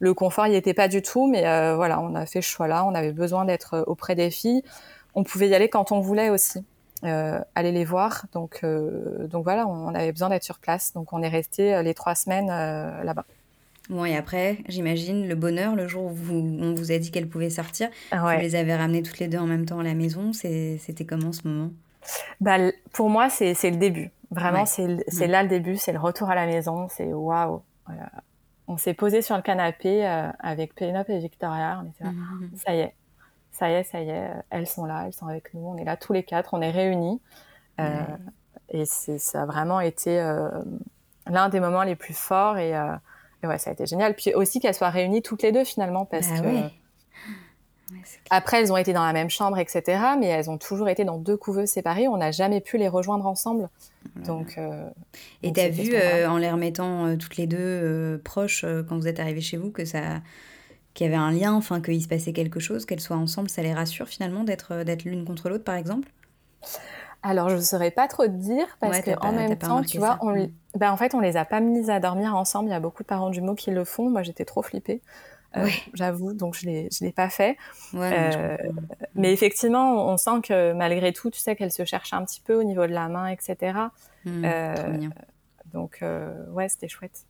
le 0.00 0.14
confort 0.14 0.46
n'y 0.48 0.56
était 0.56 0.74
pas 0.74 0.88
du 0.88 1.02
tout, 1.02 1.26
mais 1.26 1.46
euh, 1.46 1.76
voilà, 1.76 2.00
on 2.00 2.14
a 2.14 2.26
fait 2.26 2.42
ce 2.42 2.48
choix-là. 2.48 2.84
On 2.84 2.94
avait 2.94 3.12
besoin 3.12 3.44
d'être 3.44 3.74
euh, 3.74 3.84
auprès 3.86 4.14
des 4.14 4.30
filles. 4.30 4.62
On 5.14 5.24
pouvait 5.24 5.48
y 5.48 5.54
aller 5.54 5.68
quand 5.68 5.92
on 5.92 6.00
voulait 6.00 6.28
aussi, 6.28 6.64
aller 7.02 7.72
les 7.72 7.84
voir. 7.84 8.26
Donc, 8.32 8.64
donc 8.64 9.44
voilà, 9.44 9.68
on, 9.68 9.94
avait 9.94 10.10
besoin 10.10 10.28
d'être 10.28 10.42
sur 10.42 10.58
place. 10.58 10.92
Donc 10.92 11.12
on 11.12 11.22
est 11.22 11.28
resté 11.28 11.80
les 11.84 11.94
trois 11.94 12.16
semaines 12.16 12.48
là-bas. 12.48 13.24
Bon, 13.90 14.04
et 14.04 14.16
après, 14.16 14.58
j'imagine, 14.66 15.28
le 15.28 15.36
bonheur, 15.36 15.76
le 15.76 15.86
jour 15.86 16.06
où 16.06 16.32
on 16.32 16.74
vous 16.74 16.90
a 16.90 16.98
dit 16.98 17.12
qu'elle 17.12 17.28
pouvait 17.28 17.50
sortir, 17.50 17.90
vous 18.10 18.28
les 18.40 18.56
avez 18.56 18.74
ramenées 18.74 19.02
toutes 19.02 19.20
les 19.20 19.28
deux 19.28 19.38
en 19.38 19.46
même 19.46 19.66
temps 19.66 19.78
à 19.78 19.84
la 19.84 19.94
maison. 19.94 20.32
C'était 20.32 21.04
comment 21.06 21.30
ce 21.30 21.46
moment? 21.46 21.70
Bah, 22.40 22.58
Pour 22.92 23.08
moi, 23.08 23.30
c'est 23.30 23.54
le 23.70 23.76
début. 23.76 24.10
Vraiment, 24.34 24.66
c'est 24.66 25.26
là 25.26 25.42
le 25.42 25.48
début, 25.48 25.76
c'est 25.76 25.92
le 25.92 26.00
retour 26.00 26.30
à 26.30 26.34
la 26.34 26.46
maison, 26.46 26.88
c'est 26.88 27.12
waouh. 27.12 27.62
on 28.66 28.76
s'est 28.76 28.94
posé 28.94 29.22
sur 29.22 29.36
le 29.36 29.42
canapé 29.42 30.04
avec 30.38 30.74
Pénélope 30.74 31.08
et 31.10 31.18
Victoria. 31.18 31.82
On 31.82 31.88
était 31.88 32.04
là, 32.04 32.10
mmh. 32.10 32.50
ça 32.56 32.74
y 32.74 32.80
est, 32.80 32.94
ça 33.52 33.70
y 33.70 33.72
est, 33.74 33.84
ça 33.84 34.00
y 34.00 34.10
est, 34.10 34.30
elles 34.50 34.66
sont 34.66 34.84
là, 34.84 35.04
elles 35.06 35.12
sont 35.12 35.26
avec 35.26 35.54
nous, 35.54 35.66
on 35.66 35.76
est 35.76 35.84
là 35.84 35.96
tous 35.96 36.12
les 36.12 36.22
quatre, 36.22 36.54
on 36.54 36.62
est 36.62 36.70
réunis. 36.70 37.20
Et 38.70 38.84
ça 38.86 39.42
a 39.42 39.46
vraiment 39.46 39.80
été 39.80 40.18
l'un 41.26 41.48
des 41.48 41.60
moments 41.60 41.82
les 41.82 41.96
plus 41.96 42.14
forts 42.14 42.58
et, 42.58 42.72
ouais, 43.42 43.58
ça 43.58 43.70
a 43.70 43.72
été 43.72 43.86
génial. 43.86 44.14
Puis 44.14 44.34
aussi 44.34 44.60
qu'elles 44.60 44.74
soient 44.74 44.90
réunies 44.90 45.22
toutes 45.22 45.42
les 45.42 45.52
deux 45.52 45.64
finalement 45.64 46.04
parce 46.04 46.28
bah 46.28 46.40
que 46.40 46.83
après, 48.30 48.60
elles 48.60 48.72
ont 48.72 48.76
été 48.76 48.92
dans 48.92 49.04
la 49.04 49.12
même 49.12 49.30
chambre, 49.30 49.58
etc. 49.58 50.00
Mais 50.18 50.26
elles 50.26 50.50
ont 50.50 50.58
toujours 50.58 50.88
été 50.88 51.04
dans 51.04 51.18
deux 51.18 51.36
couveuses 51.36 51.68
séparées. 51.68 52.08
On 52.08 52.16
n'a 52.16 52.30
jamais 52.30 52.60
pu 52.60 52.78
les 52.78 52.88
rejoindre 52.88 53.26
ensemble. 53.26 53.68
Donc, 54.16 54.56
euh, 54.58 54.88
et 55.42 55.52
t'as 55.52 55.68
vu, 55.68 55.94
euh, 55.94 56.28
en 56.28 56.38
les 56.38 56.50
remettant 56.50 57.06
euh, 57.06 57.16
toutes 57.16 57.36
les 57.36 57.46
deux 57.46 57.58
euh, 57.60 58.18
proches 58.22 58.64
quand 58.88 58.96
vous 58.96 59.08
êtes 59.08 59.20
arrivés 59.20 59.40
chez 59.40 59.56
vous, 59.56 59.70
que 59.70 59.84
ça, 59.84 60.20
qu'il 60.94 61.06
y 61.06 61.08
avait 61.08 61.18
un 61.18 61.32
lien, 61.32 61.52
enfin 61.52 61.80
qu'il 61.80 62.02
se 62.02 62.08
passait 62.08 62.32
quelque 62.32 62.60
chose, 62.60 62.86
qu'elles 62.86 63.00
soient 63.00 63.16
ensemble, 63.16 63.50
ça 63.50 63.62
les 63.62 63.74
rassure 63.74 64.08
finalement 64.08 64.44
d'être 64.44 64.84
d'être 64.84 65.04
l'une 65.04 65.24
contre 65.24 65.48
l'autre, 65.48 65.64
par 65.64 65.76
exemple? 65.76 66.08
Alors, 67.22 67.48
je 67.48 67.56
ne 67.56 67.60
saurais 67.62 67.90
pas 67.90 68.06
trop 68.06 68.24
te 68.24 68.32
dire 68.32 68.66
parce 68.80 69.00
qu'en 69.00 69.32
même 69.32 69.56
temps, 69.56 69.82
tu 69.82 69.98
vois, 69.98 70.18
on, 70.20 70.46
ben, 70.74 70.92
en 70.92 70.96
fait, 70.98 71.14
on 71.14 71.20
les 71.20 71.38
a 71.38 71.46
pas 71.46 71.60
mises 71.60 71.88
à 71.88 71.98
dormir 71.98 72.36
ensemble. 72.36 72.68
Il 72.68 72.72
y 72.72 72.74
a 72.74 72.80
beaucoup 72.80 73.02
de 73.02 73.08
parents 73.08 73.30
du 73.30 73.40
mot 73.40 73.54
qui 73.54 73.70
le 73.70 73.84
font. 73.84 74.10
Moi, 74.10 74.22
j'étais 74.22 74.44
trop 74.44 74.60
flippée. 74.60 75.00
Euh, 75.56 75.68
j'avoue, 75.94 76.32
donc 76.32 76.54
je 76.54 76.68
ne 76.68 76.88
l'ai 77.00 77.12
pas 77.12 77.28
fait. 77.30 77.56
Euh, 77.94 78.56
mais 79.14 79.32
effectivement, 79.32 80.08
on 80.08 80.16
sent 80.16 80.40
que 80.42 80.72
malgré 80.72 81.12
tout, 81.12 81.30
tu 81.30 81.40
sais 81.40 81.56
qu'elle 81.56 81.72
se 81.72 81.84
cherche 81.84 82.12
un 82.12 82.24
petit 82.24 82.40
peu 82.40 82.54
au 82.54 82.64
niveau 82.64 82.86
de 82.86 82.92
la 82.92 83.08
main, 83.08 83.28
etc. 83.28 83.78
Mmh, 84.24 84.44
euh, 84.44 84.74
donc, 85.72 86.04
ouais, 86.52 86.68
c'était 86.68 86.88
chouette. 86.88 87.26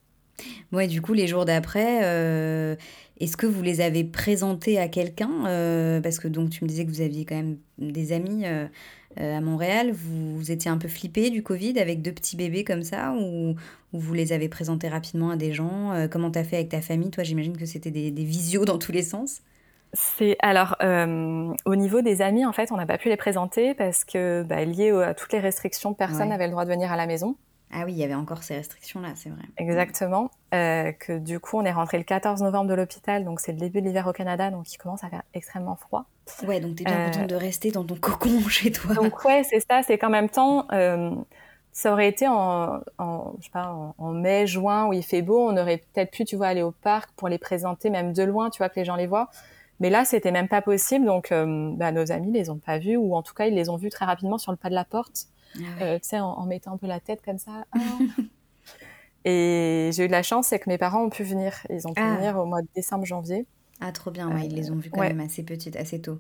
Ouais, 0.73 0.87
du 0.87 1.01
coup, 1.01 1.13
les 1.13 1.27
jours 1.27 1.45
d'après, 1.45 2.77
est-ce 3.21 3.37
que 3.37 3.47
vous 3.47 3.63
les 3.63 3.81
avez 3.81 4.05
présentés 4.05 4.79
à 4.79 4.89
quelqu'un 4.89 6.01
Parce 6.03 6.19
que 6.19 6.29
donc 6.29 6.51
tu 6.51 6.65
me 6.65 6.69
disais 6.69 6.85
que 6.85 6.91
vous 6.91 7.01
aviez 7.01 7.25
quand 7.25 7.37
même 7.37 7.57
des 7.79 8.13
amis 8.13 8.45
euh, 9.21 9.39
à 9.39 9.41
Montréal, 9.41 9.93
vous, 9.93 10.51
étiez 10.51 10.71
un 10.71 10.79
peu 10.79 10.89
flippé 10.89 11.31
du 11.31 11.43
Covid 11.43 11.79
avec 11.79 12.03
deux 12.03 12.13
petits 12.13 12.37
bébés 12.37 12.65
comme 12.65 12.83
ça 12.83 13.13
ou, 13.13 13.55
vous 13.93 14.13
les 14.13 14.33
avez 14.33 14.49
présentés 14.49 14.89
rapidement 14.89 15.31
à 15.31 15.37
des 15.37 15.53
gens 15.53 15.93
euh, 15.93 16.09
Comment 16.09 16.33
tu 16.33 16.39
as 16.41 16.43
fait 16.43 16.57
avec 16.57 16.69
ta 16.69 16.81
famille? 16.81 17.11
Toi, 17.11 17.23
j'imagine 17.23 17.57
que 17.57 17.65
c'était 17.65 17.93
des, 17.93 18.11
visios 18.11 18.65
dans 18.65 18.77
tous 18.77 18.91
les 18.91 19.03
sens. 19.03 19.41
C'est 19.93 20.37
alors 20.41 20.75
euh, 20.83 21.55
au 21.65 21.77
niveau 21.77 22.03
des 22.03 22.21
amis, 22.21 22.45
en 22.45 22.53
fait, 22.53 22.73
on 22.73 22.77
n'a 22.77 22.87
pas 22.87 22.99
pu 22.99 23.09
les 23.09 23.17
présenter 23.17 23.75
parce 23.75 24.05
que 24.05 24.43
bah, 24.43 24.65
lié 24.65 24.91
à 24.91 25.15
toutes 25.15 25.33
les 25.33 25.39
restrictions, 25.39 25.95
personne 25.95 26.31
n'avait 26.31 26.47
le 26.47 26.51
droit 26.51 26.65
de 26.65 26.71
venir 26.71 26.91
à 26.91 26.97
la 26.97 27.07
maison. 27.07 27.37
Ah 27.73 27.85
oui, 27.85 27.93
il 27.93 27.99
y 27.99 28.05
avait 28.05 28.15
encore 28.15 28.43
ces 28.43 28.55
restrictions-là, 28.55 29.13
c'est 29.17 29.31
vrai. 29.31 29.43
Exactement. 29.57 30.31
Euh, 30.55 30.93
que 30.93 31.19
du 31.19 31.41
coup, 31.41 31.59
on 31.59 31.65
est 31.65 31.73
rentré 31.73 31.99
le 31.99 32.05
14 32.05 32.43
novembre 32.43 32.69
de 32.69 32.75
l'hôpital, 32.75 33.25
donc 33.25 33.41
c'est 33.41 33.53
le 33.53 33.59
début 33.59 33.81
de 33.81 33.87
l'hiver 33.87 34.07
au 34.07 34.13
Canada, 34.13 34.51
donc 34.51 34.73
il 34.73 34.79
commence 34.79 35.03
à 35.03 35.09
faire 35.09 35.23
extrêmement 35.35 35.75
froid. 35.75 36.07
Ouais, 36.47 36.61
donc 36.61 36.77
t'es 36.77 36.85
bien 36.85 36.97
euh... 36.97 37.11
contente 37.11 37.29
de 37.29 37.35
rester 37.35 37.73
dans 37.73 37.85
ton 37.85 37.97
cocon 37.97 38.41
chez 38.49 38.71
toi. 38.71 38.95
Donc 38.95 39.25
ouais, 39.25 39.43
c'est 39.45 39.61
ça, 39.61 39.83
c'est 39.83 39.99
qu'en 39.99 40.11
même 40.11 40.29
temps, 40.29 40.67
euh, 40.73 41.11
ça 41.73 41.93
aurait 41.93 42.09
été 42.09 42.29
en, 42.29 42.81
je 43.41 43.45
sais 43.45 43.51
pas, 43.51 43.95
en, 43.99 44.13
mai, 44.13 44.47
juin, 44.47 44.87
où 44.87 44.93
il 44.93 45.03
fait 45.03 45.23
beau, 45.23 45.49
on 45.51 45.57
aurait 45.57 45.79
peut-être 45.79 46.13
pu, 46.13 46.25
tu 46.25 46.37
vois, 46.37 46.47
aller 46.47 46.63
au 46.63 46.71
parc 46.71 47.11
pour 47.17 47.29
les 47.29 47.39
présenter, 47.39 47.91
même 47.91 48.13
de 48.13 48.23
loin, 48.23 48.51
tu 48.51 48.59
vois, 48.59 48.69
que 48.69 48.79
les 48.79 48.85
gens 48.85 48.97
les 48.97 49.09
voient. 49.09 49.31
Mais 49.81 49.91
là, 49.91 50.05
c'était 50.05 50.31
même 50.31 50.47
pas 50.47 50.63
possible, 50.63 51.05
donc 51.05 51.33
euh, 51.33 51.73
bah, 51.75 51.91
nos 51.91 52.13
amis 52.13 52.31
les 52.31 52.49
ont 52.49 52.59
pas 52.59 52.79
vus, 52.79 52.97
ou 52.97 53.17
en 53.17 53.23
tout 53.23 53.35
cas, 53.35 53.47
ils 53.47 53.55
les 53.55 53.69
ont 53.69 53.77
vus 53.77 53.91
très 53.91 54.05
rapidement 54.05 54.39
sur 54.39 54.53
le 54.53 54.57
pas 54.57 54.69
de 54.69 54.75
la 54.75 54.85
porte. 54.85 55.27
Ah 55.57 55.83
euh, 55.83 55.99
tu 55.99 56.09
sais, 56.09 56.21
en, 56.21 56.45
mettant 56.47 56.73
un 56.73 56.77
peu 56.77 56.87
la 56.87 57.01
tête 57.01 57.23
comme 57.23 57.39
ça. 57.39 57.65
Ah. 59.27 59.29
et 59.31 59.91
j'ai 59.93 60.05
eu 60.05 60.07
de 60.07 60.13
la 60.13 60.23
chance, 60.23 60.49
c'est 60.49 60.59
que 60.59 60.69
mes 60.69 60.77
parents 60.77 61.03
ont 61.03 61.11
pu 61.11 61.23
venir. 61.23 61.55
Ils 61.71 61.87
ont 61.87 61.95
pu 61.95 62.03
ah. 62.03 62.17
venir 62.17 62.39
au 62.39 62.45
mois 62.45 62.63
de 62.63 62.69
décembre, 62.75 63.05
janvier. 63.05 63.47
Ah, 63.81 63.93
trop 63.93 64.11
bien, 64.11 64.31
ouais, 64.31 64.47
ils 64.47 64.55
les 64.55 64.71
ont 64.71 64.77
vus 64.77 64.91
quand 64.91 65.01
même 65.01 65.21
assez 65.21 65.43
petites, 65.43 65.77
assez 65.77 66.01
tôt. 66.01 66.19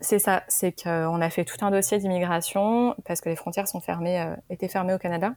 C'est 0.00 0.18
ça, 0.18 0.42
c'est 0.48 0.72
qu'on 0.72 1.20
a 1.20 1.30
fait 1.30 1.44
tout 1.44 1.64
un 1.64 1.70
dossier 1.70 1.98
d'immigration 1.98 2.96
parce 3.04 3.20
que 3.20 3.28
les 3.28 3.36
frontières 3.36 3.68
sont 3.68 3.80
fermées, 3.80 4.20
euh, 4.20 4.34
étaient 4.50 4.68
fermées 4.68 4.94
au 4.94 4.98
Canada, 4.98 5.34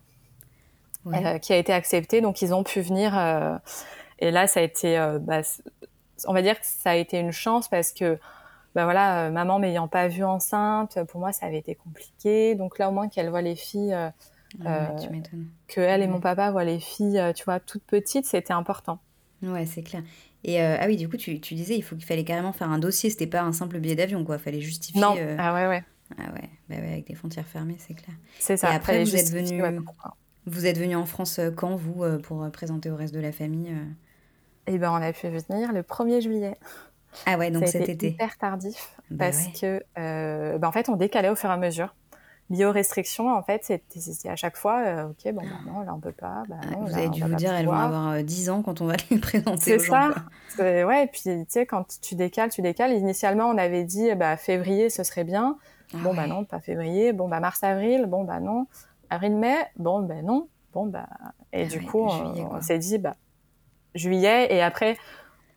euh, 1.08 1.38
qui 1.38 1.54
a 1.54 1.58
été 1.58 1.74
accepté. 1.74 2.22
Donc 2.22 2.42
ils 2.42 2.54
ont 2.54 2.64
pu 2.64 2.82
venir. 2.82 3.14
et 4.20 4.32
là, 4.32 4.48
ça 4.48 4.60
a 4.60 4.64
été, 4.64 4.98
bah, 5.22 5.42
on 6.26 6.34
va 6.34 6.42
dire 6.42 6.60
que 6.60 6.66
ça 6.66 6.92
a 6.92 6.96
été 6.96 7.20
une 7.20 7.32
chance 7.32 7.68
parce 7.68 7.92
que 7.92 8.18
bah 8.76 8.84
voilà, 8.84 9.28
euh, 9.28 9.32
maman 9.32 9.58
m'ayant 9.58 9.88
pas 9.88 10.10
vue 10.10 10.26
enceinte, 10.26 11.00
pour 11.08 11.22
moi 11.22 11.32
ça 11.32 11.46
avait 11.46 11.58
été 11.58 11.76
compliqué. 11.76 12.56
Donc 12.56 12.78
là 12.78 12.90
au 12.90 12.92
moins 12.92 13.08
qu'elle 13.08 13.30
voit 13.30 13.42
les 13.42 13.56
filles, 13.56 13.94
euh, 13.94 14.10
euh 14.66 14.88
que 15.68 15.80
elle 15.80 16.02
et 16.02 16.08
mon 16.08 16.20
papa 16.20 16.52
voient 16.52 16.66
les 16.66 16.80
filles, 16.80 17.18
euh, 17.18 17.32
tu 17.32 17.46
vois, 17.46 17.62
toutes 17.62 17.84
petites, 17.84 18.26
c'était 18.26 18.54
important. 18.54 19.00
Ouais, 19.42 19.66
c'est 19.66 19.82
clair. 19.82 20.04
Et 20.44 20.62
ah 20.62 20.86
oui, 20.86 20.96
du 20.96 21.10
coup, 21.10 21.18
tu, 21.18 21.40
tu 21.42 21.56
disais, 21.56 21.76
il 21.76 21.82
faut 21.82 21.96
qu'il 21.96 22.06
fallait 22.06 22.24
carrément 22.24 22.54
faire 22.54 22.70
un 22.70 22.78
dossier. 22.78 23.10
C'était 23.10 23.26
pas 23.26 23.42
un 23.42 23.52
simple 23.52 23.80
billet 23.80 23.96
d'avion, 23.96 24.24
quoi. 24.24 24.38
Fallait 24.38 24.62
justifier. 24.62 25.02
Non. 25.02 25.16
Ah 25.40 25.56
ouais, 25.56 25.68
ouais. 25.68 25.84
Ah 26.20 26.32
ouais. 26.34 26.50
Bah 26.70 26.76
ouais, 26.76 26.92
avec 26.92 27.08
des 27.08 27.16
frontières 27.16 27.48
fermées, 27.48 27.78
c'est 27.80 27.96
clair. 27.96 28.16
C'est 28.38 28.56
ça. 28.56 28.72
Et 28.72 28.76
après, 28.76 29.04
vous 29.04 29.16
êtes 29.16 29.32
venu. 29.32 29.64
vous 30.46 30.66
êtes 30.68 30.78
venu 30.78 30.96
en 30.96 31.06
France 31.06 31.40
quand 31.56 31.76
vous 31.76 32.04
pour 32.22 32.48
présenter 32.52 32.92
au 32.92 32.96
reste 32.96 33.14
de 33.14 33.20
la 33.20 33.32
famille 33.32 33.74
Eh 34.68 34.78
ben, 34.78 34.92
on 34.92 35.02
a 35.02 35.12
pu 35.14 35.28
venir 35.30 35.74
le 35.74 35.82
1er 35.82 36.22
juillet. 36.22 36.58
Ah 37.26 37.38
ouais, 37.38 37.52
donc 37.52 37.68
cet 37.68 37.90
été. 37.90 38.10
hyper 38.10 38.38
tardif 38.38 38.96
bah 39.10 39.26
parce 39.26 39.48
que, 39.60 39.84
euh, 39.98 40.58
bah 40.58 40.68
en 40.68 40.72
fait, 40.72 40.90
on 40.90 40.96
décalait 40.96 41.30
au 41.30 41.36
fur 41.36 41.50
et 41.50 41.54
à 41.54 41.58
mesure. 41.58 41.96
Lié 42.52 42.66
aux 42.66 42.72
restrictions, 42.72 43.34
en 43.36 43.42
fait, 43.42 43.64
c'était 43.64 44.30
à 44.30 44.36
chaque 44.36 44.56
fois, 44.56 44.84
euh, 44.86 45.10
ok, 45.10 45.34
bon, 45.34 45.42
bah 45.42 45.72
non, 45.72 45.80
là 45.82 45.94
on 45.96 46.00
peut 46.00 46.12
pas. 46.12 46.44
Bah 46.48 46.58
non, 46.72 46.86
vous 46.86 46.96
avez 46.96 47.10
dû 47.10 47.24
vous 47.24 47.34
dire, 47.34 47.54
elles 47.54 47.66
vont 47.66 47.74
avoir 47.74 48.24
10 48.24 48.50
euh, 48.50 48.54
ans 48.54 48.62
quand 48.62 48.82
on 48.82 48.86
va 48.86 48.96
les 49.10 49.18
présenter. 49.18 49.62
C'est 49.62 49.80
ça. 49.80 50.14
Ouais, 50.60 51.06
et 51.06 51.08
puis 51.08 51.22
tu 51.24 51.46
sais, 51.48 51.66
quand 51.66 52.00
tu 52.02 52.14
décales, 52.14 52.52
tu 52.52 52.62
décales. 52.62 52.92
Initialement, 52.92 53.46
on 53.48 53.58
avait 53.58 53.84
dit, 53.84 54.14
bah, 54.14 54.38
février, 54.38 54.90
ce 54.92 55.04
serait 55.04 55.24
bien. 55.24 55.58
Ah 55.94 55.98
bon, 56.04 56.14
bah 56.14 56.28
non, 56.28 56.46
pas 56.46 56.60
février. 56.60 57.14
Bon, 57.14 57.28
bah 57.28 57.40
mars-avril. 57.40 58.06
Bon, 58.06 58.24
bah 58.24 58.40
non. 58.40 58.68
Avril-mai. 59.10 59.56
Bon, 59.78 60.02
bah 60.02 60.22
non. 60.24 60.48
Bon, 60.74 60.86
bah. 60.86 61.08
Et 61.52 61.64
ah 61.64 61.66
du 61.66 61.82
coup, 61.82 62.02
on, 62.02 62.56
on 62.58 62.62
s'est 62.62 62.78
dit, 62.78 63.00
bah, 63.00 63.16
juillet. 63.96 64.54
Et 64.54 64.62
après, 64.62 64.98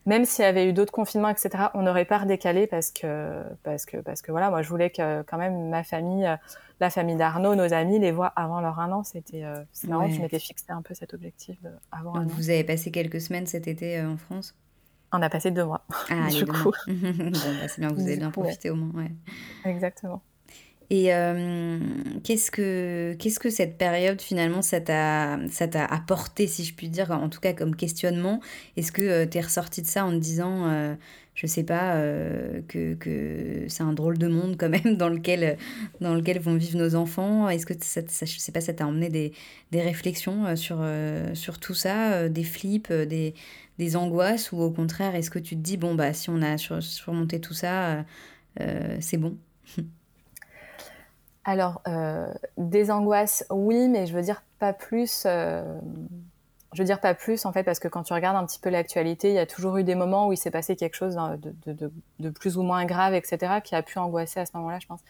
même 0.08 0.24
s'il 0.24 0.42
y 0.42 0.48
avait 0.48 0.66
eu 0.66 0.72
d'autres 0.72 0.90
confinements, 0.90 1.28
etc., 1.28 1.64
on 1.74 1.82
n'aurait 1.82 2.06
pas 2.06 2.18
redécalé 2.18 2.66
parce 2.66 2.90
que, 2.90 3.42
parce 3.62 3.84
que, 3.84 3.98
parce 3.98 4.22
que 4.22 4.30
voilà, 4.30 4.48
moi, 4.48 4.62
je 4.62 4.68
voulais 4.70 4.88
que 4.88 5.20
quand 5.22 5.36
même 5.36 5.68
ma 5.68 5.84
famille, 5.84 6.26
euh, 6.26 6.36
la 6.80 6.88
famille 6.88 7.16
d'Arnaud, 7.16 7.54
nos 7.54 7.74
amis, 7.74 7.98
les 7.98 8.10
voient 8.10 8.32
avant 8.34 8.62
leur 8.62 8.80
un 8.80 8.90
an. 8.90 9.04
C'était, 9.04 9.44
euh, 9.44 9.62
c'est 9.70 9.86
marrant, 9.86 10.08
je 10.08 10.18
m'étais 10.18 10.38
fixé 10.38 10.64
un 10.70 10.80
peu 10.80 10.94
cet 10.94 11.12
objectif 11.12 11.60
de, 11.62 11.68
avant 11.92 12.14
un 12.14 12.24
an. 12.24 12.26
Vous 12.26 12.48
avez 12.48 12.64
passé 12.64 12.90
quelques 12.90 13.20
semaines 13.20 13.46
cet 13.46 13.68
été 13.68 13.98
euh, 13.98 14.08
en 14.08 14.16
France? 14.16 14.56
On 15.12 15.20
a 15.20 15.28
passé 15.28 15.50
deux 15.50 15.64
mois. 15.66 15.84
Ah, 16.08 16.28
du 16.32 16.46
coup. 16.46 16.72
bon, 16.86 17.12
bah, 17.12 17.68
c'est 17.68 17.80
bien, 17.80 17.88
vous 17.90 18.00
avez 18.00 18.16
bien 18.16 18.30
profité 18.30 18.70
au 18.70 18.76
moins. 18.76 19.02
Ouais. 19.02 19.12
Exactement. 19.66 20.22
Et 20.90 21.14
euh, 21.14 21.78
qu'est-ce 22.24 22.50
que 22.50 23.14
que 23.40 23.50
cette 23.50 23.76
période 23.76 24.22
finalement 24.22 24.62
ça 24.62 24.80
t'a 24.80 25.34
apporté 25.84 26.46
si 26.46 26.64
je 26.64 26.74
puis 26.74 26.88
dire 26.88 27.10
en 27.10 27.28
tout 27.28 27.40
cas 27.40 27.52
comme 27.52 27.76
questionnement? 27.76 28.40
Est-ce 28.76 28.90
que 28.92 29.02
euh, 29.02 29.26
tu 29.26 29.36
es 29.36 29.40
ressorti 29.42 29.82
de 29.82 29.86
ça 29.86 30.06
en 30.06 30.12
te 30.12 30.16
disant 30.16 30.66
euh, 30.70 30.94
je 31.34 31.46
sais 31.46 31.62
pas 31.62 31.94
que, 32.68 32.94
que 32.94 33.66
c'est 33.68 33.82
un 33.82 33.92
drôle 33.92 34.16
de 34.18 34.28
monde 34.28 34.56
quand 34.58 34.70
même 34.70 34.96
dans 34.96 35.10
lequel 35.10 35.58
dans 36.00 36.14
lequel 36.14 36.40
vont 36.40 36.56
vivre 36.56 36.78
nos 36.78 36.94
enfants? 36.94 37.48
Est-ce 37.50 37.66
que 37.66 37.74
ça, 37.80 38.00
ça, 38.08 38.24
je 38.26 38.38
sais 38.38 38.50
pas 38.52 38.60
ça 38.62 38.72
t'a 38.72 38.86
emmené 38.86 39.10
des, 39.10 39.32
des 39.70 39.82
réflexions 39.82 40.56
sur 40.56 40.82
sur 41.34 41.58
tout 41.60 41.74
ça, 41.74 42.28
des 42.30 42.44
flips, 42.44 42.90
des 42.92 43.34
des 43.78 43.96
angoisses? 43.96 44.52
Ou 44.52 44.60
au 44.62 44.70
contraire 44.70 45.14
est-ce 45.14 45.30
que 45.30 45.38
tu 45.38 45.54
te 45.54 45.60
dis 45.60 45.76
bon 45.76 45.94
bah 45.94 46.12
si 46.14 46.30
on 46.30 46.40
a 46.42 46.56
surmonté 46.58 47.40
tout 47.40 47.54
ça 47.54 48.04
c'est 49.00 49.18
bon? 49.18 49.36
alors, 51.44 51.80
euh, 51.88 52.32
des 52.56 52.90
angoisses, 52.90 53.44
oui, 53.50 53.88
mais 53.88 54.06
je 54.06 54.14
veux 54.14 54.22
dire 54.22 54.42
pas 54.58 54.72
plus. 54.72 55.24
Euh, 55.26 55.78
je 56.74 56.82
veux 56.82 56.86
dire 56.86 57.00
pas 57.00 57.14
plus, 57.14 57.46
en 57.46 57.52
fait, 57.52 57.62
parce 57.62 57.78
que 57.78 57.88
quand 57.88 58.02
tu 58.02 58.12
regardes 58.12 58.36
un 58.36 58.44
petit 58.44 58.58
peu 58.58 58.68
l'actualité, 58.68 59.28
il 59.30 59.34
y 59.34 59.38
a 59.38 59.46
toujours 59.46 59.78
eu 59.78 59.84
des 59.84 59.94
moments 59.94 60.28
où 60.28 60.34
il 60.34 60.36
s'est 60.36 60.50
passé 60.50 60.76
quelque 60.76 60.94
chose 60.94 61.16
de, 61.18 62.28
plus 62.28 62.58
ou 62.58 62.62
moins 62.62 62.84
grave, 62.84 63.14
etc., 63.14 63.60
qui 63.64 63.74
a 63.74 63.82
pu 63.82 63.98
angoisser 63.98 64.40
à 64.40 64.44
ce 64.44 64.54
moment-là, 64.56 64.78
je 64.78 64.86
pense. 64.86 65.00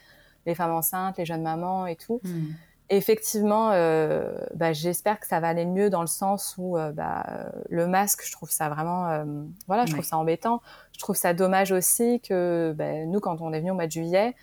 Les 0.45 0.55
femmes 0.55 0.71
enceintes, 0.71 1.17
les 1.17 1.25
jeunes 1.25 1.41
mamans 1.41 1.85
et 1.85 1.97
tout. 1.97 2.21
Hmm. 2.23 2.51
Effectivement, 2.89 3.71
euh, 3.73 4.31
bah, 4.55 4.71
j'espère 4.71 5.19
que 5.19 5.27
ça 5.27 5.41
va 5.41 5.49
aller 5.49 5.65
mieux 5.65 5.89
dans 5.89 6.01
le 6.01 6.07
sens 6.07 6.55
où 6.57 6.77
bah, 6.93 7.51
le 7.69 7.85
masque, 7.85 8.21
je 8.25 8.31
trouve 8.31 8.49
ça 8.49 8.69
vraiment, 8.69 9.25
voilà, 9.67 9.85
je 9.85 9.91
trouve 9.91 10.05
ça 10.05 10.17
embêtant. 10.17 10.61
Je 10.93 10.99
trouve 10.99 11.17
ça 11.17 11.33
dommage 11.33 11.73
aussi 11.73 12.21
que 12.21 12.73
bah, 12.77 13.05
nous, 13.05 13.19
quand 13.19 13.41
on 13.41 13.51
est 13.51 13.59
venu 13.59 13.71
au 13.71 13.75
mois 13.75 13.87
de 13.87 13.91
juillet, 13.91 14.33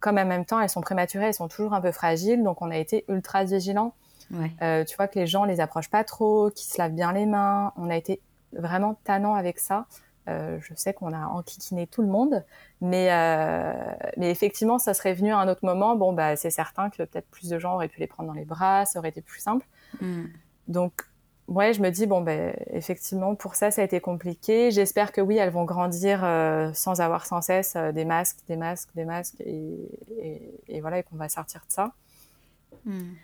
comme 0.00 0.18
en 0.18 0.24
même 0.24 0.44
temps 0.44 0.60
elles 0.60 0.68
sont 0.68 0.80
prématurées, 0.80 1.26
elles 1.26 1.34
sont 1.34 1.48
toujours 1.48 1.74
un 1.74 1.80
peu 1.80 1.92
fragiles, 1.92 2.42
donc 2.42 2.62
on 2.62 2.70
a 2.70 2.76
été 2.76 3.04
ultra 3.08 3.44
vigilants. 3.44 3.94
Euh, 4.62 4.84
tu 4.84 4.96
vois 4.96 5.08
que 5.08 5.18
les 5.18 5.26
gens 5.26 5.44
les 5.44 5.60
approchent 5.60 5.90
pas 5.90 6.04
trop, 6.04 6.50
qu'ils 6.50 6.70
se 6.70 6.78
lavent 6.78 6.92
bien 6.92 7.12
les 7.12 7.26
mains. 7.26 7.72
On 7.76 7.90
a 7.90 7.96
été 7.96 8.20
vraiment 8.52 8.98
tannant 9.04 9.34
avec 9.34 9.58
ça. 9.58 9.86
Euh, 10.28 10.58
je 10.60 10.74
sais 10.74 10.92
qu'on 10.92 11.14
a 11.14 11.26
enquiquiné 11.26 11.86
tout 11.86 12.02
le 12.02 12.08
monde, 12.08 12.44
mais, 12.82 13.08
euh, 13.10 13.72
mais 14.18 14.30
effectivement, 14.30 14.78
ça 14.78 14.92
serait 14.92 15.14
venu 15.14 15.32
à 15.32 15.38
un 15.38 15.48
autre 15.48 15.64
moment. 15.64 15.96
Bon, 15.96 16.12
bah, 16.12 16.36
c'est 16.36 16.50
certain 16.50 16.90
que 16.90 16.98
peut-être 16.98 17.28
plus 17.30 17.48
de 17.48 17.58
gens 17.58 17.74
auraient 17.74 17.88
pu 17.88 18.00
les 18.00 18.06
prendre 18.06 18.28
dans 18.28 18.34
les 18.34 18.44
bras, 18.44 18.84
ça 18.84 18.98
aurait 18.98 19.08
été 19.08 19.22
plus 19.22 19.40
simple. 19.40 19.66
Mm. 20.02 20.24
Donc, 20.68 21.07
ouais, 21.48 21.72
je 21.72 21.80
me 21.82 21.90
dis, 21.90 22.06
bon, 22.06 22.20
ben, 22.20 22.54
effectivement, 22.68 23.34
pour 23.34 23.54
ça, 23.54 23.70
ça 23.70 23.82
a 23.82 23.84
été 23.84 24.00
compliqué. 24.00 24.70
J'espère 24.70 25.12
que 25.12 25.20
oui, 25.20 25.36
elles 25.36 25.50
vont 25.50 25.64
grandir 25.64 26.20
euh, 26.22 26.70
sans 26.74 27.00
avoir 27.00 27.26
sans 27.26 27.40
cesse 27.40 27.74
euh, 27.76 27.90
des 27.90 28.04
masques, 28.04 28.38
des 28.46 28.56
masques, 28.56 28.90
des 28.94 29.04
masques, 29.04 29.40
et, 29.40 29.88
et, 30.68 30.80
voilà, 30.80 30.98
et 30.98 31.02
qu'on 31.02 31.16
va 31.16 31.28
sortir 31.28 31.62
de 31.66 31.72
ça. 31.72 31.92
Hmm. 32.84 33.14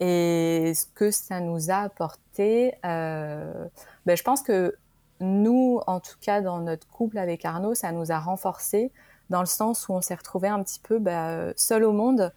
Et 0.00 0.72
ce 0.74 0.86
que 0.94 1.10
ça 1.10 1.40
nous 1.40 1.70
a 1.70 1.76
apporté, 1.76 2.74
euh, 2.84 3.66
ben, 4.06 4.16
je 4.16 4.22
pense 4.22 4.42
que 4.42 4.76
nous, 5.20 5.80
en 5.86 6.00
tout 6.00 6.18
cas, 6.20 6.40
dans 6.40 6.58
notre 6.58 6.86
couple 6.88 7.18
avec 7.18 7.44
Arnaud, 7.44 7.74
ça 7.74 7.90
nous 7.92 8.12
a 8.12 8.18
renforcé 8.18 8.92
dans 9.30 9.40
le 9.40 9.46
sens 9.46 9.88
où 9.88 9.92
on 9.92 10.00
s'est 10.00 10.14
retrouvé 10.14 10.48
un 10.48 10.62
petit 10.62 10.80
peu 10.80 10.98
ben, 10.98 11.52
seul 11.56 11.84
au 11.84 11.92
monde. 11.92 12.32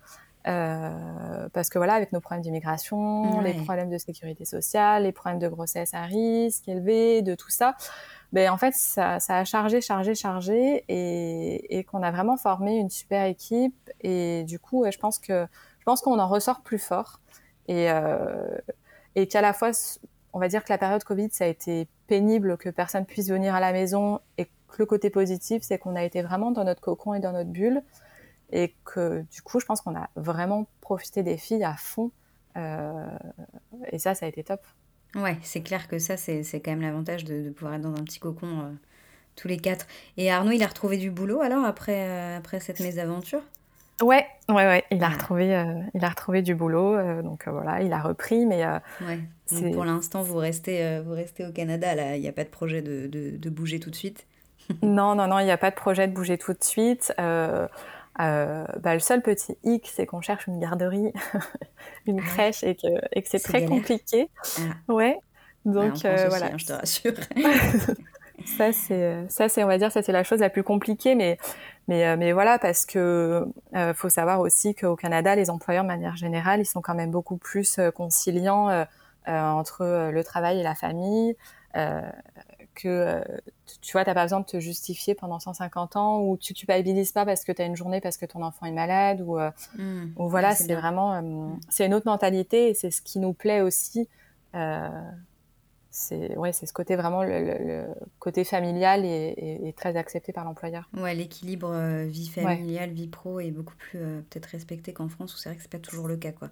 Euh, 0.48 1.50
parce 1.54 1.70
que 1.70 1.78
voilà, 1.78 1.94
avec 1.94 2.12
nos 2.14 2.20
problèmes 2.20 2.42
d'immigration, 2.42 3.42
les 3.42 3.54
problèmes 3.54 3.92
de 3.92 3.98
sécurité 4.00 4.44
sociale, 4.44 5.04
les 5.04 5.12
problèmes 5.12 5.40
de 5.40 5.48
grossesse 5.48 5.94
à 5.94 6.02
risque 6.04 6.68
élevé, 6.68 7.22
de 7.22 7.36
tout 7.36 7.52
ça, 7.52 7.76
ben 8.34 8.50
en 8.50 8.58
fait 8.58 8.74
ça, 8.74 9.20
ça 9.20 9.38
a 9.38 9.44
chargé, 9.44 9.82
chargé, 9.82 10.16
chargé, 10.16 10.84
et, 10.88 11.78
et 11.78 11.84
qu'on 11.84 12.02
a 12.02 12.10
vraiment 12.10 12.38
formé 12.38 12.78
une 12.78 12.90
super 12.90 13.26
équipe. 13.26 13.92
Et 14.02 14.44
du 14.46 14.58
coup, 14.58 14.84
je 14.90 14.98
pense 14.98 15.20
que 15.20 15.46
je 15.78 15.84
pense 15.86 16.02
qu'on 16.02 16.18
en 16.18 16.28
ressort 16.28 16.62
plus 16.62 16.80
fort, 16.80 17.20
et 17.68 17.92
euh, 17.92 18.58
et 19.16 19.28
qu'à 19.28 19.42
la 19.42 19.54
fois, 19.54 19.72
on 20.34 20.40
va 20.40 20.48
dire 20.48 20.64
que 20.64 20.74
la 20.74 20.80
période 20.80 21.04
Covid, 21.04 21.30
ça 21.32 21.44
a 21.44 21.48
été 21.48 21.88
pénible, 22.08 22.58
que 22.58 22.70
personne 22.70 23.06
puisse 23.06 23.30
venir 23.30 23.54
à 23.54 23.60
la 23.60 23.74
maison, 23.74 24.22
et 24.40 24.46
que 24.46 24.78
le 24.80 24.88
côté 24.88 25.12
positif, 25.12 25.62
c'est 25.62 25.78
qu'on 25.78 25.96
a 25.96 26.04
été 26.04 26.24
vraiment 26.24 26.50
dans 26.50 26.64
notre 26.64 26.82
cocon 26.82 27.14
et 27.14 27.20
dans 27.20 27.34
notre 27.34 27.50
bulle 27.52 27.84
et 28.52 28.76
que 28.86 29.24
du 29.32 29.42
coup, 29.42 29.60
je 29.60 29.66
pense 29.66 29.82
qu'on 29.82 29.96
a 29.96 30.10
vraiment 30.16 30.68
profité 30.82 31.24
des 31.24 31.38
filles 31.38 31.64
à 31.64 31.76
fond. 31.76 32.12
Euh, 32.58 33.06
et 33.92 34.00
ça, 34.00 34.16
ça 34.16 34.26
a 34.26 34.30
été 34.30 34.44
top. 34.44 34.62
Ouais, 35.16 35.38
c'est 35.42 35.62
clair 35.62 35.88
que 35.88 36.00
ça, 36.00 36.18
c'est 36.18 36.44
quand 36.64 36.72
même 36.72 36.82
l'avantage 36.82 37.26
de, 37.26 37.50
pouvoir 37.50 37.76
être 37.76 37.82
dans 37.82 37.94
un 37.94 38.04
petit 38.04 38.20
cocon 38.20 38.48
euh, 38.48 38.72
tous 39.36 39.48
les 39.48 39.58
quatre. 39.58 39.88
Et 40.18 40.32
Arnaud, 40.32 40.52
il 40.52 40.64
a 40.64 40.68
retrouvé 40.68 40.98
du 40.98 41.12
boulot 41.12 41.42
alors 41.42 41.66
après, 41.66 42.08
euh, 42.08 42.38
après 42.38 42.60
cette 42.60 42.80
mésaventure? 42.80 43.42
Ouais, 44.02 44.26
ouais, 44.50 44.56
ouais. 44.56 44.84
Il 44.90 45.04
a 45.04 45.08
ah. 45.08 45.10
retrouvé, 45.10 45.46
il 45.94 46.04
a 46.04 46.10
retrouvé 46.10 46.42
du 46.42 46.56
boulot, 46.56 47.22
donc 47.22 47.48
voilà, 47.48 47.84
il 47.84 47.94
a 47.94 48.02
repris, 48.02 48.48
mais. 48.48 48.66
ouais. 49.02 49.72
pour 49.74 49.86
l'instant, 49.86 50.24
vous 50.24 50.38
restez, 50.38 51.00
vous 51.06 51.14
restez 51.14 51.46
au 51.46 51.52
Canada. 51.52 51.94
Là, 51.94 52.16
il 52.16 52.22
n'y 52.22 52.28
a 52.28 52.32
pas 52.32 52.44
de 52.44 52.50
projet 52.50 52.82
de, 52.82 53.06
de, 53.06 53.38
de, 53.38 53.50
bouger 53.52 53.80
tout 53.80 53.92
de 53.92 53.96
suite? 53.96 54.26
non, 54.82 55.14
non, 55.14 55.28
non, 55.28 55.38
il 55.38 55.46
n'y 55.46 55.52
a 55.52 55.58
pas 55.58 55.70
de 55.70 55.76
projet 55.76 56.08
de 56.08 56.14
bouger 56.14 56.40
tout 56.40 56.54
de 56.54 56.64
suite. 56.64 57.14
Euh, 58.22 58.66
bah, 58.80 58.94
le 58.94 59.00
seul 59.00 59.22
petit 59.22 59.58
hic, 59.64 59.90
c'est 59.92 60.06
qu'on 60.06 60.22
cherche 60.22 60.48
une 60.48 60.60
garderie, 60.60 61.12
une 62.06 62.20
ah 62.20 62.28
crèche 62.28 62.64
et 62.64 62.76
que, 62.76 62.88
et 63.14 63.22
que 63.22 63.30
c'est 63.30 63.40
très 63.40 63.66
compliqué. 63.66 64.30
Ah. 64.58 64.94
Ouais. 64.94 65.18
Donc 65.66 66.06
euh, 66.06 66.28
voilà. 66.30 66.48
Hein, 66.48 66.58
je 66.58 66.66
te 66.66 66.74
rassure. 66.74 67.14
ça 68.58 68.72
c'est 68.72 69.26
ça 69.30 69.50
c'est 69.50 69.64
on 69.64 69.68
va 69.68 69.78
dire 69.78 69.92
ça 69.92 70.02
c'est 70.02 70.12
la 70.12 70.24
chose 70.24 70.40
la 70.40 70.50
plus 70.50 70.64
compliquée 70.64 71.14
mais 71.14 71.38
mais 71.88 72.08
euh, 72.08 72.16
mais 72.18 72.32
voilà 72.32 72.58
parce 72.58 72.88
que 72.88 73.46
euh, 73.76 73.94
faut 73.94 74.10
savoir 74.10 74.40
aussi 74.40 74.74
qu'au 74.74 74.96
Canada 74.96 75.36
les 75.36 75.52
employeurs 75.52 75.84
de 75.84 75.88
manière 75.88 76.16
générale 76.16 76.60
ils 76.60 76.66
sont 76.66 76.82
quand 76.82 76.96
même 76.96 77.12
beaucoup 77.12 77.38
plus 77.38 77.80
conciliants 77.96 78.86
entre 79.28 80.10
le 80.12 80.24
travail 80.24 80.60
et 80.60 80.64
la 80.64 80.74
famille 80.74 81.36
que 82.82 82.88
euh, 82.88 83.22
tu 83.82 83.94
vois, 83.94 84.04
tu 84.04 84.10
n'as 84.10 84.14
pas 84.14 84.24
besoin 84.24 84.40
de 84.40 84.46
te 84.46 84.60
justifier 84.60 85.16
pendant 85.16 85.40
150 85.40 85.96
ans 85.96 86.22
ou 86.22 86.38
tu 86.38 86.54
culpabilises 86.54 87.12
pas 87.12 87.26
parce 87.26 87.44
que 87.44 87.52
tu 87.52 87.62
as 87.62 87.66
une 87.66 87.76
journée 87.76 88.02
parce 88.02 88.18
que 88.18 88.26
ton 88.26 88.42
enfant 88.42 88.66
est 88.66 88.72
malade 88.72 89.22
ou, 89.22 89.38
euh, 89.40 89.52
mmh. 89.78 90.14
ou 90.18 90.30
voilà, 90.30 90.56
c'est 90.56 90.74
vraiment 90.76 91.14
euh, 91.14 91.50
c'est 91.70 91.86
une 91.86 91.94
autre 91.94 92.08
mentalité 92.08 92.70
et 92.70 92.74
c'est 92.74 92.92
ce 92.92 93.02
qui 93.02 93.20
nous 93.20 93.34
plaît 93.34 93.62
aussi. 93.62 94.08
c'est 95.92 96.38
ouais, 96.38 96.54
c'est 96.54 96.66
ce 96.66 96.74
côté 96.74 96.96
vraiment 96.96 97.24
le, 97.24 97.86
côté 98.20 98.44
familial 98.44 99.06
et, 99.06 99.74
très 99.78 99.96
accepté 99.96 100.32
par 100.32 100.46
l'employeur. 100.46 100.90
Ouais, 100.96 101.14
l'équilibre 101.16 102.06
vie 102.06 102.30
familiale, 102.30 102.92
vie 102.92 103.08
pro 103.08 103.40
est 103.40 103.52
beaucoup 103.52 103.76
plus 103.76 104.00
peut-être 104.00 104.48
respecté 104.48 104.94
qu'en 104.94 105.10
France 105.10 105.34
où 105.34 105.38
c'est 105.38 105.50
vrai 105.50 105.56
que 105.56 105.62
c'est 105.62 105.72
pas 105.72 105.80
toujours 105.80 106.08
le 106.08 106.18
cas 106.18 106.32
quoi. 106.32 106.50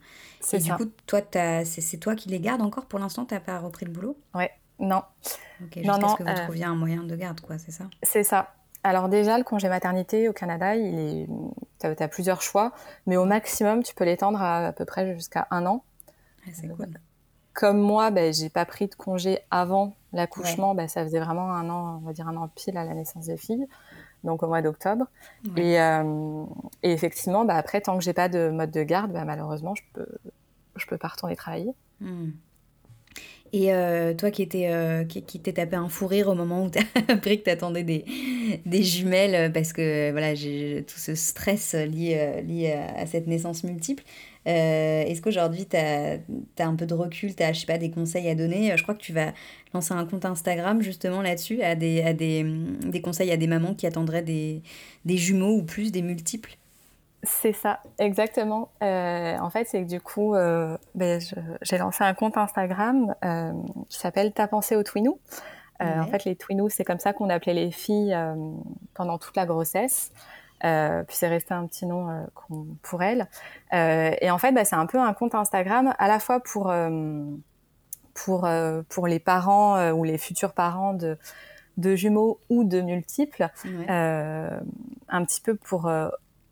Et 0.53 0.59
du 0.59 0.73
coup, 0.73 0.85
toi, 1.05 1.21
c'est 1.65 1.97
toi 1.97 2.15
qui 2.15 2.29
les 2.29 2.39
gardes 2.39 2.61
encore 2.61 2.85
pour 2.85 2.99
l'instant, 2.99 3.25
t'as 3.25 3.39
pas 3.39 3.59
repris 3.59 3.85
le 3.85 3.91
boulot? 3.91 4.17
Ouais, 4.33 4.51
non. 4.79 5.03
Okay, 5.65 5.83
jusqu'à 5.83 6.07
ce 6.09 6.15
que 6.15 6.23
vous 6.23 6.29
euh, 6.29 6.43
trouviez 6.43 6.65
un 6.65 6.75
moyen 6.75 7.03
de 7.03 7.15
garde, 7.15 7.41
quoi, 7.41 7.57
c'est 7.57 7.71
ça? 7.71 7.85
C'est 8.01 8.23
ça. 8.23 8.53
Alors 8.83 9.09
déjà, 9.09 9.37
le 9.37 9.43
congé 9.43 9.67
maternité 9.67 10.29
au 10.29 10.33
Canada, 10.33 10.75
il 10.75 10.99
est... 10.99 11.27
tu 11.79 12.03
as, 12.03 12.07
plusieurs 12.07 12.41
choix, 12.41 12.71
mais 13.07 13.17
au 13.17 13.25
maximum, 13.25 13.83
tu 13.83 13.93
peux 13.93 14.05
l'étendre 14.05 14.41
à 14.41 14.67
à 14.67 14.71
peu 14.71 14.85
près 14.85 15.13
jusqu'à 15.13 15.47
un 15.51 15.65
an. 15.65 15.83
Ah, 16.45 16.51
c'est 16.53 16.69
cool. 16.69 16.87
Comme 17.53 17.81
moi, 17.81 18.09
ben, 18.09 18.33
j'ai 18.33 18.49
pas 18.49 18.65
pris 18.65 18.87
de 18.87 18.95
congé 18.95 19.39
avant 19.51 19.95
l'accouchement, 20.13 20.75
ben, 20.75 20.87
ça 20.87 21.03
faisait 21.03 21.19
vraiment 21.19 21.51
un 21.53 21.69
an, 21.69 21.99
on 22.01 22.05
va 22.05 22.13
dire 22.13 22.27
un 22.27 22.37
an 22.37 22.47
pile 22.47 22.77
à 22.77 22.85
la 22.85 22.93
naissance 22.93 23.25
des 23.25 23.35
filles, 23.35 23.67
donc 24.23 24.43
au 24.43 24.47
mois 24.47 24.61
d'octobre. 24.61 25.07
Et, 25.57 25.79
euh, 25.81 26.45
et, 26.83 26.93
effectivement, 26.93 27.43
ben, 27.43 27.55
après, 27.55 27.81
tant 27.81 27.97
que 27.97 28.03
j'ai 28.03 28.13
pas 28.13 28.29
de 28.29 28.49
mode 28.49 28.71
de 28.71 28.83
garde, 28.83 29.11
ben, 29.11 29.25
malheureusement, 29.25 29.75
je 29.75 29.83
peux, 29.93 30.07
je 30.77 30.85
peux 30.85 30.97
pas 30.97 31.09
retourner 31.09 31.35
travailler. 31.35 31.73
Hmm. 31.99 32.29
Et 33.51 33.73
euh, 33.73 34.13
toi 34.13 34.29
qui 34.29 34.41
étais 34.43 34.67
euh, 34.67 35.03
qui, 35.05 35.21
t'es 35.21 35.53
tapé 35.53 35.75
un 35.75 35.89
fou 35.89 36.05
rire 36.07 36.27
au 36.27 36.35
moment 36.35 36.63
où 36.63 36.69
tu 36.69 36.79
as 36.79 36.83
appris 37.13 37.39
que 37.39 37.45
tu 37.45 37.49
attendais 37.49 37.83
des, 37.83 38.05
des 38.65 38.83
jumelles 38.83 39.35
euh, 39.35 39.49
parce 39.49 39.73
que 39.73 40.11
voilà, 40.11 40.35
j'ai 40.35 40.85
tout 40.87 40.99
ce 40.99 41.15
stress 41.15 41.73
lié, 41.73 42.43
lié 42.45 42.73
à, 42.73 43.05
cette 43.05 43.27
naissance 43.27 43.63
multiple. 43.63 44.03
Est-ce 44.45 45.21
qu'aujourd'hui 45.21 45.67
tu 45.67 45.77
as, 45.77 46.19
un 46.59 46.75
peu 46.75 46.85
de 46.85 46.93
recul, 46.93 47.35
tu 47.35 47.43
as 47.43 47.53
je 47.53 47.61
sais 47.61 47.65
pas, 47.65 47.77
des 47.77 47.91
conseils 47.91 48.27
à 48.29 48.35
donner? 48.35 48.75
Je 48.75 48.81
crois 48.81 48.95
que 48.95 49.01
tu 49.01 49.13
vas 49.13 49.33
lancer 49.73 49.93
un 49.93 50.05
compte 50.05 50.25
Instagram 50.25 50.81
justement 50.81 51.21
là-dessus, 51.21 51.61
à, 51.61 51.75
des, 51.75 52.01
à 52.01 52.13
des, 52.13 52.43
des, 52.43 53.01
conseils 53.01 53.31
à 53.31 53.37
des 53.37 53.47
mamans 53.47 53.75
qui 53.75 53.85
attendraient 53.85 54.23
des, 54.23 54.61
des 55.05 55.17
jumeaux 55.17 55.55
ou 55.57 55.63
plus, 55.63 55.91
des 55.91 56.01
multiples. 56.01 56.58
C'est 57.23 57.53
ça, 57.53 57.81
exactement. 57.97 58.69
Euh, 58.81 59.37
en 59.39 59.49
fait, 59.49 59.65
c'est 59.65 59.83
que 59.83 59.89
du 59.89 59.99
coup, 59.99 60.35
euh, 60.35 60.77
ben, 60.95 61.21
j'ai 61.61 61.77
lancé 61.77 62.03
un 62.03 62.13
compte 62.13 62.37
Instagram 62.37 63.13
euh, 63.25 63.51
qui 63.89 63.99
s'appelle 63.99 64.31
Ta 64.31 64.47
pensée 64.47 64.75
au 64.75 64.83
Twinou. 64.83 65.19
En 65.81 66.07
fait, 66.07 66.25
les 66.25 66.35
Twinous, 66.35 66.69
c'est 66.69 66.83
comme 66.83 66.99
ça 66.99 67.13
qu'on 67.13 67.29
appelait 67.29 67.53
les 67.53 67.71
filles 67.71 68.13
pendant 68.93 69.17
toute 69.17 69.37
la 69.37 69.45
grossesse. 69.45 70.11
puis 70.59 71.15
c'est 71.15 71.29
resté 71.29 71.53
un 71.53 71.65
petit 71.67 71.85
nom 71.85 72.27
pour 72.81 73.01
elles. 73.01 73.29
et 73.71 74.29
en 74.29 74.37
fait, 74.37 74.51
ben, 74.51 74.65
c'est 74.65 74.75
un 74.75 74.85
peu 74.85 74.99
un 74.99 75.13
compte 75.13 75.35
Instagram 75.35 75.93
à 75.97 76.07
la 76.09 76.19
fois 76.19 76.41
pour 76.41 76.73
pour 78.13 78.49
pour 78.89 79.07
les 79.07 79.19
parents 79.19 79.91
ou 79.91 80.03
les 80.03 80.17
futurs 80.17 80.51
parents 80.51 80.93
de 80.93 81.17
de 81.77 81.95
jumeaux 81.95 82.41
ou 82.49 82.65
de 82.65 82.81
multiples, 82.81 83.47
un 83.87 85.23
petit 85.23 85.39
peu 85.39 85.55
pour 85.55 85.89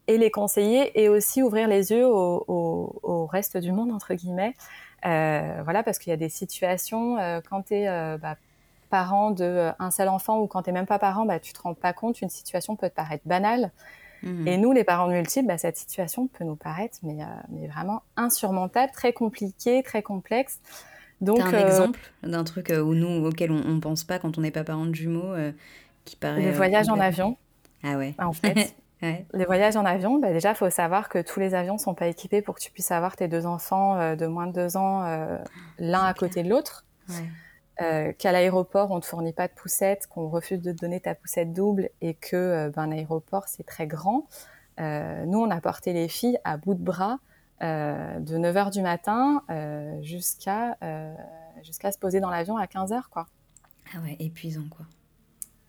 et 0.07 0.17
les 0.17 0.31
conseiller 0.31 0.99
et 1.01 1.09
aussi 1.09 1.43
ouvrir 1.43 1.67
les 1.67 1.91
yeux 1.91 2.07
au, 2.07 2.43
au, 2.47 2.99
au 3.03 3.25
reste 3.25 3.57
du 3.57 3.71
monde 3.71 3.91
entre 3.91 4.13
guillemets. 4.13 4.53
Euh, 5.05 5.61
voilà, 5.63 5.83
parce 5.83 5.99
qu'il 5.99 6.09
y 6.09 6.13
a 6.13 6.17
des 6.17 6.29
situations 6.29 7.17
euh, 7.17 7.39
quand 7.47 7.63
tu 7.63 7.75
es 7.75 7.87
euh, 7.87 8.17
bah, 8.17 8.35
parent 8.89 9.31
de 9.31 9.43
euh, 9.43 9.71
un 9.79 9.91
seul 9.91 10.09
enfant 10.09 10.39
ou 10.39 10.47
quand 10.47 10.63
tu 10.63 10.71
même 10.71 10.87
pas 10.87 10.99
parent, 10.99 11.25
bah, 11.25 11.39
tu 11.39 11.53
te 11.53 11.61
rends 11.61 11.75
pas 11.75 11.93
compte, 11.93 12.21
une 12.21 12.29
situation 12.29 12.75
peut 12.75 12.89
te 12.89 12.95
paraître 12.95 13.27
banale. 13.27 13.71
Mmh. 14.23 14.47
Et 14.47 14.57
nous, 14.57 14.71
les 14.71 14.83
parents 14.83 15.07
multiples, 15.07 15.47
bah, 15.47 15.59
cette 15.59 15.77
situation 15.77 16.27
peut 16.27 16.43
nous 16.43 16.55
paraître 16.55 16.97
mais, 17.03 17.17
mais 17.49 17.67
vraiment 17.67 18.01
insurmontable, 18.15 18.91
très 18.91 19.13
compliquée, 19.13 19.83
très 19.83 20.01
complexe. 20.01 20.59
Donc, 21.21 21.39
un 21.41 21.65
exemple 21.65 21.99
d'un 22.23 22.43
truc 22.43 22.71
où 22.71 22.93
nous, 22.93 23.25
auquel 23.25 23.51
on, 23.51 23.63
ne 23.63 23.79
pense 23.79 24.03
pas 24.03 24.19
quand 24.19 24.37
on 24.37 24.41
n'est 24.41 24.51
pas 24.51 24.63
parent 24.63 24.85
de 24.85 24.93
jumeaux, 24.93 25.33
qui 26.05 26.15
paraît. 26.15 26.43
Le 26.43 26.51
voyage 26.51 26.89
en 26.89 26.99
avion. 26.99 27.37
Ah 27.83 27.97
ouais. 27.97 28.15
En 28.19 28.33
fait, 28.33 28.75
Les 29.01 29.45
voyages 29.45 29.75
en 29.75 29.85
avion, 29.85 30.19
bah 30.19 30.31
déjà, 30.31 30.51
il 30.51 30.55
faut 30.55 30.69
savoir 30.69 31.09
que 31.09 31.19
tous 31.19 31.39
les 31.39 31.53
avions 31.53 31.75
ne 31.75 31.79
sont 31.79 31.93
pas 31.93 32.07
équipés 32.07 32.41
pour 32.41 32.55
que 32.55 32.61
tu 32.61 32.71
puisses 32.71 32.91
avoir 32.91 33.15
tes 33.15 33.27
deux 33.27 33.45
enfants 33.45 33.95
euh, 33.95 34.15
de 34.15 34.25
moins 34.25 34.47
de 34.47 34.53
deux 34.53 34.77
ans 34.77 35.05
euh, 35.05 35.37
l'un 35.77 36.03
à 36.03 36.13
côté 36.13 36.43
de 36.43 36.49
l'autre. 36.49 36.85
Euh, 37.79 38.11
qu'à 38.13 38.31
l'aéroport, 38.31 38.89
on 38.89 38.95
ne 38.95 39.01
te 39.01 39.05
fournit 39.05 39.33
pas 39.33 39.47
de 39.47 39.53
poussette, 39.53 40.07
qu'on 40.07 40.29
refuse 40.29 40.61
de 40.61 40.71
te 40.71 40.77
donner 40.77 40.99
ta 40.99 41.13
poussette 41.13 41.53
double 41.53 41.89
et 42.01 42.15
que 42.15 42.71
ben, 42.75 42.83
un 42.83 42.91
aéroport, 42.91 43.47
c'est 43.47 43.65
très 43.65 43.85
grand. 43.85 44.25
nous, 44.79 45.39
on 45.39 45.51
a 45.51 45.61
porté 45.61 45.93
les 45.93 46.07
filles 46.07 46.39
à 46.43 46.57
bout 46.57 46.73
de 46.73 46.83
bras 46.83 47.19
de 47.61 48.37
9h 48.37 48.71
du 48.71 48.81
matin 48.81 49.43
jusqu'à 50.01 50.75
jusqu'à 51.61 51.91
se 51.91 51.99
poser 51.99 52.19
dans 52.19 52.31
l'avion 52.31 52.57
à 52.57 52.65
15h. 52.65 53.03
Quoi. 53.11 53.27
Ah 53.93 53.99
ouais, 53.99 54.15
épuisant 54.19 54.67
quoi 54.69 54.85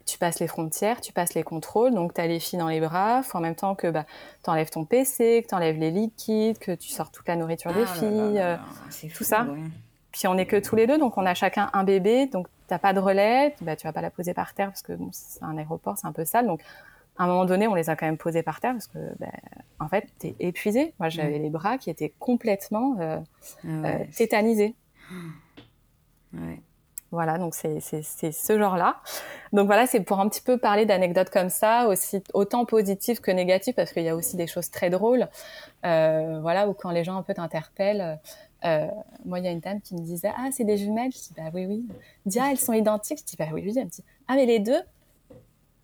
tu 0.09 0.19
passes 0.19 0.41
les 0.41 0.47
frontières, 0.47 1.03
tu 1.03 1.13
passes 1.13 1.35
les 1.35 1.43
contrôles, 1.43 1.93
donc 1.93 2.15
tu 2.15 2.21
as 2.21 2.27
les 2.27 2.41
filles 2.41 2.59
dans 2.59 2.69
les 2.69 2.81
bras, 2.81 3.23
faut 3.23 3.37
en 3.37 3.43
même 3.43 3.55
temps 3.55 3.75
que 3.75 3.91
bah, 3.91 4.07
tu 4.43 4.49
enlèves 4.49 4.71
ton 4.71 4.87
PC, 4.87 5.43
que 5.43 5.49
tu 5.49 5.55
enlèves 5.55 5.77
les 5.77 5.91
liquides, 5.91 6.59
que 6.59 6.73
tu 6.73 6.89
sors 6.89 7.11
toute 7.11 7.29
la 7.29 7.37
nourriture 7.37 7.75
des 7.75 7.83
ah 7.83 7.95
filles, 7.95 8.41
euh, 8.41 8.57
tout 9.15 9.25
ça. 9.25 9.47
Puis 10.11 10.27
on 10.27 10.35
n'est 10.35 10.47
que 10.47 10.57
tous 10.57 10.77
les 10.77 10.87
deux, 10.87 10.97
donc 10.97 11.19
on 11.19 11.27
a 11.27 11.35
chacun 11.35 11.69
un 11.75 11.85
bébé, 11.85 12.27
donc 12.27 12.49
t'as 12.69 12.79
pas 12.79 12.95
de 12.95 13.01
relais, 13.01 13.55
bah, 13.61 13.77
tu 13.77 13.87
vas 13.87 13.93
pas 13.93 14.01
la 14.01 14.11
poser 14.11 14.33
par 14.33 14.55
terre 14.55 14.69
parce 14.69 14.83
que 14.83 14.95
c'est 15.13 15.43
un 15.43 15.59
aéroport, 15.59 15.99
c'est 15.99 16.07
un 16.07 16.13
peu 16.13 16.25
sale, 16.25 16.47
donc 16.47 16.63
à 17.19 17.25
un 17.25 17.27
moment 17.27 17.45
donné, 17.45 17.69
on 17.69 17.75
les 17.75 17.91
a 17.91 17.97
quand 17.97 18.07
même 18.07 18.17
posés 18.17 18.43
par 18.43 18.61
terre 18.61 18.73
parce 18.73 18.87
que, 18.87 18.99
bah, 19.19 19.27
en 19.81 19.89
fait, 19.89 20.09
tu 20.21 20.29
es 20.29 20.37
épuisé. 20.39 20.95
Moi, 21.01 21.09
j'avais 21.09 21.39
les 21.39 21.51
bras 21.51 21.77
qui 21.77 21.91
étaient 21.91 22.15
complètement 22.19 22.97
euh, 23.01 23.19
ah 23.65 23.69
euh, 23.69 24.05
tétanisés. 24.17 24.77
Voilà, 27.11 27.39
donc 27.39 27.55
c'est 27.55 27.81
ce 27.81 28.59
genre-là. 28.59 29.01
Donc 29.55 29.67
voilà, 29.67 29.87
c'est 29.87 30.01
pour 30.01 30.21
un 30.21 30.29
petit 30.29 30.43
peu 30.43 30.59
parler 30.59 30.85
d'anecdotes 30.85 31.31
comme 31.31 31.49
ça, 31.49 31.89
aussi 31.89 32.23
autant 32.35 32.67
positives 32.67 33.21
que 33.21 33.31
négatives, 33.31 33.75
parce 33.75 33.93
qu'il 33.93 34.03
y 34.03 34.11
a 34.11 34.15
aussi 34.15 34.37
des 34.37 34.47
choses 34.47 34.71
très 34.71 34.91
drôles. 34.91 35.27
Euh, 35.87 36.39
voilà, 36.43 36.69
où 36.69 36.75
quand 36.75 36.91
les 36.91 37.05
gens 37.05 37.17
un 37.17 37.23
peu 37.23 37.33
t'interpellent, 37.33 38.19
euh, 38.65 38.87
moi, 39.25 39.39
il 39.39 39.45
y 39.45 39.49
a 39.49 39.53
une 39.53 39.61
dame 39.61 39.81
qui 39.81 39.95
me 39.95 40.01
disait 40.01 40.33
Ah, 40.37 40.49
c'est 40.53 40.65
des 40.65 40.77
jumelles 40.77 41.13
Je 41.13 41.19
dis 41.19 41.35
Bah 41.37 41.51
oui, 41.55 41.67
oui. 41.67 41.87
Ah, 42.39 42.49
elles 42.51 42.59
sont 42.59 42.73
identiques 42.73 43.21
Je 43.21 43.25
dis 43.25 43.37
Bah 43.39 43.47
oui, 43.53 43.63
oui. 43.65 43.73
Elle 43.77 43.85
me 43.85 43.91
dit 43.91 44.05
Ah, 44.27 44.35
mais 44.35 44.47
les 44.47 44.59
deux 44.59 44.81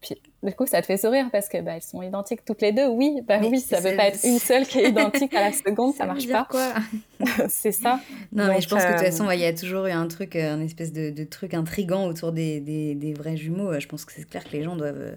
puis 0.04 0.20
du 0.42 0.54
coup, 0.54 0.66
ça 0.66 0.80
te 0.82 0.86
fait 0.86 0.96
sourire 0.96 1.28
parce 1.32 1.48
que 1.48 1.60
bah, 1.60 1.76
elles 1.76 1.82
sont 1.82 2.02
identiques 2.02 2.44
toutes 2.44 2.60
les 2.60 2.72
deux. 2.72 2.86
Oui, 2.86 3.22
bah 3.26 3.38
oui, 3.40 3.60
ça 3.60 3.80
veut 3.80 3.96
pas 3.96 4.08
être 4.08 4.20
une 4.24 4.38
seule 4.38 4.66
qui 4.66 4.80
est 4.80 4.90
identique 4.90 5.34
à 5.34 5.40
la 5.40 5.52
seconde, 5.52 5.94
ça, 5.94 6.04
marche 6.04 6.28
pas. 6.28 6.46
quoi? 6.48 6.74
C'est 7.48 7.72
ça. 7.72 8.00
Non, 8.32 8.48
mais 8.48 8.60
je 8.60 8.68
pense 8.68 8.82
que 8.82 8.88
de 8.88 8.92
toute 8.92 9.02
euh, 9.02 9.10
façon, 9.10 9.30
il 9.30 9.40
y 9.40 9.46
a 9.46 9.54
toujours 9.54 9.86
eu 9.86 9.90
un 9.90 10.06
truc, 10.06 10.36
euh, 10.36 10.54
un 10.54 10.60
espèce 10.60 10.92
de, 10.92 11.24
truc 11.24 11.54
intrigant 11.54 12.06
autour 12.06 12.32
des, 12.32 12.60
des, 12.60 13.14
vrais 13.14 13.36
jumeaux. 13.36 13.78
Je 13.80 13.88
pense 13.88 14.04
que 14.04 14.12
c'est 14.12 14.28
clair 14.28 14.44
que 14.44 14.52
les 14.52 14.62
gens 14.62 14.76
doivent, 14.76 15.16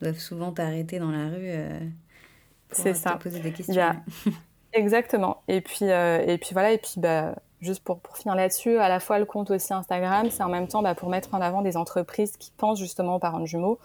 doivent 0.00 0.18
souvent 0.18 0.52
t'arrêter 0.52 0.98
dans 0.98 1.10
la 1.10 1.28
rue 1.28 1.52
pour 2.70 2.84
te 2.84 3.22
poser 3.22 3.40
des 3.40 3.52
questions. 3.52 3.82
Exactement. 4.72 5.42
Et 5.48 5.60
puis, 5.60 5.86
et 5.86 6.38
puis 6.40 6.50
voilà, 6.52 6.70
et 6.70 6.78
puis 6.78 6.94
bah, 6.98 7.34
juste 7.60 7.82
pour, 7.82 7.98
pour 7.98 8.16
finir 8.16 8.34
là-dessus, 8.34 8.78
à 8.78 8.88
la 8.88 9.00
fois 9.00 9.18
le 9.18 9.24
compte 9.24 9.50
aussi 9.50 9.74
Instagram, 9.74 10.28
c'est 10.30 10.42
en 10.42 10.48
même 10.48 10.68
temps 10.68 10.82
bah, 10.82 10.94
pour 10.94 11.10
mettre 11.10 11.34
en 11.34 11.40
avant 11.40 11.62
des 11.62 11.76
entreprises 11.76 12.36
qui 12.36 12.52
pensent 12.56 12.78
justement 12.78 13.16
aux 13.16 13.18
parents 13.18 13.40
de 13.40 13.46
jumeaux, 13.46 13.78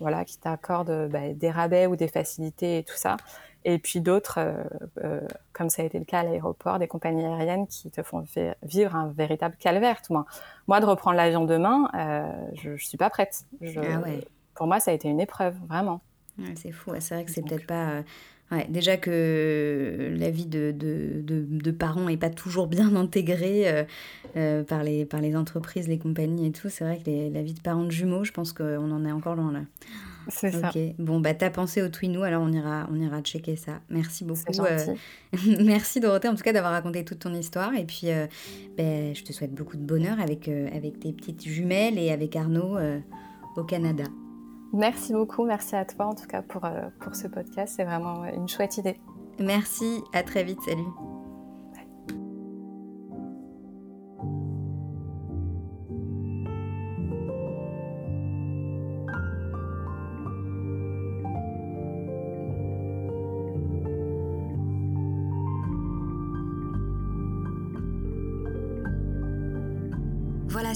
voilà, 0.00 0.24
qui 0.24 0.38
t'accordent 0.38 1.08
bah, 1.08 1.32
des 1.32 1.50
rabais 1.50 1.86
ou 1.86 1.96
des 1.96 2.08
facilités 2.08 2.78
et 2.78 2.84
tout 2.84 2.96
ça. 2.96 3.16
Et 3.64 3.78
puis 3.78 4.00
d'autres, 4.00 4.38
euh, 4.38 4.64
euh, 5.04 5.20
comme 5.52 5.68
ça 5.68 5.82
a 5.82 5.84
été 5.84 5.98
le 5.98 6.04
cas 6.04 6.20
à 6.20 6.22
l'aéroport, 6.22 6.78
des 6.78 6.88
compagnies 6.88 7.24
aériennes 7.24 7.66
qui 7.66 7.90
te 7.90 8.02
font 8.02 8.24
vivre 8.62 8.96
un 8.96 9.08
véritable 9.08 9.56
calvaire. 9.58 10.00
Tout 10.02 10.14
moins. 10.14 10.26
Moi, 10.66 10.80
de 10.80 10.86
reprendre 10.86 11.16
l'avion 11.16 11.44
demain, 11.44 11.90
euh, 11.94 12.32
je, 12.54 12.70
ne 12.70 12.76
suis 12.76 12.96
pas 12.96 13.10
prête. 13.10 13.44
ah 13.62 14.00
ouais. 14.00 14.26
Pour 14.54 14.66
moi, 14.66 14.80
ça 14.80 14.90
a 14.90 14.94
été 14.94 15.08
une 15.08 15.20
épreuve, 15.20 15.56
vraiment. 15.68 16.00
c'est 16.54 16.72
fou. 16.72 16.92
C'est 17.00 17.14
vrai 17.14 17.24
que 17.24 17.30
c'est 17.30 17.42
peut-être 17.42 17.66
pas 17.66 18.02
Ouais, 18.50 18.66
déjà 18.68 18.96
que 18.96 20.12
la 20.18 20.30
vie 20.30 20.46
de, 20.46 20.74
de, 20.76 21.22
de, 21.22 21.70
parents 21.70 22.06
n'est 22.06 22.16
pas 22.16 22.30
toujours 22.30 22.66
bien 22.66 22.96
intégrée 22.96 23.68
euh, 23.68 23.84
euh, 24.36 24.64
par, 24.64 24.82
les, 24.82 25.04
par 25.04 25.20
les 25.20 25.36
entreprises, 25.36 25.86
les 25.86 25.98
compagnies 25.98 26.48
et 26.48 26.50
tout. 26.50 26.68
C'est 26.68 26.82
vrai 26.82 26.98
que 26.98 27.32
la 27.32 27.42
vie 27.42 27.54
de 27.54 27.60
parents 27.60 27.84
de 27.84 27.92
jumeaux, 27.92 28.24
je 28.24 28.32
pense 28.32 28.52
qu'on 28.52 28.90
en 28.90 29.04
est 29.04 29.12
encore 29.12 29.36
loin 29.36 29.52
là. 29.52 29.60
C'est 30.28 30.50
ça. 30.50 30.72
Bon, 30.98 31.20
bah, 31.20 31.32
t'as 31.32 31.50
pensé 31.50 31.80
au 31.80 31.88
Twinou, 31.88 32.24
alors 32.24 32.42
on 32.42 32.52
ira, 32.52 32.88
on 32.92 33.00
ira 33.00 33.22
checker 33.22 33.56
ça. 33.56 33.80
Merci 33.88 34.24
beaucoup. 34.24 34.42
Euh, 34.60 34.94
merci 35.64 36.00
Dorothée, 36.00 36.28
en 36.28 36.34
tout 36.34 36.42
cas, 36.42 36.52
d'avoir 36.52 36.72
raconté 36.72 37.04
toute 37.04 37.20
ton 37.20 37.32
histoire. 37.34 37.72
Et 37.74 37.84
puis, 37.84 38.08
ben, 38.76 39.14
je 39.14 39.22
te 39.22 39.32
souhaite 39.32 39.54
beaucoup 39.54 39.76
de 39.76 39.84
bonheur 39.84 40.20
avec, 40.20 40.48
avec 40.48 40.98
tes 40.98 41.12
petites 41.12 41.44
jumelles 41.44 41.98
et 41.98 42.10
avec 42.10 42.34
Arnaud 42.34 42.76
au 43.56 43.64
Canada. 43.64 44.04
Merci 44.72 45.12
beaucoup, 45.12 45.44
merci 45.44 45.74
à 45.74 45.84
toi 45.84 46.06
en 46.06 46.14
tout 46.14 46.26
cas 46.26 46.42
pour, 46.42 46.64
euh, 46.64 46.88
pour 47.00 47.14
ce 47.14 47.26
podcast. 47.26 47.74
C'est 47.76 47.84
vraiment 47.84 48.24
une 48.24 48.48
chouette 48.48 48.76
idée. 48.78 48.96
Merci, 49.38 50.02
à 50.12 50.22
très 50.22 50.44
vite, 50.44 50.60
salut. 50.62 50.86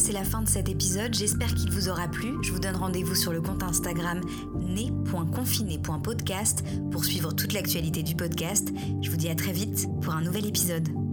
C'est 0.04 0.12
la 0.12 0.22
fin 0.22 0.42
de 0.42 0.48
cet 0.48 0.68
épisode. 0.68 1.14
J'espère 1.14 1.54
qu'il 1.54 1.70
vous 1.70 1.88
aura 1.88 2.08
plu. 2.08 2.36
Je 2.42 2.52
vous 2.52 2.58
donne 2.58 2.76
rendez-vous 2.76 3.14
sur 3.14 3.32
le 3.32 3.40
compte 3.40 3.62
Instagram 3.62 4.20
né.confiné.podcast 4.60 6.62
pour 6.90 7.06
suivre 7.06 7.32
toute 7.32 7.54
l'actualité 7.54 8.02
du 8.02 8.14
podcast. 8.14 8.68
Je 9.00 9.10
vous 9.10 9.16
dis 9.16 9.30
à 9.30 9.34
très 9.34 9.52
vite 9.52 9.86
pour 10.02 10.12
un 10.12 10.20
nouvel 10.20 10.44
épisode. 10.44 11.03